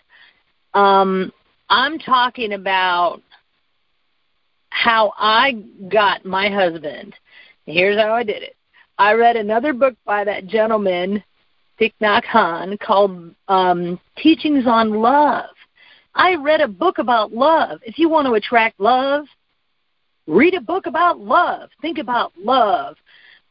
um, 0.74 1.32
I'm 1.70 1.98
talking 1.98 2.54
about 2.54 3.22
how 4.70 5.12
I 5.16 5.62
got 5.90 6.24
my 6.24 6.48
husband. 6.48 7.14
Here's 7.66 7.98
how 7.98 8.12
I 8.12 8.24
did 8.24 8.42
it. 8.42 8.56
I 8.98 9.12
read 9.12 9.36
another 9.36 9.72
book 9.72 9.94
by 10.04 10.24
that 10.24 10.46
gentleman, 10.46 11.22
Thich 11.80 11.94
Nhat 12.02 12.24
Hanh, 12.24 12.78
called 12.80 13.34
um, 13.46 14.00
Teachings 14.18 14.66
on 14.66 14.90
Love. 14.90 15.50
I 16.14 16.34
read 16.34 16.60
a 16.60 16.68
book 16.68 16.98
about 16.98 17.32
love. 17.32 17.78
If 17.84 17.98
you 17.98 18.08
want 18.08 18.26
to 18.26 18.34
attract 18.34 18.80
love, 18.80 19.26
read 20.26 20.54
a 20.54 20.60
book 20.60 20.86
about 20.86 21.20
love. 21.20 21.68
Think 21.80 21.98
about 21.98 22.32
love 22.36 22.96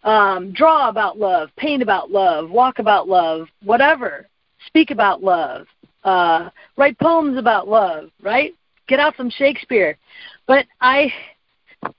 um, 0.06 0.53
draw 0.53 0.88
about 0.88 1.18
love, 1.18 1.49
paint 1.58 1.82
about 1.82 2.12
love, 2.12 2.49
walk 2.49 2.80
about 2.80 3.10
love, 3.10 3.47
whatever. 3.64 4.28
Speak 4.68 4.91
about 4.91 5.22
love, 5.22 5.68
uh, 6.03 6.49
write 6.78 6.97
poems 6.99 7.38
about 7.38 7.68
love, 7.68 8.10
right? 8.22 8.53
Get 8.88 8.99
out 8.99 9.16
some 9.18 9.30
Shakespeare. 9.30 9.97
But 10.47 10.66
I 10.80 11.12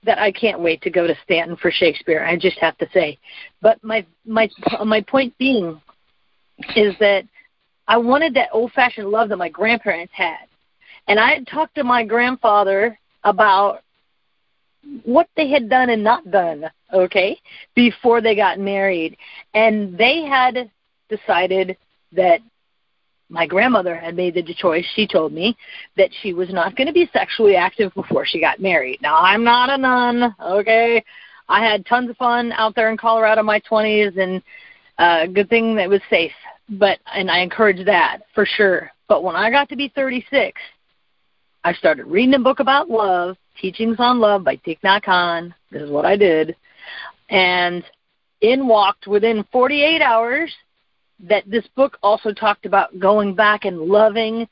that 0.03 0.19
I 0.19 0.31
can't 0.31 0.59
wait 0.59 0.81
to 0.81 0.89
go 0.89 1.07
to 1.07 1.15
Staunton 1.23 1.55
for 1.57 1.71
Shakespeare. 1.71 2.25
I 2.25 2.35
just 2.37 2.57
have 2.59 2.77
to 2.79 2.89
say. 2.93 3.19
But 3.61 3.81
my 3.83 4.05
my 4.25 4.49
my 4.85 5.01
point 5.01 5.37
being 5.37 5.79
is 6.75 6.95
that 6.99 7.23
I 7.87 7.97
wanted 7.97 8.33
that 8.33 8.49
old 8.51 8.71
fashioned 8.73 9.09
love 9.09 9.29
that 9.29 9.37
my 9.37 9.49
grandparents 9.49 10.13
had. 10.15 10.47
And 11.07 11.19
I 11.19 11.33
had 11.33 11.47
talked 11.47 11.75
to 11.75 11.83
my 11.83 12.03
grandfather 12.03 12.97
about 13.23 13.81
what 15.03 15.27
they 15.35 15.49
had 15.49 15.69
done 15.69 15.89
and 15.89 16.03
not 16.03 16.29
done, 16.31 16.65
okay, 16.93 17.39
before 17.75 18.21
they 18.21 18.35
got 18.35 18.59
married. 18.59 19.17
And 19.53 19.97
they 19.97 20.23
had 20.23 20.71
decided 21.09 21.77
that 22.13 22.41
my 23.29 23.45
grandmother 23.45 23.95
had 23.95 24.15
made 24.15 24.35
the 24.35 24.53
choice, 24.53 24.85
she 24.95 25.05
told 25.05 25.33
me, 25.33 25.57
that 25.97 26.09
she 26.21 26.33
was 26.33 26.49
not 26.49 26.75
going 26.75 26.87
to 26.87 26.93
be 26.93 27.09
sexually 27.11 27.55
active 27.55 27.93
before 27.93 28.25
she 28.25 28.39
got 28.39 28.61
married. 28.61 29.01
Now, 29.01 29.17
I'm 29.17 29.43
not 29.43 29.69
a 29.69 29.77
nun, 29.77 30.35
okay? 30.41 31.03
I 31.49 31.63
had 31.65 31.85
tons 31.85 32.09
of 32.09 32.17
fun 32.17 32.51
out 32.53 32.75
there 32.75 32.89
in 32.89 32.97
Colorado 32.97 33.41
in 33.41 33.45
my 33.45 33.61
20s, 33.69 34.17
and 34.17 34.41
uh, 34.97 35.27
good 35.27 35.49
thing 35.49 35.75
that 35.75 35.83
it 35.83 35.89
was 35.89 36.01
safe. 36.09 36.31
But 36.69 36.99
and 37.13 37.31
I 37.31 37.39
encourage 37.39 37.85
that 37.85 38.19
for 38.33 38.45
sure. 38.45 38.91
But 39.07 39.23
when 39.23 39.35
I 39.35 39.49
got 39.49 39.69
to 39.69 39.77
be 39.77 39.89
36, 39.95 40.59
I 41.63 41.73
started 41.73 42.05
reading 42.05 42.35
a 42.35 42.39
book 42.39 42.59
about 42.59 42.89
love, 42.89 43.35
Teachings 43.59 43.97
on 43.99 44.19
Love 44.19 44.43
by 44.43 44.57
Thich 44.57 44.79
Nhat 44.83 45.03
Hanh. 45.03 45.53
This 45.71 45.81
is 45.81 45.89
what 45.89 46.05
I 46.05 46.15
did. 46.15 46.55
And 47.29 47.83
in 48.41 48.67
walked 48.67 49.07
within 49.07 49.45
48 49.51 50.01
hours 50.01 50.53
that 51.19 51.49
this 51.49 51.65
book 51.75 51.97
also 52.03 52.31
talked 52.31 52.65
about 52.65 52.99
going 52.99 53.33
back 53.33 53.65
and 53.65 53.81
loving 53.81 54.47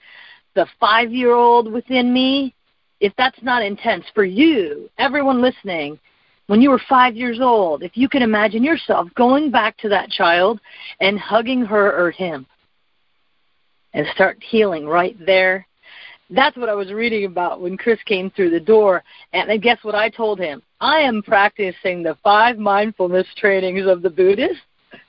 the 0.56 0.66
five 0.80 1.12
year 1.12 1.34
old 1.34 1.72
within 1.72 2.12
me, 2.14 2.54
if 3.00 3.14
that's 3.18 3.42
not 3.42 3.64
intense 3.64 4.06
for 4.14 4.26
you, 4.26 4.90
everyone 4.98 5.42
listening, 5.42 6.00
when 6.48 6.62
you 6.62 6.70
were 6.70 6.82
five 6.88 7.16
years 7.16 7.40
old, 7.42 7.84
if 7.84 7.96
you 7.96 8.08
can 8.08 8.22
imagine 8.22 8.64
yourself 8.64 9.08
going 9.16 9.52
back 9.52 9.78
to 9.78 9.90
that 9.90 10.10
child 10.10 10.60
and 11.02 11.20
hugging 11.20 11.66
her 11.66 11.98
or 11.98 12.12
him 12.12 12.46
and 13.94 14.06
start 14.14 14.38
healing 14.42 14.86
right 14.86 15.16
there. 15.26 15.68
That's 16.30 16.58
what 16.58 16.70
I 16.70 16.74
was 16.74 16.92
reading 16.92 17.26
about 17.26 17.62
when 17.62 17.78
Chris 17.78 18.00
came 18.06 18.32
through 18.32 18.50
the 18.50 18.60
door. 18.60 19.04
And 19.34 19.62
guess 19.62 19.78
what 19.84 19.96
I 19.96 20.10
told 20.10 20.40
him? 20.40 20.62
I 20.82 21.00
am 21.00 21.22
practicing 21.22 22.02
the 22.02 22.18
five 22.24 22.58
mindfulness 22.58 23.28
trainings 23.38 23.88
of 23.88 24.02
the 24.02 24.10
Buddhists. 24.10 24.62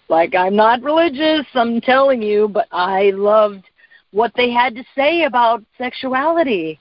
Like, 0.08 0.34
I'm 0.34 0.54
not 0.54 0.82
religious, 0.82 1.46
I'm 1.54 1.80
telling 1.80 2.22
you, 2.22 2.48
but 2.48 2.68
I 2.70 3.10
loved 3.14 3.64
what 4.12 4.32
they 4.36 4.50
had 4.50 4.74
to 4.76 4.84
say 4.94 5.24
about 5.24 5.64
sexuality 5.78 6.78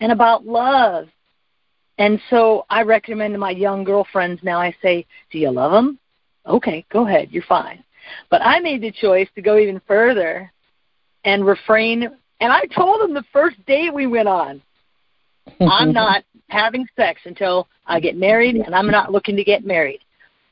and 0.00 0.12
about 0.12 0.46
love. 0.46 1.08
And 1.98 2.20
so 2.30 2.64
I 2.70 2.82
recommend 2.82 3.34
to 3.34 3.38
my 3.38 3.50
young 3.50 3.84
girlfriends 3.84 4.42
now, 4.42 4.60
I 4.60 4.74
say, 4.80 5.04
Do 5.30 5.38
you 5.38 5.50
love 5.50 5.72
them? 5.72 5.98
Okay, 6.46 6.86
go 6.90 7.06
ahead, 7.06 7.28
you're 7.32 7.42
fine. 7.42 7.84
But 8.30 8.40
I 8.42 8.60
made 8.60 8.80
the 8.80 8.92
choice 8.92 9.28
to 9.34 9.42
go 9.42 9.58
even 9.58 9.80
further 9.86 10.50
and 11.24 11.44
refrain. 11.44 12.08
And 12.40 12.52
I 12.52 12.64
told 12.66 13.02
him 13.02 13.14
the 13.14 13.24
first 13.32 13.64
date 13.66 13.92
we 13.92 14.06
went 14.06 14.28
on, 14.28 14.62
I'm 15.60 15.92
not 15.92 16.24
having 16.48 16.86
sex 16.96 17.20
until 17.24 17.68
I 17.86 18.00
get 18.00 18.16
married, 18.16 18.56
and 18.56 18.74
I'm 18.74 18.90
not 18.90 19.12
looking 19.12 19.36
to 19.36 19.44
get 19.44 19.64
married. 19.64 20.00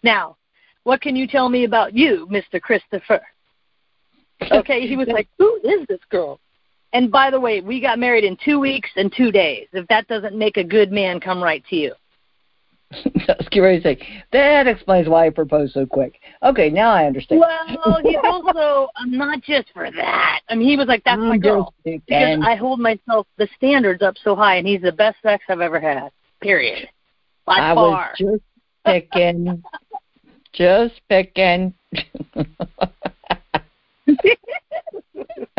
Now, 0.03 0.37
what 0.84 1.01
can 1.01 1.16
you 1.16 1.26
tell 1.26 1.49
me 1.49 1.64
about 1.64 1.95
you, 1.95 2.28
Mr. 2.30 2.61
Christopher? 2.61 3.20
Okay, 4.51 4.87
he 4.87 4.97
was 4.97 5.09
like, 5.09 5.28
Who 5.39 5.61
is 5.64 5.87
this 5.89 6.01
girl? 6.11 6.41
And 6.93 7.11
by 7.11 7.30
the 7.30 7.41
way, 7.41 7.61
we 7.61 7.80
got 7.80 7.99
married 7.99 8.24
in 8.24 8.37
two 8.45 8.61
weeks 8.61 8.91
and 8.97 9.12
two 9.14 9.30
days. 9.30 9.66
If 9.72 9.87
that 9.89 10.07
doesn't 10.09 10.37
make 10.37 10.57
a 10.57 10.64
good 10.64 10.93
man 10.93 11.20
come 11.20 11.43
right 11.43 11.64
to 11.70 11.76
you. 11.76 11.95
I 13.28 13.34
was 13.38 13.49
ready 13.55 13.80
to 13.80 13.82
say 13.82 14.24
that 14.32 14.66
explains 14.66 15.09
why 15.09 15.26
I 15.26 15.30
proposed 15.30 15.74
so 15.74 15.86
quick. 15.86 16.20
Okay, 16.42 16.70
now 16.70 16.90
I 16.90 17.05
understand. 17.07 17.40
Well, 17.40 18.01
he's 18.03 18.16
also 18.24 18.88
um, 19.01 19.11
not 19.11 19.42
just 19.42 19.68
for 19.72 19.90
that. 19.90 20.40
I 20.49 20.55
mean, 20.55 20.68
he 20.68 20.76
was 20.76 20.86
like, 20.86 21.03
"That's 21.05 21.18
I'm 21.20 21.28
my 21.28 21.38
girl," 21.38 21.74
because 21.84 22.40
I 22.42 22.55
hold 22.55 22.80
myself 22.80 23.26
the 23.36 23.49
standards 23.57 24.03
up 24.03 24.14
so 24.22 24.34
high, 24.36 24.57
and 24.57 24.66
he's 24.66 24.82
the 24.82 24.92
best 24.92 25.16
sex 25.22 25.44
I've 25.49 25.61
ever 25.61 25.80
had. 25.80 26.11
Period. 26.40 26.88
By 27.44 27.59
I 27.59 27.74
far. 27.74 28.14
was 28.18 28.40
just 28.40 28.42
picking, 28.84 29.62
just 30.53 31.01
picking. 31.09 31.74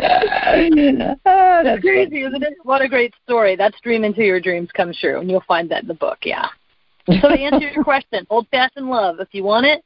oh, 0.00 1.60
that's 1.64 1.80
crazy, 1.80 2.22
isn't 2.22 2.42
it? 2.42 2.54
What 2.62 2.82
a 2.82 2.88
great 2.88 3.14
story. 3.24 3.56
That's 3.56 3.80
dream 3.80 4.04
into 4.04 4.22
your 4.22 4.40
dreams 4.40 4.68
come 4.74 4.92
true, 4.92 5.20
and 5.20 5.30
you'll 5.30 5.44
find 5.46 5.70
that 5.70 5.82
in 5.82 5.88
the 5.88 5.94
book. 5.94 6.18
Yeah. 6.22 6.48
So 7.08 7.28
to 7.28 7.34
answer 7.34 7.70
your 7.74 7.84
question, 7.84 8.26
old 8.30 8.46
fashioned 8.50 8.88
love, 8.88 9.20
if 9.20 9.28
you 9.32 9.44
want 9.44 9.66
it, 9.66 9.82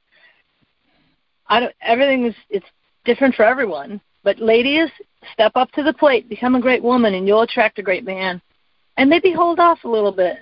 I 1.47 1.61
don't. 1.61 1.75
Everything 1.83 2.27
is 2.27 2.35
it's 2.51 2.67
different 3.05 3.35
for 3.35 3.45
everyone. 3.45 4.01
But 4.25 4.39
ladies, 4.39 4.89
step 5.33 5.53
up 5.55 5.71
to 5.73 5.83
the 5.83 5.93
plate, 5.93 6.29
become 6.29 6.55
a 6.55 6.61
great 6.61 6.83
woman, 6.83 7.15
and 7.15 7.27
you'll 7.27 7.43
attract 7.43 7.79
a 7.79 7.83
great 7.83 8.05
man. 8.05 8.41
And 8.97 9.09
maybe 9.09 9.33
hold 9.33 9.59
off 9.59 9.79
a 9.85 9.89
little 9.89 10.13
bit. 10.13 10.39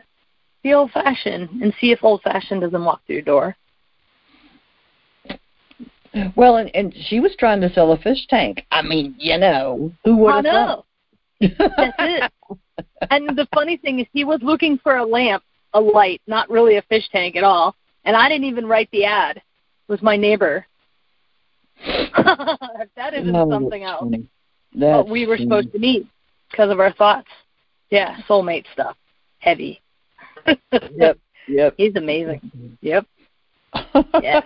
Be 0.62 0.74
old 0.74 0.90
fashioned 0.90 1.62
and 1.62 1.72
see 1.80 1.92
if 1.92 2.04
old 2.04 2.20
fashioned 2.22 2.60
doesn't 2.60 2.84
walk 2.84 3.00
through 3.06 3.16
your 3.16 3.24
door. 3.24 3.56
Well, 6.36 6.56
and, 6.56 6.70
and 6.74 6.94
she 7.08 7.20
was 7.20 7.34
trying 7.38 7.60
to 7.60 7.72
sell 7.72 7.92
a 7.92 7.98
fish 7.98 8.26
tank. 8.28 8.66
I 8.70 8.82
mean, 8.82 9.14
you 9.18 9.38
know, 9.38 9.92
who 10.04 10.16
would 10.16 10.34
have 10.34 10.44
thought? 10.44 10.86
That's 11.40 11.94
it. 11.98 12.32
And 13.10 13.28
the 13.30 13.46
funny 13.54 13.76
thing 13.76 14.00
is, 14.00 14.06
he 14.12 14.24
was 14.24 14.40
looking 14.42 14.78
for 14.82 14.96
a 14.96 15.06
lamp, 15.06 15.42
a 15.72 15.80
light, 15.80 16.20
not 16.26 16.50
really 16.50 16.76
a 16.76 16.82
fish 16.82 17.08
tank 17.10 17.36
at 17.36 17.44
all. 17.44 17.74
And 18.04 18.16
I 18.16 18.28
didn't 18.28 18.46
even 18.46 18.66
write 18.66 18.88
the 18.92 19.04
ad. 19.04 19.36
It 19.36 19.42
was 19.88 20.02
my 20.02 20.16
neighbor. 20.16 20.66
that 21.86 23.14
isn't 23.14 23.32
no, 23.32 23.48
something 23.50 23.82
else. 23.84 24.12
But 24.74 25.08
we 25.08 25.26
were 25.26 25.36
funny. 25.36 25.46
supposed 25.46 25.72
to 25.72 25.78
meet 25.78 26.06
because 26.50 26.70
of 26.70 26.80
our 26.80 26.92
thoughts. 26.92 27.28
Yeah, 27.90 28.16
soulmate 28.28 28.64
stuff. 28.72 28.96
Heavy. 29.38 29.80
yep. 30.94 31.18
Yep. 31.48 31.74
He's 31.76 31.96
amazing. 31.96 32.78
Yep. 32.80 33.06
yes. 34.22 34.44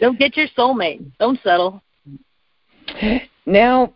Don't 0.00 0.18
get 0.18 0.36
your 0.36 0.48
soulmate. 0.56 1.04
Don't 1.18 1.40
settle. 1.42 1.82
Now, 3.46 3.94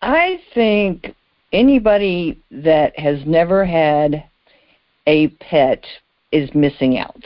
I 0.00 0.40
think 0.54 1.14
anybody 1.52 2.42
that 2.50 2.98
has 2.98 3.18
never 3.26 3.64
had 3.64 4.24
a 5.06 5.28
pet 5.28 5.84
is 6.30 6.50
missing 6.54 6.98
out. 6.98 7.22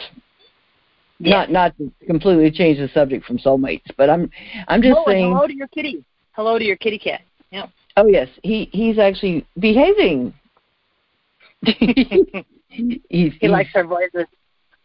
Not 1.19 1.51
not 1.51 1.77
to 1.79 1.91
completely 2.07 2.51
change 2.51 2.79
the 2.79 2.89
subject 2.93 3.25
from 3.25 3.39
soulmates, 3.39 3.87
but 3.97 4.11
I'm 4.11 4.31
I'm 4.69 4.83
just 4.83 4.99
oh, 4.99 5.05
saying. 5.07 5.33
Hello 5.33 5.47
to 5.47 5.55
your 5.55 5.69
kitty. 5.69 6.05
Hello 6.33 6.59
to 6.59 6.65
your 6.65 6.77
kitty 6.77 6.99
cat. 6.99 7.23
Yeah. 7.51 7.67
Oh 7.97 8.07
yes, 8.07 8.29
he 8.43 8.69
he's 8.73 8.99
actually 8.99 9.47
behaving. 9.59 10.35
he's, 11.65 11.77
he 12.69 13.03
he's, 13.09 13.33
likes 13.43 13.71
our 13.75 13.85
voices. 13.85 14.27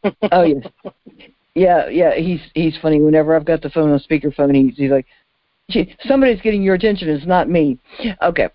oh 0.31 0.43
yes, 0.43 0.65
yeah, 1.53 1.89
yeah, 1.89 2.15
he's 2.15 2.39
he's 2.53 2.77
funny. 2.81 3.01
Whenever 3.01 3.35
I've 3.35 3.45
got 3.45 3.61
the 3.61 3.69
phone 3.69 3.91
on 3.91 3.99
speakerphone, 3.99 4.55
he's 4.55 4.77
he's 4.77 4.91
like, 4.91 5.05
"Somebody's 6.07 6.41
getting 6.41 6.63
your 6.63 6.75
attention. 6.75 7.09
It's 7.09 7.25
not 7.25 7.49
me." 7.49 7.77
Okay, 8.21 8.47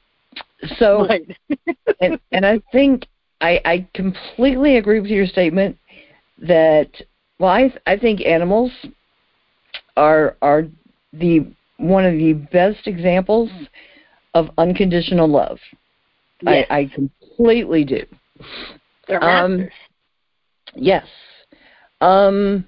so 0.79 1.07
right. 1.07 1.37
and 2.01 2.19
and 2.33 2.47
I 2.47 2.63
think 2.73 3.07
I 3.41 3.61
I 3.65 3.89
completely 3.95 4.77
agree 4.77 5.01
with 5.01 5.11
your 5.11 5.27
statement 5.27 5.79
that 6.39 6.91
well 7.39 7.51
I 7.51 7.73
I 7.87 7.97
think 7.97 8.21
animals 8.25 8.73
are 9.97 10.37
are 10.43 10.65
the 11.13 11.47
one 11.79 12.05
of 12.05 12.15
the 12.15 12.33
best 12.33 12.87
examples 12.87 13.51
of 14.35 14.51
unconditional 14.59 15.29
love. 15.29 15.59
Yes. 16.43 16.67
I, 16.71 16.81
I 16.81 16.85
completely 16.87 17.85
do. 17.85 18.05
They're 19.09 19.21
masters. 19.21 19.71
Um, 20.75 20.83
yes. 20.83 21.07
Um, 22.01 22.67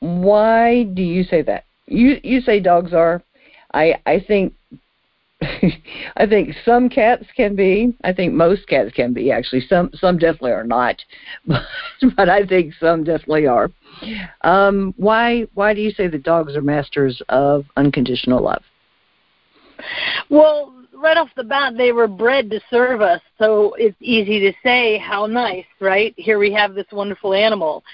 why 0.00 0.84
do 0.84 1.02
you 1.02 1.22
say 1.22 1.42
that? 1.42 1.64
You 1.86 2.20
you 2.22 2.40
say 2.40 2.60
dogs 2.60 2.92
are. 2.92 3.22
I 3.72 3.94
I 4.06 4.20
think 4.26 4.54
I 6.16 6.26
think 6.26 6.54
some 6.64 6.88
cats 6.88 7.24
can 7.36 7.54
be. 7.54 7.96
I 8.04 8.12
think 8.12 8.32
most 8.32 8.66
cats 8.68 8.92
can 8.94 9.12
be 9.12 9.30
actually. 9.30 9.62
Some 9.68 9.90
some 9.94 10.18
definitely 10.18 10.52
are 10.52 10.64
not, 10.64 10.96
but, 11.46 11.62
but 12.16 12.28
I 12.28 12.46
think 12.46 12.74
some 12.80 13.04
definitely 13.04 13.46
are. 13.46 13.70
Um, 14.42 14.94
why 14.96 15.46
why 15.54 15.74
do 15.74 15.80
you 15.80 15.90
say 15.90 16.08
that 16.08 16.22
dogs 16.22 16.56
are 16.56 16.62
masters 16.62 17.20
of 17.28 17.64
unconditional 17.76 18.42
love? 18.42 18.62
Well, 20.30 20.72
right 20.94 21.16
off 21.16 21.28
the 21.36 21.44
bat, 21.44 21.74
they 21.76 21.92
were 21.92 22.08
bred 22.08 22.50
to 22.50 22.60
serve 22.70 23.00
us, 23.02 23.20
so 23.38 23.74
it's 23.78 23.96
easy 24.00 24.40
to 24.40 24.52
say 24.62 24.98
how 24.98 25.26
nice, 25.26 25.66
right? 25.80 26.14
Here 26.16 26.38
we 26.38 26.52
have 26.52 26.74
this 26.74 26.86
wonderful 26.92 27.34
animal 27.34 27.84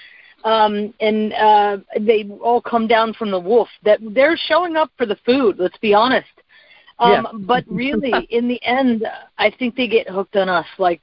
um, 0.43 0.93
and 0.99 1.33
uh, 1.33 1.77
they 1.99 2.29
all 2.41 2.61
come 2.61 2.87
down 2.87 3.13
from 3.13 3.31
the 3.31 3.39
wolf. 3.39 3.69
That 3.83 3.99
they're 4.01 4.37
showing 4.37 4.75
up 4.75 4.91
for 4.97 5.05
the 5.05 5.17
food. 5.25 5.57
Let's 5.57 5.77
be 5.77 5.93
honest. 5.93 6.27
Um, 6.99 7.11
yeah. 7.11 7.23
but 7.33 7.63
really, 7.67 8.11
in 8.29 8.47
the 8.47 8.61
end, 8.63 9.05
I 9.37 9.51
think 9.51 9.75
they 9.75 9.87
get 9.87 10.09
hooked 10.09 10.35
on 10.35 10.49
us 10.49 10.67
like 10.77 11.01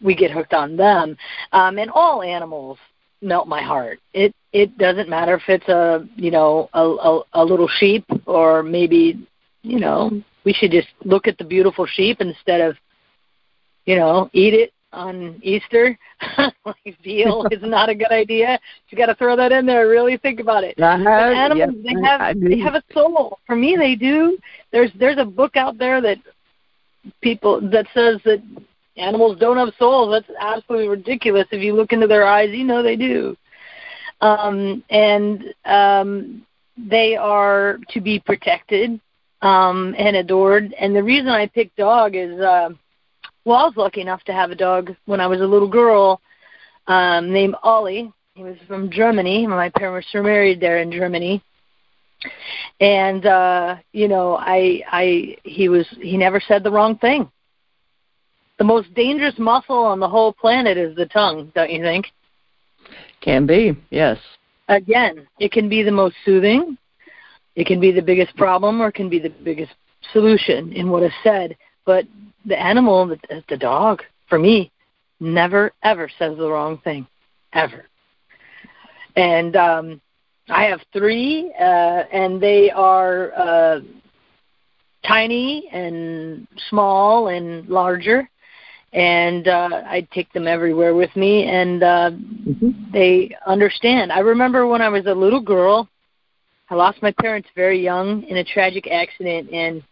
we 0.00 0.14
get 0.14 0.30
hooked 0.30 0.54
on 0.54 0.76
them. 0.76 1.16
Um, 1.52 1.78
and 1.78 1.90
all 1.90 2.22
animals 2.22 2.78
melt 3.20 3.48
my 3.48 3.62
heart. 3.62 4.00
It 4.12 4.34
it 4.52 4.76
doesn't 4.76 5.08
matter 5.08 5.34
if 5.34 5.42
it's 5.48 5.68
a 5.68 6.06
you 6.16 6.30
know 6.30 6.68
a, 6.74 6.82
a, 6.82 7.22
a 7.34 7.44
little 7.44 7.68
sheep 7.68 8.04
or 8.26 8.62
maybe 8.62 9.26
you 9.62 9.78
know 9.78 10.10
we 10.44 10.52
should 10.52 10.72
just 10.72 10.88
look 11.04 11.26
at 11.26 11.38
the 11.38 11.44
beautiful 11.44 11.86
sheep 11.86 12.20
instead 12.20 12.60
of 12.60 12.76
you 13.86 13.96
know 13.96 14.28
eat 14.32 14.54
it 14.54 14.72
on 14.92 15.40
Easter. 15.42 15.98
like 16.64 16.96
veal 17.02 17.46
is 17.50 17.60
not 17.62 17.88
a 17.88 17.94
good 17.94 18.10
idea. 18.10 18.58
You 18.88 18.98
got 18.98 19.06
to 19.06 19.14
throw 19.14 19.36
that 19.36 19.52
in 19.52 19.66
there. 19.66 19.88
Really 19.88 20.16
think 20.16 20.40
about 20.40 20.64
it. 20.64 20.78
Uh-huh. 20.80 21.08
animals, 21.08 21.74
yep. 21.82 21.94
they 21.94 22.08
have 22.08 22.40
they 22.40 22.58
have 22.58 22.74
a 22.74 22.82
soul. 22.92 23.38
For 23.46 23.56
me, 23.56 23.76
they 23.76 23.94
do. 23.94 24.38
There's 24.70 24.90
there's 24.98 25.18
a 25.18 25.24
book 25.24 25.56
out 25.56 25.78
there 25.78 26.00
that 26.00 26.18
people 27.20 27.60
that 27.70 27.86
says 27.94 28.20
that 28.24 28.42
animals 28.96 29.38
don't 29.38 29.56
have 29.56 29.74
souls. 29.78 30.10
That's 30.12 30.38
absolutely 30.40 30.88
ridiculous. 30.88 31.46
If 31.50 31.62
you 31.62 31.74
look 31.74 31.92
into 31.92 32.06
their 32.06 32.26
eyes, 32.26 32.50
you 32.52 32.64
know 32.64 32.82
they 32.82 32.96
do. 32.96 33.36
Um, 34.20 34.84
and 34.90 35.44
um, 35.64 36.46
they 36.76 37.16
are 37.16 37.78
to 37.90 38.00
be 38.00 38.20
protected 38.20 39.00
um, 39.40 39.96
and 39.98 40.16
adored. 40.16 40.72
And 40.78 40.94
the 40.94 41.02
reason 41.02 41.28
I 41.28 41.46
picked 41.46 41.76
dog 41.76 42.14
is. 42.14 42.38
Uh, 42.38 42.70
well, 43.44 43.56
I 43.56 43.64
was 43.64 43.76
lucky 43.76 44.00
enough 44.00 44.22
to 44.24 44.32
have 44.32 44.50
a 44.50 44.56
dog 44.56 44.94
when 45.06 45.20
I 45.20 45.26
was 45.26 45.40
a 45.40 45.46
little 45.46 45.68
girl 45.68 46.20
um, 46.86 47.32
named 47.32 47.54
Ollie. 47.62 48.12
He 48.34 48.42
was 48.42 48.56
from 48.66 48.90
Germany. 48.90 49.46
My 49.46 49.68
parents 49.70 50.08
were 50.14 50.22
married 50.22 50.60
there 50.60 50.78
in 50.78 50.90
Germany. 50.90 51.42
and 52.80 53.26
uh 53.26 53.76
you 53.92 54.08
know 54.08 54.36
i 54.36 54.82
i 54.90 55.36
he 55.44 55.68
was 55.68 55.86
he 56.00 56.16
never 56.16 56.40
said 56.40 56.62
the 56.62 56.70
wrong 56.70 56.96
thing 56.98 57.30
the 58.58 58.64
most 58.64 58.92
dangerous 58.94 59.34
muscle 59.38 59.84
on 59.84 60.00
the 60.00 60.08
whole 60.08 60.32
planet 60.32 60.76
is 60.76 60.94
the 60.96 61.06
tongue 61.06 61.50
don't 61.54 61.70
you 61.70 61.82
think 61.82 62.06
can 63.20 63.46
be 63.46 63.76
yes 63.90 64.18
again 64.68 65.26
it 65.38 65.52
can 65.52 65.68
be 65.68 65.82
the 65.82 65.90
most 65.90 66.14
soothing 66.24 66.76
it 67.56 67.66
can 67.66 67.80
be 67.80 67.92
the 67.92 68.02
biggest 68.02 68.34
problem 68.36 68.80
or 68.80 68.88
it 68.88 68.94
can 68.94 69.08
be 69.08 69.18
the 69.18 69.32
biggest 69.44 69.72
solution 70.12 70.72
in 70.72 70.90
what 70.90 71.02
is 71.02 71.12
said 71.22 71.56
but 71.84 72.06
the 72.46 72.60
animal 72.60 73.06
the, 73.06 73.18
the 73.48 73.56
dog 73.56 74.02
for 74.28 74.38
me 74.38 74.70
never 75.20 75.72
ever 75.82 76.10
says 76.18 76.36
the 76.36 76.48
wrong 76.48 76.78
thing 76.78 77.06
ever 77.52 77.84
and 79.16 79.56
um 79.56 80.00
I 80.48 80.64
have 80.64 80.80
three, 80.92 81.52
uh, 81.58 82.04
and 82.12 82.40
they 82.40 82.70
are 82.70 83.32
uh, 83.32 83.80
tiny 85.06 85.68
and 85.72 86.46
small 86.68 87.28
and 87.28 87.68
larger. 87.68 88.28
And 88.92 89.48
uh, 89.48 89.82
I 89.86 90.06
take 90.12 90.30
them 90.34 90.46
everywhere 90.46 90.94
with 90.94 91.14
me, 91.16 91.44
and 91.44 91.82
uh, 91.82 92.10
mm-hmm. 92.10 92.92
they 92.92 93.34
understand. 93.46 94.12
I 94.12 94.18
remember 94.18 94.66
when 94.66 94.82
I 94.82 94.90
was 94.90 95.06
a 95.06 95.14
little 95.14 95.40
girl, 95.40 95.88
I 96.68 96.74
lost 96.74 97.00
my 97.00 97.12
parents 97.12 97.48
very 97.56 97.82
young 97.82 98.22
in 98.24 98.36
a 98.36 98.44
tragic 98.44 98.86
accident, 98.86 99.50
and 99.50 99.82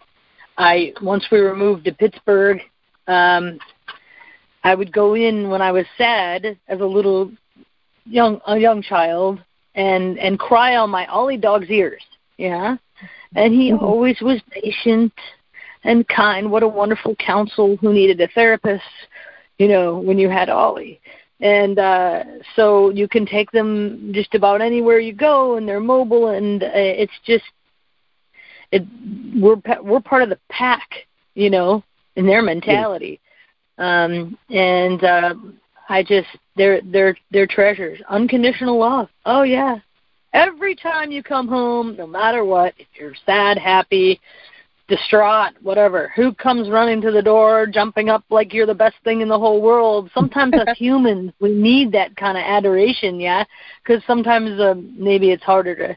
I 0.60 0.92
once 1.02 1.24
we 1.32 1.40
were 1.40 1.56
moved 1.56 1.84
to 1.86 1.92
Pittsburgh. 1.92 2.60
Um, 3.06 3.58
I 4.62 4.74
would 4.74 4.92
go 4.92 5.14
in 5.14 5.48
when 5.48 5.62
I 5.62 5.72
was 5.72 5.86
sad 5.96 6.58
as 6.68 6.80
a 6.80 6.84
little 6.84 7.32
young 8.04 8.40
a 8.46 8.58
young 8.58 8.82
child 8.82 9.42
and 9.74 10.18
and 10.18 10.38
cry 10.38 10.76
on 10.76 10.90
my 10.90 11.06
ollie 11.06 11.36
dog's 11.36 11.70
ears 11.70 12.02
yeah 12.38 12.76
and 13.36 13.54
he 13.54 13.70
mm-hmm. 13.70 13.84
always 13.84 14.20
was 14.20 14.40
patient 14.50 15.12
and 15.84 16.06
kind 16.08 16.50
what 16.50 16.62
a 16.62 16.68
wonderful 16.68 17.14
counsel 17.16 17.76
who 17.76 17.92
needed 17.92 18.20
a 18.20 18.28
therapist 18.28 18.82
you 19.58 19.68
know 19.68 19.98
when 19.98 20.18
you 20.18 20.28
had 20.28 20.48
ollie 20.48 21.00
and 21.40 21.78
uh 21.78 22.24
so 22.56 22.90
you 22.90 23.06
can 23.06 23.24
take 23.26 23.50
them 23.52 24.10
just 24.12 24.34
about 24.34 24.60
anywhere 24.60 24.98
you 24.98 25.12
go 25.12 25.56
and 25.56 25.68
they're 25.68 25.80
mobile 25.80 26.28
and 26.28 26.62
uh, 26.62 26.70
it's 26.74 27.12
just 27.24 27.44
it 28.72 28.84
we're 29.36 29.56
we're 29.82 30.00
part 30.00 30.22
of 30.22 30.28
the 30.28 30.38
pack 30.48 30.88
you 31.34 31.50
know 31.50 31.82
in 32.16 32.26
their 32.26 32.42
mentality 32.42 33.20
um 33.78 34.36
and 34.50 35.04
uh 35.04 35.34
I 35.90 36.04
just 36.04 36.28
they're 36.56 36.80
they're 36.82 37.16
they're 37.32 37.48
treasures. 37.48 38.00
Unconditional 38.08 38.78
love. 38.78 39.08
Oh 39.26 39.42
yeah. 39.42 39.78
Every 40.32 40.76
time 40.76 41.10
you 41.10 41.22
come 41.22 41.48
home, 41.48 41.96
no 41.96 42.06
matter 42.06 42.44
what, 42.44 42.72
if 42.78 42.86
you're 42.94 43.16
sad, 43.26 43.58
happy, 43.58 44.20
distraught, 44.86 45.54
whatever, 45.60 46.12
who 46.14 46.32
comes 46.32 46.70
running 46.70 47.00
to 47.00 47.10
the 47.10 47.20
door, 47.20 47.66
jumping 47.66 48.08
up 48.08 48.22
like 48.30 48.54
you're 48.54 48.66
the 48.66 48.72
best 48.72 48.94
thing 49.02 49.22
in 49.22 49.28
the 49.28 49.38
whole 49.38 49.60
world? 49.60 50.08
Sometimes 50.14 50.54
as 50.54 50.76
humans, 50.78 51.32
we 51.40 51.52
need 51.52 51.90
that 51.92 52.14
kind 52.14 52.38
of 52.38 52.44
adoration, 52.46 53.18
yeah, 53.18 53.44
because 53.82 54.00
sometimes 54.06 54.60
uh, 54.60 54.74
maybe 54.96 55.30
it's 55.30 55.42
harder 55.42 55.74
to 55.74 55.96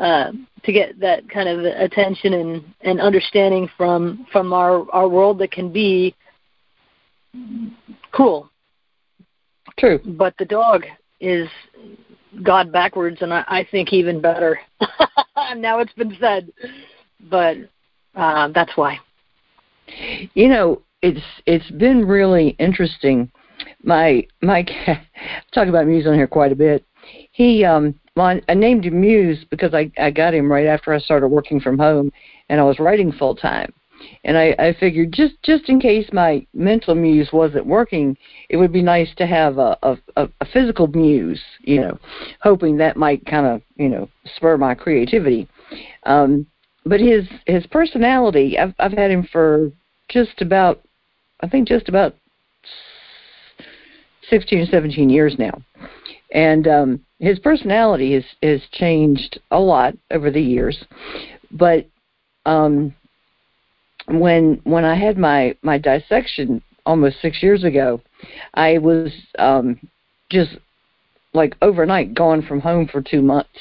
uh, 0.00 0.32
to 0.64 0.72
get 0.72 0.98
that 0.98 1.28
kind 1.28 1.48
of 1.48 1.60
attention 1.60 2.32
and 2.34 2.64
and 2.80 3.00
understanding 3.00 3.68
from 3.76 4.26
from 4.32 4.52
our 4.52 4.90
our 4.92 5.08
world 5.08 5.38
that 5.38 5.52
can 5.52 5.72
be 5.72 6.14
cruel 8.10 8.50
True. 9.80 9.98
But 10.04 10.34
the 10.38 10.44
dog 10.44 10.84
is 11.20 11.48
God 12.42 12.72
backwards, 12.72 13.22
and 13.22 13.32
I, 13.32 13.44
I 13.48 13.66
think 13.70 13.92
even 13.92 14.20
better. 14.20 14.60
now 15.56 15.78
it's 15.78 15.92
been 15.94 16.16
said, 16.20 16.52
but 17.28 17.56
uh, 18.14 18.48
that's 18.54 18.76
why. 18.76 18.98
You 20.34 20.48
know, 20.48 20.82
it's 21.02 21.20
it's 21.46 21.70
been 21.72 22.06
really 22.06 22.50
interesting. 22.58 23.30
My 23.82 24.26
my 24.42 24.62
cat, 24.84 25.04
talk 25.52 25.68
about 25.68 25.86
Muse 25.86 26.06
on 26.06 26.14
here 26.14 26.26
quite 26.26 26.52
a 26.52 26.56
bit. 26.56 26.84
He 27.32 27.64
um 27.64 27.98
well, 28.20 28.40
I 28.48 28.54
named 28.54 28.84
him 28.84 29.00
Muse 29.00 29.44
because 29.50 29.72
I 29.72 29.90
I 29.98 30.10
got 30.10 30.34
him 30.34 30.50
right 30.50 30.66
after 30.66 30.92
I 30.92 30.98
started 30.98 31.28
working 31.28 31.60
from 31.60 31.78
home 31.78 32.12
and 32.48 32.60
I 32.60 32.64
was 32.64 32.78
writing 32.78 33.12
full 33.12 33.34
time 33.34 33.72
and 34.24 34.36
I, 34.36 34.54
I 34.58 34.76
figured 34.78 35.12
just 35.12 35.42
just 35.42 35.68
in 35.68 35.80
case 35.80 36.08
my 36.12 36.46
mental 36.54 36.94
muse 36.94 37.30
wasn't 37.32 37.66
working, 37.66 38.16
it 38.48 38.56
would 38.56 38.72
be 38.72 38.82
nice 38.82 39.08
to 39.16 39.26
have 39.26 39.58
a 39.58 39.76
a, 39.82 39.96
a 40.16 40.46
physical 40.52 40.86
muse, 40.86 41.40
you 41.60 41.80
know, 41.80 41.98
hoping 42.40 42.76
that 42.76 42.96
might 42.96 43.24
kind 43.26 43.46
of 43.46 43.62
you 43.76 43.88
know 43.88 44.08
spur 44.36 44.56
my 44.56 44.74
creativity. 44.74 45.48
Um, 46.04 46.46
but 46.84 47.00
his 47.00 47.26
his 47.46 47.66
personality, 47.66 48.58
I've 48.58 48.74
I've 48.78 48.92
had 48.92 49.10
him 49.10 49.28
for 49.30 49.70
just 50.08 50.40
about, 50.40 50.80
I 51.40 51.48
think 51.48 51.68
just 51.68 51.88
about 51.88 52.14
sixteen 54.28 54.60
or 54.60 54.66
seventeen 54.66 55.10
years 55.10 55.36
now, 55.38 55.62
and 56.32 56.66
um, 56.68 57.00
his 57.18 57.38
personality 57.38 58.14
has 58.14 58.24
has 58.42 58.60
changed 58.72 59.40
a 59.50 59.58
lot 59.58 59.94
over 60.10 60.30
the 60.30 60.42
years, 60.42 60.84
but 61.50 61.86
um 62.46 62.94
when 64.06 64.60
when 64.64 64.84
I 64.84 64.94
had 64.94 65.18
my 65.18 65.54
my 65.62 65.78
dissection 65.78 66.62
almost 66.86 67.20
six 67.20 67.42
years 67.42 67.64
ago, 67.64 68.00
I 68.54 68.78
was 68.78 69.12
um, 69.38 69.78
just 70.30 70.56
like 71.32 71.54
overnight 71.62 72.14
gone 72.14 72.42
from 72.42 72.60
home 72.60 72.88
for 72.88 73.00
two 73.00 73.22
months, 73.22 73.58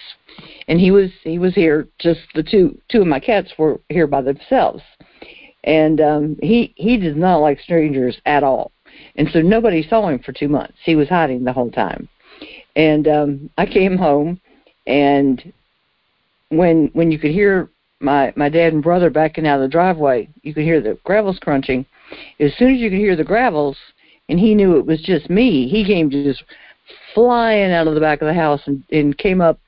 and 0.68 0.80
he 0.80 0.92
was 0.92 1.12
he 1.24 1.40
was 1.40 1.54
here. 1.54 1.88
Just 2.00 2.22
the 2.36 2.44
two 2.44 2.80
two 2.90 3.02
of 3.02 3.08
my 3.08 3.20
cats 3.20 3.52
were 3.58 3.80
here 3.90 4.08
by 4.08 4.22
themselves, 4.22 4.82
and 5.64 6.02
um, 6.02 6.38
he 6.42 6.74
he 6.76 6.98
does 6.98 7.16
not 7.16 7.38
like 7.38 7.60
strangers 7.60 8.20
at 8.26 8.44
all, 8.44 8.72
and 9.16 9.30
so 9.32 9.42
nobody 9.42 9.88
saw 9.88 10.08
him 10.08 10.20
for 10.20 10.32
two 10.32 10.50
months. 10.50 10.78
He 10.84 10.96
was 10.96 11.10
hiding 11.10 11.44
the 11.44 11.54
whole 11.54 11.72
time, 11.72 12.08
and 12.80 13.08
um, 13.10 13.50
I 13.58 13.66
came 13.66 13.98
home, 13.98 14.40
and 14.88 15.52
when 16.48 16.90
when 16.94 17.12
you 17.12 17.20
could 17.20 17.32
hear 17.32 17.70
my 18.00 18.32
my 18.38 18.48
dad 18.48 18.72
and 18.72 18.82
brother 18.82 19.10
backing 19.10 19.46
out 19.46 19.60
of 19.60 19.64
the 19.64 19.68
driveway, 19.68 20.30
you 20.44 20.54
could 20.54 20.64
hear 20.64 20.80
the 20.80 20.98
gravels 21.04 21.40
crunching. 21.42 21.86
As 22.40 22.56
soon 22.58 22.74
as 22.74 22.80
you 22.80 22.90
could 22.90 23.00
hear 23.00 23.18
the 23.18 23.24
gravels, 23.24 23.78
and 24.30 24.40
he 24.40 24.56
knew 24.56 24.78
it 24.78 24.86
was 24.86 25.02
just 25.02 25.30
me, 25.30 25.68
he 25.68 25.84
came 25.86 26.10
just 26.10 26.42
flying 27.14 27.74
out 27.74 27.88
of 27.88 27.96
the 27.96 28.00
back 28.00 28.22
of 28.22 28.28
the 28.28 28.34
house 28.34 28.62
and, 28.66 28.82
and 28.92 29.18
came 29.18 29.42
up, 29.42 29.60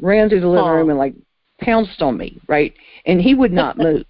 ran 0.00 0.28
through 0.28 0.40
the 0.40 0.46
living 0.46 0.64
Aww. 0.64 0.76
room 0.76 0.90
and 0.90 0.98
like 0.98 1.14
pounced 1.60 2.00
on 2.00 2.16
me, 2.16 2.38
right? 2.46 2.72
And 3.04 3.20
he 3.20 3.34
would 3.34 3.52
not 3.52 3.76
move, 3.78 4.04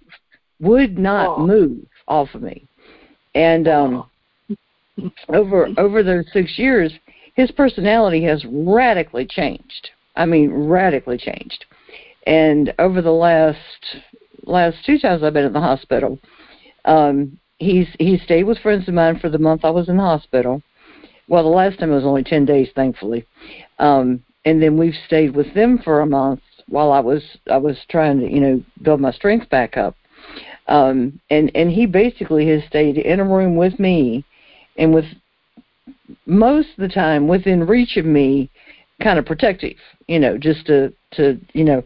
would 0.59 0.99
not 0.99 1.29
Aww. 1.29 1.47
move 1.47 1.79
off 2.07 2.29
of 2.35 2.43
me. 2.43 2.67
And 3.33 3.67
um 3.67 4.09
over 5.29 5.67
over 5.77 6.03
those 6.03 6.25
six 6.31 6.59
years, 6.59 6.93
his 7.41 7.51
personality 7.51 8.23
has 8.23 8.45
radically 8.45 9.25
changed. 9.25 9.89
I 10.15 10.25
mean, 10.25 10.51
radically 10.51 11.17
changed. 11.17 11.65
And 12.27 12.71
over 12.77 13.01
the 13.01 13.11
last 13.11 13.57
last 14.43 14.77
two 14.85 14.99
times 14.99 15.23
I've 15.23 15.33
been 15.33 15.45
in 15.45 15.53
the 15.53 15.59
hospital, 15.59 16.19
um, 16.85 17.39
he's 17.57 17.87
he 17.97 18.19
stayed 18.19 18.43
with 18.43 18.59
friends 18.59 18.87
of 18.87 18.93
mine 18.93 19.19
for 19.19 19.29
the 19.29 19.39
month 19.39 19.65
I 19.65 19.71
was 19.71 19.89
in 19.89 19.97
the 19.97 20.03
hospital. 20.03 20.61
Well, 21.27 21.43
the 21.43 21.49
last 21.49 21.79
time 21.79 21.91
it 21.91 21.95
was 21.95 22.05
only 22.05 22.23
ten 22.23 22.45
days, 22.45 22.69
thankfully. 22.75 23.25
Um, 23.79 24.23
and 24.45 24.61
then 24.61 24.77
we've 24.77 24.97
stayed 25.07 25.35
with 25.35 25.51
them 25.55 25.79
for 25.83 26.01
a 26.01 26.05
month 26.05 26.41
while 26.67 26.91
I 26.91 26.99
was 26.99 27.23
I 27.49 27.57
was 27.57 27.77
trying 27.89 28.19
to 28.19 28.31
you 28.31 28.39
know 28.39 28.63
build 28.83 29.01
my 29.01 29.11
strength 29.11 29.49
back 29.49 29.77
up. 29.77 29.95
Um, 30.67 31.19
and 31.31 31.49
and 31.55 31.71
he 31.71 31.87
basically 31.87 32.47
has 32.49 32.63
stayed 32.65 32.97
in 32.99 33.19
a 33.19 33.25
room 33.25 33.55
with 33.55 33.79
me, 33.79 34.25
and 34.77 34.93
with 34.93 35.05
most 36.25 36.69
of 36.77 36.81
the 36.87 36.93
time 36.93 37.27
within 37.27 37.65
reach 37.65 37.97
of 37.97 38.05
me, 38.05 38.49
kind 39.01 39.19
of 39.19 39.25
protective, 39.25 39.77
you 40.07 40.19
know, 40.19 40.37
just 40.37 40.65
to 40.67 40.93
to 41.13 41.39
you 41.53 41.63
know, 41.63 41.83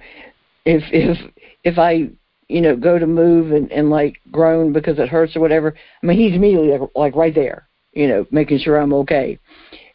if 0.65 0.83
if 0.91 1.17
if 1.63 1.77
I 1.77 2.09
you 2.47 2.61
know 2.61 2.75
go 2.75 2.99
to 2.99 3.07
move 3.07 3.51
and 3.51 3.71
and 3.71 3.89
like 3.89 4.19
groan 4.31 4.73
because 4.73 4.99
it 4.99 5.09
hurts 5.09 5.35
or 5.35 5.39
whatever, 5.39 5.75
I 6.01 6.05
mean 6.05 6.17
he's 6.17 6.35
immediately 6.35 6.77
like, 6.77 6.89
like 6.95 7.15
right 7.15 7.35
there, 7.35 7.67
you 7.93 8.07
know, 8.07 8.25
making 8.31 8.59
sure 8.59 8.77
I'm 8.77 8.93
okay, 8.93 9.39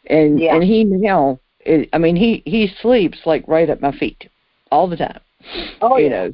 and 0.07 0.39
yeah. 0.39 0.55
and 0.55 0.63
he 0.63 0.83
now, 0.83 1.39
it, 1.61 1.89
I 1.93 1.97
mean 1.97 2.15
he 2.15 2.41
he 2.45 2.71
sleeps 2.81 3.19
like 3.25 3.47
right 3.47 3.69
at 3.69 3.81
my 3.81 3.91
feet 3.97 4.29
all 4.71 4.87
the 4.87 4.97
time, 4.97 5.19
oh 5.81 5.97
you 5.97 6.05
yeah. 6.05 6.09
know, 6.09 6.33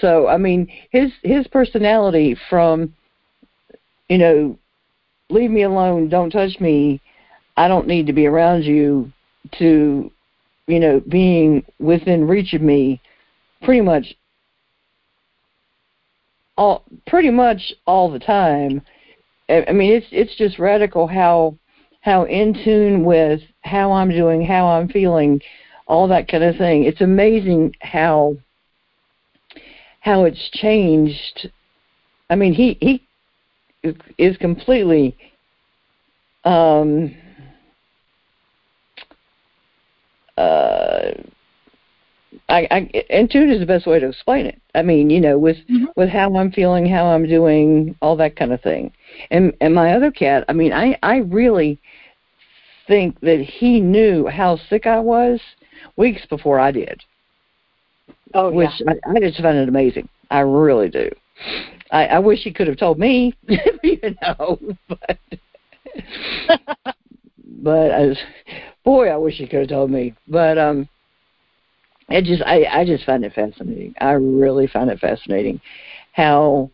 so 0.00 0.28
I 0.28 0.36
mean 0.36 0.70
his 0.90 1.12
his 1.22 1.46
personality 1.48 2.36
from, 2.48 2.94
you 4.08 4.18
know, 4.18 4.58
leave 5.30 5.50
me 5.50 5.62
alone, 5.62 6.08
don't 6.08 6.30
touch 6.30 6.58
me, 6.60 7.00
I 7.56 7.68
don't 7.68 7.86
need 7.86 8.06
to 8.06 8.12
be 8.12 8.26
around 8.26 8.64
you, 8.64 9.12
to 9.58 10.10
you 10.66 10.80
know, 10.80 11.00
being 11.08 11.64
within 11.78 12.26
reach 12.26 12.54
of 12.54 12.62
me 12.62 13.00
pretty 13.62 13.80
much 13.80 14.14
all 16.56 16.84
pretty 17.06 17.30
much 17.30 17.72
all 17.86 18.10
the 18.10 18.18
time. 18.18 18.82
I 19.48 19.72
mean, 19.72 19.92
it's 19.92 20.06
it's 20.10 20.36
just 20.36 20.58
radical 20.58 21.06
how 21.06 21.56
how 22.00 22.24
in 22.24 22.54
tune 22.64 23.04
with 23.04 23.40
how 23.62 23.92
I'm 23.92 24.10
doing, 24.10 24.44
how 24.44 24.66
I'm 24.66 24.88
feeling, 24.88 25.40
all 25.86 26.08
that 26.08 26.28
kind 26.28 26.44
of 26.44 26.56
thing. 26.56 26.84
It's 26.84 27.00
amazing 27.00 27.74
how 27.80 28.36
how 30.00 30.24
it's 30.24 30.50
changed. 30.52 31.50
I 32.30 32.36
mean, 32.36 32.54
he 32.54 32.78
he 32.80 33.92
is 34.16 34.36
completely 34.38 35.16
um, 36.44 37.14
uh, 40.36 41.12
I, 42.48 42.66
I 42.70 42.78
in 43.10 43.28
tune 43.28 43.50
is 43.50 43.60
the 43.60 43.66
best 43.66 43.86
way 43.86 43.98
to 43.98 44.08
explain 44.08 44.46
it. 44.46 44.60
I 44.74 44.82
mean, 44.82 45.10
you 45.10 45.20
know, 45.20 45.38
with 45.38 45.56
mm-hmm. 45.70 45.86
with 45.96 46.08
how 46.08 46.34
I'm 46.36 46.50
feeling, 46.50 46.86
how 46.86 47.06
I'm 47.06 47.26
doing, 47.26 47.96
all 48.02 48.16
that 48.16 48.36
kind 48.36 48.52
of 48.52 48.60
thing. 48.60 48.92
And 49.30 49.52
and 49.60 49.74
my 49.74 49.94
other 49.94 50.10
cat, 50.10 50.44
I 50.48 50.52
mean, 50.52 50.72
I 50.72 50.98
I 51.02 51.18
really 51.18 51.80
think 52.86 53.18
that 53.20 53.40
he 53.40 53.80
knew 53.80 54.26
how 54.26 54.58
sick 54.68 54.86
I 54.86 55.00
was 55.00 55.40
weeks 55.96 56.26
before 56.26 56.58
I 56.58 56.70
did. 56.70 57.02
Oh, 58.34 58.50
which 58.50 58.70
yeah. 58.80 58.92
I, 59.06 59.10
I 59.16 59.20
just 59.20 59.40
find 59.40 59.56
it 59.56 59.68
amazing. 59.68 60.08
I 60.30 60.40
really 60.40 60.88
do. 60.88 61.10
I, 61.90 62.06
I 62.06 62.18
wish 62.18 62.40
he 62.40 62.52
could 62.52 62.66
have 62.66 62.76
told 62.76 62.98
me, 62.98 63.34
you 63.82 64.16
know, 64.22 64.58
but 64.88 65.18
but 67.62 67.90
as 67.90 68.18
boy, 68.84 69.08
I 69.08 69.16
wish 69.16 69.36
he 69.36 69.46
could 69.46 69.60
have 69.60 69.68
told 69.68 69.90
me. 69.90 70.14
But 70.28 70.58
um, 70.58 70.88
it 72.08 72.24
just 72.24 72.42
I 72.42 72.64
I 72.64 72.84
just 72.84 73.04
find 73.04 73.24
it 73.24 73.32
fascinating. 73.32 73.94
I 74.00 74.12
really 74.12 74.66
find 74.66 74.90
it 74.90 75.00
fascinating 75.00 75.60
how 76.12 76.70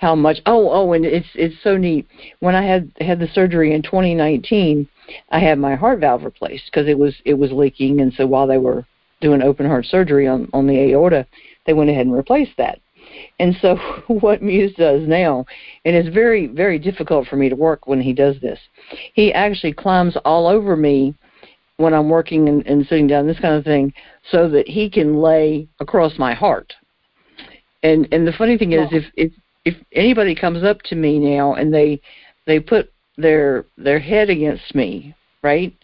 how 0.00 0.14
much 0.14 0.38
oh 0.46 0.70
oh 0.70 0.92
and 0.92 1.04
it's 1.04 1.28
it's 1.34 1.62
so 1.62 1.76
neat 1.76 2.06
when 2.40 2.54
i 2.54 2.62
had 2.62 2.90
had 3.00 3.18
the 3.18 3.28
surgery 3.28 3.74
in 3.74 3.82
2019 3.82 4.88
i 5.30 5.38
had 5.38 5.58
my 5.58 5.74
heart 5.74 6.00
valve 6.00 6.24
replaced 6.24 6.64
because 6.66 6.88
it 6.88 6.98
was 6.98 7.14
it 7.26 7.34
was 7.34 7.52
leaking 7.52 8.00
and 8.00 8.12
so 8.14 8.26
while 8.26 8.46
they 8.46 8.56
were 8.56 8.86
doing 9.20 9.42
open 9.42 9.66
heart 9.66 9.84
surgery 9.84 10.26
on 10.26 10.48
on 10.54 10.66
the 10.66 10.92
aorta 10.92 11.26
they 11.66 11.74
went 11.74 11.90
ahead 11.90 12.06
and 12.06 12.14
replaced 12.14 12.56
that 12.56 12.80
and 13.40 13.56
so 13.60 13.76
what 14.20 14.42
muse 14.42 14.74
does 14.76 15.06
now 15.08 15.44
and 15.84 15.96
it's 15.96 16.08
very 16.14 16.46
very 16.46 16.78
difficult 16.78 17.26
for 17.26 17.36
me 17.36 17.48
to 17.48 17.56
work 17.56 17.86
when 17.86 18.00
he 18.00 18.12
does 18.12 18.40
this 18.40 18.58
he 19.14 19.32
actually 19.32 19.72
climbs 19.72 20.16
all 20.24 20.46
over 20.46 20.76
me 20.76 21.14
when 21.78 21.92
i'm 21.94 22.08
working 22.08 22.48
and, 22.48 22.66
and 22.66 22.86
sitting 22.86 23.06
down 23.06 23.26
this 23.26 23.40
kind 23.40 23.54
of 23.54 23.64
thing 23.64 23.92
so 24.30 24.48
that 24.48 24.68
he 24.68 24.88
can 24.88 25.20
lay 25.20 25.66
across 25.80 26.18
my 26.18 26.34
heart 26.34 26.72
and 27.82 28.06
and 28.12 28.26
the 28.26 28.32
funny 28.32 28.58
thing 28.58 28.72
is 28.72 28.88
if 28.92 29.04
if 29.16 29.32
if 29.64 29.74
anybody 29.92 30.34
comes 30.34 30.62
up 30.64 30.80
to 30.82 30.94
me 30.94 31.18
now 31.18 31.54
and 31.54 31.72
they 31.72 32.00
they 32.46 32.60
put 32.60 32.92
their 33.16 33.66
their 33.76 33.98
head 33.98 34.30
against 34.30 34.74
me, 34.74 35.14
right, 35.42 35.74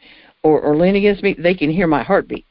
or 0.43 0.61
or 0.61 0.77
lean 0.77 0.97
against 0.97 1.23
me, 1.23 1.35
they 1.39 1.55
can 1.55 1.71
hear 1.71 1.87
my 1.87 2.03
heartbeat. 2.03 2.47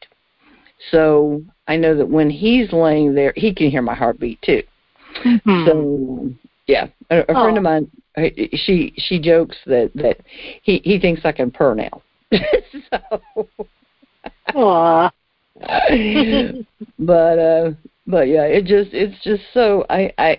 So 0.92 1.44
I 1.68 1.78
know 1.78 1.96
that 1.96 2.08
when 2.08 2.30
he's 2.30 2.72
laying 2.72 3.16
there, 3.16 3.34
he 3.36 3.54
can 3.54 3.70
hear 3.70 3.82
my 3.82 3.96
heartbeat 3.96 4.42
too. 4.42 4.64
Mm-hmm. 5.24 5.66
So 5.66 6.34
yeah, 6.68 6.88
a, 7.10 7.22
a 7.22 7.34
friend 7.34 7.58
of 7.58 7.64
mine, 7.64 7.90
she 8.54 8.94
she 8.98 9.20
jokes 9.20 9.58
that 9.66 9.92
that 9.96 10.18
he 10.64 10.82
he 10.84 11.00
thinks 11.00 11.22
I 11.24 11.32
can 11.32 11.52
purr 11.52 11.76
now. 11.76 12.02
so. 12.90 13.48
Aww. 14.50 15.12
but 17.00 17.40
uh 17.40 17.72
but 18.08 18.28
yeah, 18.28 18.44
it 18.44 18.66
just 18.66 18.90
it's 18.94 19.24
just 19.24 19.44
so 19.54 19.86
I 19.90 20.12
I 20.18 20.38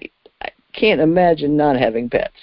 can't 0.77 1.01
imagine 1.01 1.57
not 1.57 1.77
having 1.77 2.09
pets. 2.09 2.37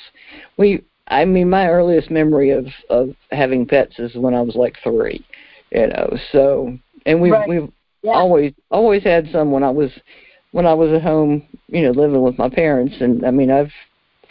We, 0.57 0.83
I 1.07 1.25
mean, 1.25 1.49
my 1.49 1.67
earliest 1.67 2.09
memory 2.11 2.49
of 2.49 2.67
of 2.89 3.15
having 3.31 3.65
pets 3.65 3.99
is 3.99 4.15
when 4.15 4.33
I 4.33 4.41
was 4.41 4.55
like 4.55 4.75
three, 4.83 5.25
you 5.71 5.87
know. 5.87 6.17
So, 6.31 6.77
and 7.05 7.21
we 7.21 7.31
right. 7.31 7.47
we've 7.47 7.71
yeah. 8.01 8.11
always 8.11 8.53
always 8.71 9.03
had 9.03 9.29
some 9.31 9.51
when 9.51 9.63
I 9.63 9.69
was 9.69 9.91
when 10.53 10.67
I 10.67 10.73
was 10.73 10.93
at 10.93 11.01
home, 11.01 11.43
you 11.67 11.81
know, 11.81 11.91
living 11.91 12.21
with 12.21 12.37
my 12.37 12.47
parents. 12.47 12.95
And 13.01 13.25
I 13.25 13.31
mean, 13.31 13.51
I've 13.51 13.71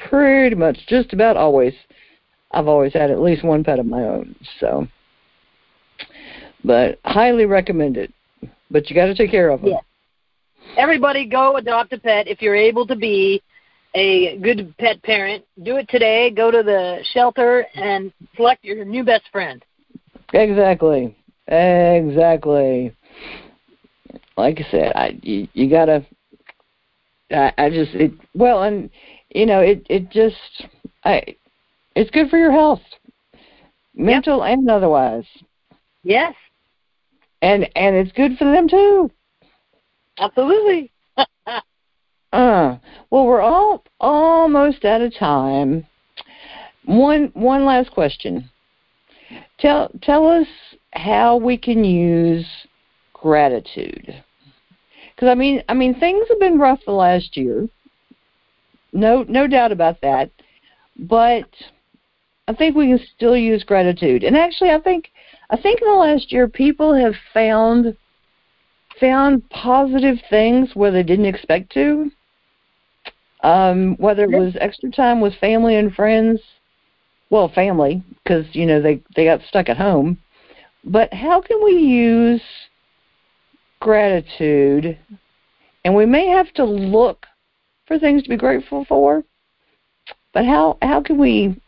pretty 0.08 0.54
much 0.54 0.78
just 0.86 1.12
about 1.12 1.36
always, 1.36 1.74
I've 2.52 2.68
always 2.68 2.92
had 2.92 3.10
at 3.10 3.20
least 3.20 3.44
one 3.44 3.64
pet 3.64 3.80
of 3.80 3.86
my 3.86 4.02
own. 4.04 4.36
So, 4.60 4.86
but 6.64 7.00
highly 7.04 7.44
recommended. 7.44 8.12
But 8.70 8.88
you 8.88 8.94
got 8.94 9.06
to 9.06 9.14
take 9.14 9.32
care 9.32 9.50
of 9.50 9.60
them. 9.60 9.70
Yeah. 9.70 9.80
Everybody, 10.78 11.28
go 11.28 11.56
adopt 11.56 11.92
a 11.92 11.98
pet 11.98 12.28
if 12.28 12.40
you're 12.40 12.54
able 12.54 12.86
to 12.86 12.96
be 12.96 13.42
a 13.94 14.38
good 14.38 14.74
pet 14.78 15.02
parent, 15.02 15.44
do 15.64 15.76
it 15.76 15.88
today. 15.88 16.30
Go 16.30 16.52
to 16.52 16.62
the 16.62 17.04
shelter 17.12 17.66
and 17.74 18.12
select 18.36 18.64
your 18.64 18.84
new 18.84 19.04
best 19.04 19.24
friend. 19.32 19.62
Exactly. 20.32 21.16
Exactly. 21.48 22.94
Like 24.36 24.60
I 24.60 24.70
said, 24.70 24.92
I 24.94 25.18
you, 25.22 25.48
you 25.52 25.68
gotta. 25.68 26.06
I, 27.30 27.52
I 27.58 27.70
just 27.70 27.92
it 27.94 28.12
well, 28.34 28.62
and 28.62 28.90
you 29.30 29.46
know 29.46 29.60
it 29.60 29.86
it 29.88 30.10
just 30.10 30.66
I 31.04 31.36
it's 31.94 32.10
good 32.10 32.30
for 32.30 32.38
your 32.38 32.52
health, 32.52 32.82
mental 33.94 34.38
yep. 34.46 34.58
and 34.58 34.70
otherwise. 34.70 35.26
Yes. 36.02 36.34
And 37.40 37.68
and 37.76 37.96
it's 37.96 38.12
good 38.12 38.38
for 38.38 38.44
them 38.44 38.68
too. 38.68 39.10
Absolutely. 40.18 40.90
Uh, 42.32 42.78
well, 43.10 43.26
we're 43.26 43.42
all 43.42 43.84
almost 44.00 44.86
out 44.86 45.02
of 45.02 45.14
time. 45.14 45.86
One 46.86 47.30
one 47.34 47.66
last 47.66 47.90
question. 47.90 48.48
Tell 49.58 49.90
tell 50.00 50.26
us 50.26 50.46
how 50.94 51.36
we 51.36 51.58
can 51.58 51.84
use 51.84 52.46
gratitude. 53.22 54.22
Because 55.14 55.28
I 55.28 55.34
mean, 55.34 55.62
I 55.68 55.74
mean, 55.74 55.98
things 55.98 56.26
have 56.28 56.40
been 56.40 56.58
rough 56.58 56.80
the 56.84 56.92
last 56.92 57.36
year. 57.36 57.68
No, 58.92 59.24
no 59.28 59.46
doubt 59.46 59.72
about 59.72 60.00
that. 60.02 60.30
But 60.96 61.48
I 62.48 62.52
think 62.54 62.76
we 62.76 62.88
can 62.88 63.00
still 63.16 63.36
use 63.36 63.64
gratitude. 63.64 64.24
And 64.24 64.36
actually, 64.36 64.70
I 64.70 64.80
think 64.80 65.10
I 65.50 65.56
think 65.56 65.80
in 65.80 65.88
the 65.88 65.94
last 65.94 66.32
year, 66.32 66.48
people 66.48 66.94
have 66.94 67.14
found 67.32 67.96
found 69.00 69.48
positive 69.50 70.18
things 70.28 70.70
where 70.74 70.90
they 70.90 71.02
didn't 71.02 71.24
expect 71.24 71.72
to 71.72 72.10
um, 73.42 73.96
whether 73.98 74.24
it 74.24 74.30
was 74.30 74.56
extra 74.60 74.90
time 74.90 75.20
with 75.20 75.34
family 75.36 75.76
and 75.76 75.94
friends, 75.94 76.40
well, 77.30 77.48
family, 77.48 78.02
because 78.22 78.46
you 78.52 78.66
know 78.66 78.80
they 78.80 79.02
they 79.16 79.24
got 79.24 79.40
stuck 79.48 79.68
at 79.68 79.76
home. 79.76 80.18
But 80.84 81.12
how 81.12 81.40
can 81.40 81.62
we 81.62 81.72
use 81.72 82.42
gratitude? 83.82 84.98
And 85.84 85.94
we 85.94 86.06
may 86.06 86.28
have 86.28 86.52
to 86.54 86.64
look 86.64 87.26
for 87.86 87.98
things 87.98 88.22
to 88.22 88.28
be 88.28 88.36
grateful 88.36 88.84
for. 88.88 89.24
But 90.32 90.46
how 90.46 90.78
how 90.80 91.02
can 91.02 91.18
we 91.18 91.60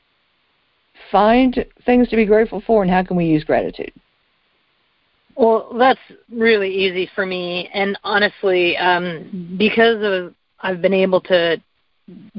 find 1.11 1.65
things 1.85 2.09
to 2.09 2.17
be 2.17 2.25
grateful 2.25 2.63
for, 2.67 2.83
and 2.83 2.91
how 2.91 3.03
can 3.03 3.17
we 3.17 3.27
use 3.27 3.45
gratitude? 3.45 3.93
Well, 5.37 5.75
that's 5.77 6.01
really 6.31 6.73
easy 6.73 7.11
for 7.15 7.27
me, 7.27 7.69
and 7.75 7.99
honestly, 8.05 8.77
um, 8.77 9.57
because 9.59 9.99
of 10.03 10.35
I've 10.61 10.81
been 10.81 10.95
able 10.95 11.21
to 11.23 11.61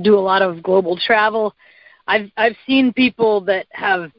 do 0.02 0.18
a 0.18 0.26
lot 0.32 0.42
of 0.42 0.64
global 0.64 0.98
travel. 0.98 1.54
I've 2.08 2.32
I've 2.38 2.56
seen 2.66 2.94
people 2.94 3.42
that 3.42 3.68
have 3.72 4.12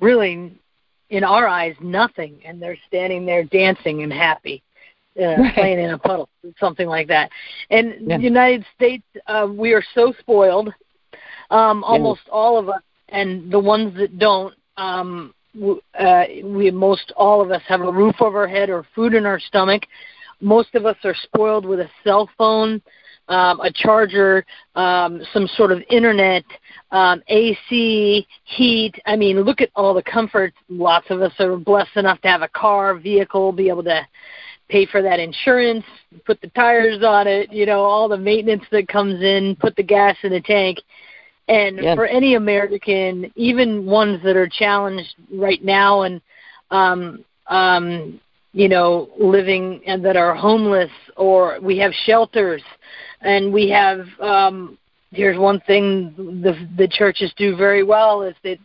really, 0.00 0.52
in 1.10 1.24
our 1.24 1.46
eyes, 1.46 1.76
nothing, 1.80 2.40
and 2.44 2.60
they're 2.60 2.78
standing 2.88 3.24
there 3.24 3.44
dancing 3.44 4.02
and 4.02 4.12
happy, 4.12 4.62
uh, 5.20 5.24
right. 5.38 5.54
playing 5.54 5.78
in 5.78 5.90
a 5.90 5.98
puddle, 5.98 6.28
something 6.58 6.88
like 6.88 7.08
that. 7.08 7.30
And 7.70 7.94
yeah. 8.00 8.16
the 8.16 8.22
United 8.22 8.64
States, 8.74 9.04
uh, 9.26 9.48
we 9.50 9.72
are 9.72 9.82
so 9.94 10.12
spoiled. 10.20 10.72
Um, 11.50 11.84
almost 11.84 12.22
yeah. 12.26 12.32
all 12.32 12.58
of 12.58 12.68
us, 12.68 12.80
and 13.10 13.52
the 13.52 13.58
ones 13.58 13.94
that 13.98 14.18
don't, 14.18 14.54
um, 14.78 15.34
uh, 15.98 16.24
we 16.44 16.70
most 16.70 17.12
all 17.14 17.42
of 17.42 17.50
us 17.50 17.60
have 17.68 17.82
a 17.82 17.92
roof 17.92 18.14
over 18.20 18.40
our 18.40 18.48
head 18.48 18.70
or 18.70 18.86
food 18.94 19.12
in 19.12 19.26
our 19.26 19.38
stomach. 19.38 19.82
Most 20.40 20.74
of 20.74 20.86
us 20.86 20.96
are 21.04 21.14
spoiled 21.14 21.66
with 21.66 21.80
a 21.80 21.90
cell 22.04 22.28
phone 22.38 22.80
um, 23.28 23.60
a 23.60 23.72
charger, 23.72 24.44
um, 24.74 25.22
some 25.32 25.46
sort 25.56 25.72
of 25.72 25.82
internet, 25.90 26.44
um, 26.90 27.22
AC, 27.28 28.26
heat. 28.44 28.94
I 29.06 29.16
mean, 29.16 29.40
look 29.40 29.60
at 29.60 29.70
all 29.74 29.94
the 29.94 30.02
comforts. 30.02 30.56
Lots 30.68 31.06
of 31.10 31.22
us 31.22 31.32
are 31.38 31.56
blessed 31.56 31.96
enough 31.96 32.20
to 32.22 32.28
have 32.28 32.42
a 32.42 32.48
car, 32.48 32.94
vehicle, 32.94 33.52
be 33.52 33.68
able 33.68 33.84
to 33.84 34.06
pay 34.72 34.86
for 34.86 35.02
that 35.02 35.20
insurance, 35.20 35.84
put 36.24 36.40
the 36.40 36.48
tires 36.48 37.04
on 37.04 37.26
it, 37.28 37.52
you 37.52 37.66
know, 37.66 37.82
all 37.82 38.08
the 38.08 38.16
maintenance 38.16 38.64
that 38.72 38.88
comes 38.88 39.22
in, 39.22 39.54
put 39.60 39.76
the 39.76 39.82
gas 39.82 40.16
in 40.22 40.32
the 40.32 40.40
tank. 40.40 40.78
And 41.48 41.78
yeah. 41.78 41.94
for 41.94 42.06
any 42.06 42.34
American, 42.36 43.30
even 43.36 43.84
ones 43.84 44.22
that 44.24 44.34
are 44.34 44.48
challenged 44.48 45.14
right 45.32 45.62
now 45.62 46.02
and 46.02 46.20
um 46.70 47.22
um 47.48 48.18
you 48.54 48.68
know 48.68 49.10
living 49.18 49.82
and 49.86 50.02
that 50.02 50.16
are 50.16 50.34
homeless 50.34 50.90
or 51.18 51.58
we 51.60 51.76
have 51.76 51.92
shelters 52.06 52.62
and 53.20 53.52
we 53.52 53.68
have 53.68 54.06
um 54.20 54.78
here's 55.10 55.38
one 55.38 55.60
thing 55.66 56.14
the 56.16 56.54
the 56.78 56.88
churches 56.88 57.30
do 57.36 57.56
very 57.56 57.82
well 57.82 58.22
is 58.22 58.34
that 58.42 58.56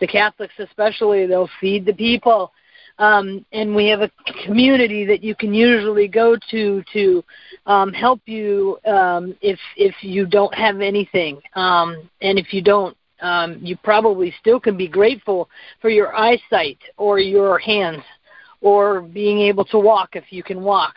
the 0.00 0.06
Catholics 0.06 0.52
especially 0.58 1.26
they'll 1.26 1.48
feed 1.58 1.86
the 1.86 1.94
people 1.94 2.52
um, 2.98 3.44
and 3.52 3.74
we 3.74 3.86
have 3.86 4.00
a 4.00 4.10
community 4.44 5.04
that 5.04 5.22
you 5.22 5.34
can 5.34 5.54
usually 5.54 6.08
go 6.08 6.36
to 6.50 6.82
to 6.92 7.24
um, 7.66 7.92
help 7.92 8.20
you 8.26 8.78
um, 8.86 9.36
if 9.40 9.58
if 9.76 9.94
you 10.02 10.26
don't 10.26 10.54
have 10.54 10.80
anything, 10.80 11.40
um, 11.54 12.08
and 12.22 12.38
if 12.38 12.52
you 12.52 12.62
don't, 12.62 12.96
um, 13.20 13.58
you 13.60 13.76
probably 13.76 14.34
still 14.40 14.58
can 14.58 14.76
be 14.76 14.88
grateful 14.88 15.48
for 15.80 15.90
your 15.90 16.14
eyesight 16.16 16.78
or 16.96 17.18
your 17.18 17.58
hands, 17.58 18.02
or 18.60 19.00
being 19.00 19.40
able 19.40 19.64
to 19.66 19.78
walk 19.78 20.10
if 20.16 20.24
you 20.30 20.42
can 20.42 20.62
walk, 20.62 20.96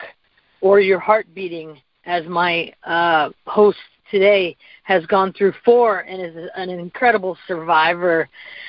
or 0.60 0.80
your 0.80 0.98
heart 0.98 1.26
beating, 1.34 1.80
as 2.04 2.26
my 2.26 2.72
uh, 2.84 3.30
host 3.46 3.78
today 4.12 4.56
has 4.84 5.04
gone 5.06 5.32
through 5.32 5.52
four 5.64 6.00
and 6.00 6.22
is 6.22 6.50
an 6.54 6.70
incredible 6.70 7.36
survivor 7.48 8.28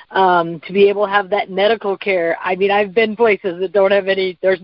um 0.10 0.60
to 0.66 0.74
be 0.74 0.90
able 0.90 1.06
to 1.06 1.12
have 1.12 1.30
that 1.30 1.52
medical 1.52 1.96
care. 1.96 2.36
I 2.44 2.56
mean 2.56 2.72
i've 2.72 2.96
been 2.96 3.16
places 3.16 3.60
that 3.60 3.74
don't 3.74 3.92
have 3.92 4.08
any 4.08 4.40
there's 4.42 4.60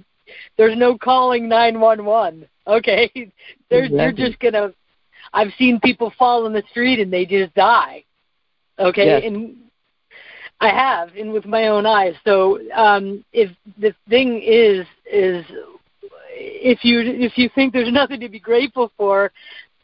there's 0.57 0.77
no 0.77 0.97
calling 0.97 1.47
911 1.47 2.47
okay? 2.69 3.11
There's 3.69 3.89
exactly. 3.89 3.97
you're 3.99 4.29
just 4.29 4.39
going 4.39 4.53
to 4.53 4.73
i've 5.33 5.51
seen 5.57 5.79
people 5.79 6.11
fall 6.17 6.45
in 6.47 6.53
the 6.53 6.63
street 6.71 6.99
and 6.99 7.11
they 7.11 7.25
just 7.25 7.53
die. 7.53 8.03
Okay? 8.79 9.05
Yes. 9.05 9.23
and 9.25 9.55
i 10.61 10.69
have 10.69 11.09
and 11.15 11.31
with 11.31 11.45
my 11.45 11.67
own 11.67 11.85
eyes. 11.85 12.15
So 12.25 12.59
um 12.73 13.23
if 13.33 13.49
the 13.79 13.93
thing 14.07 14.41
is 14.41 14.85
is 15.11 15.45
if 16.39 16.83
you 16.83 17.01
if 17.01 17.37
you 17.37 17.49
think 17.53 17.73
there's 17.73 17.91
nothing 17.91 18.19
to 18.21 18.29
be 18.29 18.39
grateful 18.39 18.91
for 18.97 19.31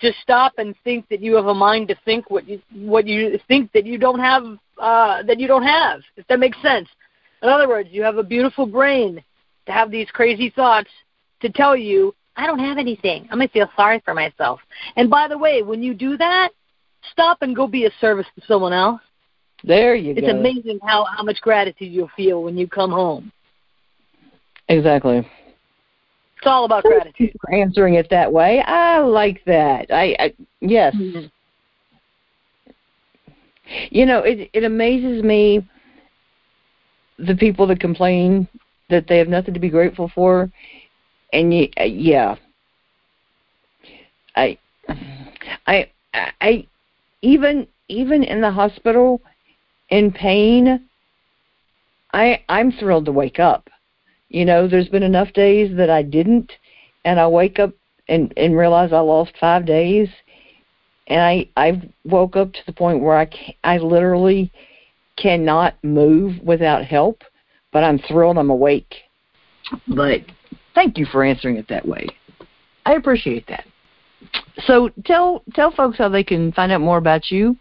just 0.02 0.20
stop 0.20 0.54
and 0.58 0.76
think 0.84 1.08
that 1.10 1.22
you 1.22 1.36
have 1.36 1.48
a 1.48 1.54
mind 1.54 1.88
to 1.88 1.96
think 2.06 2.30
what 2.30 2.48
you 2.48 2.62
what 2.74 3.08
you 3.08 3.40
think 3.48 3.72
that 3.74 3.86
you 3.86 3.98
don't 3.98 4.20
have 4.20 4.44
uh, 4.80 5.24
that 5.24 5.40
you 5.40 5.48
don't 5.48 5.64
have. 5.64 6.02
If 6.18 6.28
that 6.28 6.40
makes 6.40 6.62
sense. 6.62 6.88
In 7.42 7.50
other 7.50 7.68
words, 7.68 7.90
you 7.92 8.04
have 8.04 8.18
a 8.18 8.24
beautiful 8.24 8.66
brain 8.66 9.24
to 9.66 9.72
have 9.72 9.92
these 9.92 10.08
crazy 10.12 10.50
thoughts 10.50 10.90
to 11.42 11.50
tell 11.50 11.76
you 11.76 12.14
I 12.36 12.46
don't 12.46 12.60
have 12.60 12.78
anything. 12.78 13.24
I'm 13.32 13.38
gonna 13.38 13.48
feel 13.50 13.70
sorry 13.76 14.02
for 14.04 14.14
myself. 14.14 14.60
And 14.96 15.10
by 15.10 15.28
the 15.28 15.38
way, 15.38 15.62
when 15.62 15.82
you 15.82 15.94
do 15.94 16.18
that, 16.18 16.50
stop 17.12 17.38
and 17.42 17.56
go 17.56 17.68
be 17.68 17.86
a 17.86 17.92
service 18.02 18.28
to 18.38 18.46
someone 18.46 18.74
else. 18.74 19.02
There 19.64 19.96
you 19.96 20.12
it's 20.12 20.22
go. 20.22 20.28
It's 20.28 20.40
amazing 20.40 20.80
how 20.84 21.06
how 21.06 21.24
much 21.24 21.40
gratitude 21.42 21.92
you'll 21.92 22.12
feel 22.16 22.44
when 22.44 22.58
you 22.58 22.68
come 22.68 22.92
home. 22.92 23.32
Exactly. 24.68 25.28
It's 26.38 26.48
all 26.48 26.66
about 26.66 26.84
gratitude. 26.84 27.32
For 27.42 27.54
answering 27.54 27.96
it 27.96 28.10
that 28.10 28.32
way, 28.32 28.62
I 28.62 29.00
like 29.00 29.44
that. 29.46 29.88
I, 29.90 30.16
I 30.20 30.34
yes. 30.62 30.94
Mm-hmm. 30.96 31.26
You 33.90 34.06
know, 34.06 34.20
it 34.20 34.50
it 34.54 34.64
amazes 34.64 35.24
me 35.24 35.68
the 37.18 37.36
people 37.36 37.66
that 37.68 37.80
complain 37.80 38.48
that 38.90 39.08
they 39.08 39.18
have 39.18 39.28
nothing 39.28 39.54
to 39.54 39.60
be 39.60 39.70
grateful 39.70 40.12
for, 40.14 40.52
and 41.34 41.54
you, 41.54 41.70
uh, 41.80 41.84
yeah, 41.84 42.36
I, 44.36 44.58
I, 45.66 45.90
I, 46.14 46.68
even 47.22 47.68
even 47.88 48.24
in 48.24 48.42
the 48.42 48.52
hospital, 48.52 49.22
in 49.90 50.12
pain, 50.12 50.88
I 52.14 52.44
I'm 52.50 52.72
thrilled 52.72 53.06
to 53.06 53.12
wake 53.12 53.40
up 53.40 53.70
you 54.36 54.44
know, 54.44 54.68
there's 54.68 54.90
been 54.90 55.02
enough 55.02 55.32
days 55.32 55.78
that 55.78 55.90
I 55.90 56.02
didn't, 56.02 56.52
and 57.06 57.22
I 57.22 57.26
wake 57.26 57.58
up 57.58 57.72
and 58.10 58.34
and 58.36 58.58
realize 58.58 58.92
I 58.92 59.00
lost 59.00 59.32
five 59.40 59.66
days, 59.66 60.10
and 61.08 61.22
I 61.22 61.50
I 61.56 61.82
woke 62.04 62.36
up 62.36 62.52
to 62.52 62.60
the 62.66 62.74
point 62.74 63.02
where 63.02 63.16
I 63.16 63.28
can, 63.28 63.54
I 63.64 63.78
literally 63.78 64.52
cannot 65.16 65.82
move 65.86 66.38
without 66.44 66.84
help, 66.84 67.24
but 67.72 67.86
I'm 67.86 67.98
thrilled 67.98 68.38
I'm 68.38 68.50
awake. 68.50 68.94
But 69.88 70.24
thank 70.74 70.98
you 70.98 71.06
for 71.06 71.24
answering 71.24 71.56
it 71.56 71.70
that 71.70 71.88
way. 71.88 72.06
I 72.86 72.96
appreciate 72.96 73.48
that. 73.48 73.64
So 74.66 74.90
tell 75.06 75.44
tell 75.54 75.72
folks 75.72 75.98
how 75.98 76.10
they 76.10 76.26
can 76.26 76.52
find 76.52 76.74
out 76.74 76.82
more 76.82 76.98
about 76.98 77.32
you, 77.32 77.56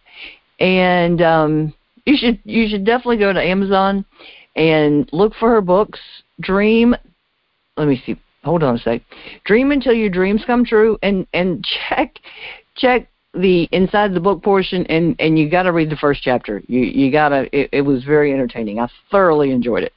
and 0.59 1.22
um, 1.22 1.75
you 2.05 2.16
should 2.16 2.41
you 2.43 2.68
should 2.68 2.85
definitely 2.85 3.18
go 3.18 3.33
to 3.33 3.41
Amazon 3.41 4.05
and 4.57 5.09
look 5.12 5.35
for 5.37 5.51
her 5.51 5.61
books 5.61 6.01
dream. 6.41 6.95
Let 7.76 7.89
me 7.89 8.03
see. 8.05 8.16
Hold 8.45 8.62
on 8.62 8.76
a 8.76 8.78
sec. 8.78 9.01
Dream 9.45 9.70
until 9.70 9.95
your 9.95 10.11
dreams 10.11 10.43
come 10.47 10.64
true, 10.64 10.99
and 11.03 11.26
and 11.32 11.66
check 11.89 12.18
check 12.76 13.09
the 13.32 13.68
inside 13.72 14.14
the 14.14 14.20
book 14.20 14.43
portion, 14.43 14.87
and 14.87 15.16
and 15.18 15.39
you 15.39 15.51
got 15.51 15.64
to 15.64 15.72
read 15.72 15.91
the 15.91 15.97
first 15.97 16.22
chapter. 16.22 16.62
You 16.66 16.80
you 16.80 17.11
gotta. 17.11 17.49
It, 17.57 17.70
it 17.72 17.80
was 17.82 18.05
very 18.05 18.32
entertaining. 18.32 18.80
I 18.80 18.89
thoroughly 19.11 19.51
enjoyed 19.51 19.85
it. 19.85 19.93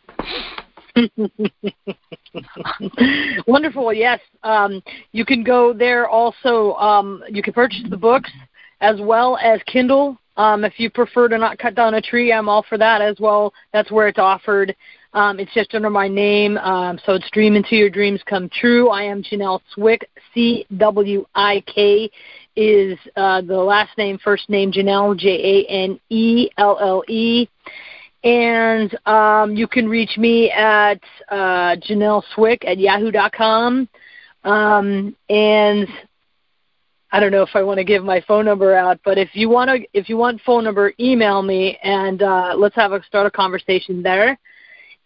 Wonderful. 3.47 3.93
Yes, 3.93 4.19
um, 4.43 4.81
you 5.11 5.25
can 5.25 5.43
go 5.43 5.73
there. 5.73 6.07
Also, 6.07 6.73
um, 6.75 7.23
you 7.29 7.43
can 7.43 7.53
purchase 7.53 7.83
the 7.89 7.97
books 7.97 8.31
as 8.81 8.99
well 9.01 9.37
as 9.37 9.59
Kindle. 9.67 10.17
Um, 10.37 10.63
if 10.63 10.79
you 10.79 10.89
prefer 10.89 11.27
to 11.29 11.37
not 11.37 11.57
cut 11.57 11.75
down 11.75 11.95
a 11.95 12.01
tree, 12.01 12.31
I'm 12.31 12.47
all 12.47 12.63
for 12.69 12.77
that 12.77 13.01
as 13.01 13.17
well. 13.19 13.53
That's 13.73 13.91
where 13.91 14.07
it's 14.07 14.19
offered. 14.19 14.75
Um, 15.13 15.39
it's 15.39 15.53
just 15.53 15.73
under 15.73 15.89
my 15.89 16.07
name, 16.07 16.57
um, 16.57 16.99
so 17.05 17.13
it's 17.13 17.29
Dream 17.31 17.55
Until 17.55 17.79
Your 17.79 17.89
Dreams 17.89 18.21
Come 18.25 18.49
True. 18.49 18.89
I 18.89 19.03
am 19.03 19.23
Janelle 19.23 19.61
Swick. 19.73 20.09
C 20.33 20.65
W 20.77 21.25
I 21.33 21.63
K 21.65 22.09
is 22.55 22.97
uh, 23.15 23.41
the 23.41 23.55
last 23.55 23.97
name, 23.97 24.19
first 24.23 24.49
name 24.49 24.71
Janelle 24.71 25.17
J 25.17 25.29
A 25.29 25.71
N 25.71 25.99
E 26.09 26.49
L 26.57 26.77
L 26.81 27.03
E. 27.07 27.47
And 28.23 28.97
um, 29.07 29.55
you 29.55 29.67
can 29.67 29.87
reach 29.87 30.17
me 30.17 30.51
at 30.51 30.99
uh, 31.29 31.77
Janelle 31.77 32.23
Swick 32.35 32.65
at 32.65 32.77
yahoo.com. 32.77 33.87
Um, 34.43 35.15
and 35.29 35.87
I 37.11 37.19
don't 37.19 37.31
know 37.31 37.43
if 37.43 37.51
I 37.55 37.63
want 37.63 37.77
to 37.77 37.85
give 37.85 38.03
my 38.03 38.21
phone 38.27 38.45
number 38.45 38.75
out, 38.75 38.99
but 39.05 39.17
if 39.17 39.29
you 39.33 39.49
want 39.49 39.69
to, 39.69 39.87
if 39.93 40.09
you 40.09 40.17
want 40.17 40.41
phone 40.45 40.65
number, 40.65 40.93
email 40.99 41.41
me 41.41 41.77
and 41.81 42.21
uh, 42.21 42.53
let's 42.57 42.75
have 42.75 42.91
a 42.91 43.01
start 43.03 43.27
a 43.27 43.31
conversation 43.31 44.03
there. 44.03 44.37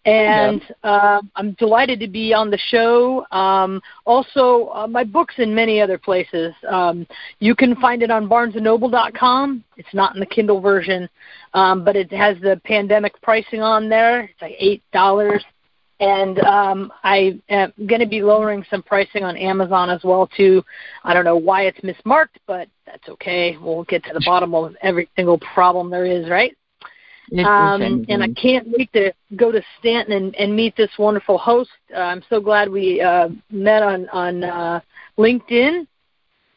And 0.05 0.61
uh, 0.83 1.21
I'm 1.35 1.51
delighted 1.53 1.99
to 1.99 2.07
be 2.07 2.33
on 2.33 2.49
the 2.49 2.57
show. 2.69 3.25
Um, 3.31 3.81
also, 4.05 4.71
uh, 4.73 4.87
my 4.87 5.03
books 5.03 5.35
in 5.37 5.53
many 5.53 5.79
other 5.79 5.99
places. 5.99 6.53
Um, 6.67 7.05
you 7.39 7.55
can 7.55 7.75
find 7.75 8.01
it 8.01 8.09
on 8.09 8.27
BarnesandNoble.com. 8.27 9.63
It's 9.77 9.93
not 9.93 10.15
in 10.15 10.19
the 10.19 10.25
Kindle 10.25 10.59
version, 10.59 11.07
um, 11.53 11.83
but 11.83 11.95
it 11.95 12.11
has 12.13 12.37
the 12.41 12.59
pandemic 12.65 13.21
pricing 13.21 13.61
on 13.61 13.89
there. 13.89 14.21
It's 14.21 14.41
like 14.41 14.55
eight 14.57 14.81
dollars 14.91 15.43
and 16.01 16.39
um, 16.39 16.91
I 17.03 17.39
am 17.47 17.71
going 17.85 18.01
to 18.01 18.07
be 18.07 18.23
lowering 18.23 18.65
some 18.69 18.81
pricing 18.81 19.23
on 19.23 19.37
Amazon 19.37 19.91
as 19.91 20.01
well 20.03 20.27
too. 20.35 20.63
I 21.03 21.13
don't 21.13 21.25
know 21.25 21.37
why 21.37 21.67
it's 21.67 21.79
mismarked, 21.81 22.39
but 22.47 22.67
that's 22.87 23.07
okay. 23.07 23.55
We'll 23.61 23.83
get 23.83 24.03
to 24.05 24.13
the 24.13 24.23
bottom 24.25 24.55
of 24.55 24.75
every 24.81 25.07
single 25.15 25.39
problem 25.53 25.91
there 25.91 26.05
is, 26.05 26.27
right? 26.27 26.57
Um, 27.39 28.05
and 28.09 28.21
I 28.21 28.27
can't 28.33 28.67
wait 28.67 28.91
to 28.91 29.13
go 29.37 29.51
to 29.51 29.61
Staunton 29.79 30.13
and, 30.13 30.35
and 30.35 30.53
meet 30.53 30.75
this 30.75 30.89
wonderful 30.99 31.37
host. 31.37 31.69
Uh, 31.95 31.99
I'm 31.99 32.23
so 32.29 32.41
glad 32.41 32.69
we 32.69 32.99
uh, 32.99 33.29
met 33.49 33.83
on 33.83 34.09
on 34.09 34.43
uh, 34.43 34.81
LinkedIn, 35.17 35.87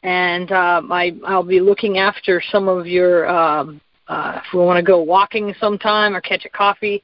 and 0.02 0.50
uh, 0.50 0.82
I 0.90 1.12
I'll 1.26 1.44
be 1.44 1.60
looking 1.60 1.98
after 1.98 2.42
some 2.50 2.68
of 2.68 2.86
your. 2.86 3.28
Um, 3.28 3.80
uh, 4.06 4.38
if 4.44 4.52
we 4.52 4.60
want 4.60 4.76
to 4.76 4.82
go 4.82 5.00
walking 5.00 5.54
sometime 5.58 6.14
or 6.14 6.20
catch 6.20 6.44
a 6.44 6.50
coffee, 6.50 7.02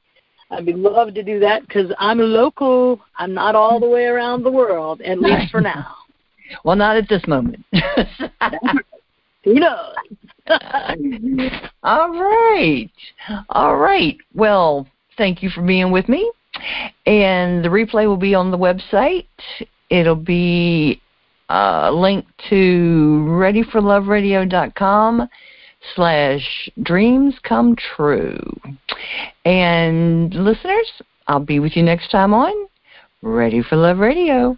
I'd 0.51 0.65
be 0.65 0.73
love 0.73 1.13
to 1.15 1.23
do 1.23 1.39
that 1.39 1.65
because 1.65 1.91
I'm 1.97 2.19
local. 2.19 2.99
I'm 3.17 3.33
not 3.33 3.55
all 3.55 3.79
the 3.79 3.89
way 3.89 4.05
around 4.05 4.43
the 4.43 4.51
world, 4.51 5.01
at 5.01 5.19
least 5.19 5.51
for 5.51 5.61
now. 5.61 5.95
well, 6.63 6.75
not 6.75 6.97
at 6.97 7.09
this 7.09 7.25
moment. 7.25 7.65
Who 9.43 9.55
knows? 9.55 9.95
all 11.83 12.09
right. 12.09 12.89
All 13.49 13.77
right. 13.77 14.17
Well, 14.33 14.87
thank 15.17 15.43
you 15.43 15.49
for 15.49 15.61
being 15.61 15.91
with 15.91 16.09
me. 16.09 16.31
And 17.05 17.63
the 17.63 17.69
replay 17.69 18.07
will 18.07 18.17
be 18.17 18.35
on 18.35 18.51
the 18.51 18.57
website. 18.57 19.27
It'll 19.89 20.15
be 20.15 21.01
uh, 21.49 21.91
linked 21.91 22.29
to 22.49 23.25
readyforloveradio.com 23.27 25.29
slash 25.95 26.69
dreams 26.83 27.35
come 27.43 27.75
true. 27.95 28.39
And 29.45 30.33
listeners, 30.33 30.91
I'll 31.27 31.39
be 31.39 31.59
with 31.59 31.75
you 31.75 31.83
next 31.83 32.11
time 32.11 32.33
on 32.33 32.53
Ready 33.21 33.61
for 33.61 33.75
Love 33.75 33.99
Radio. 33.99 34.57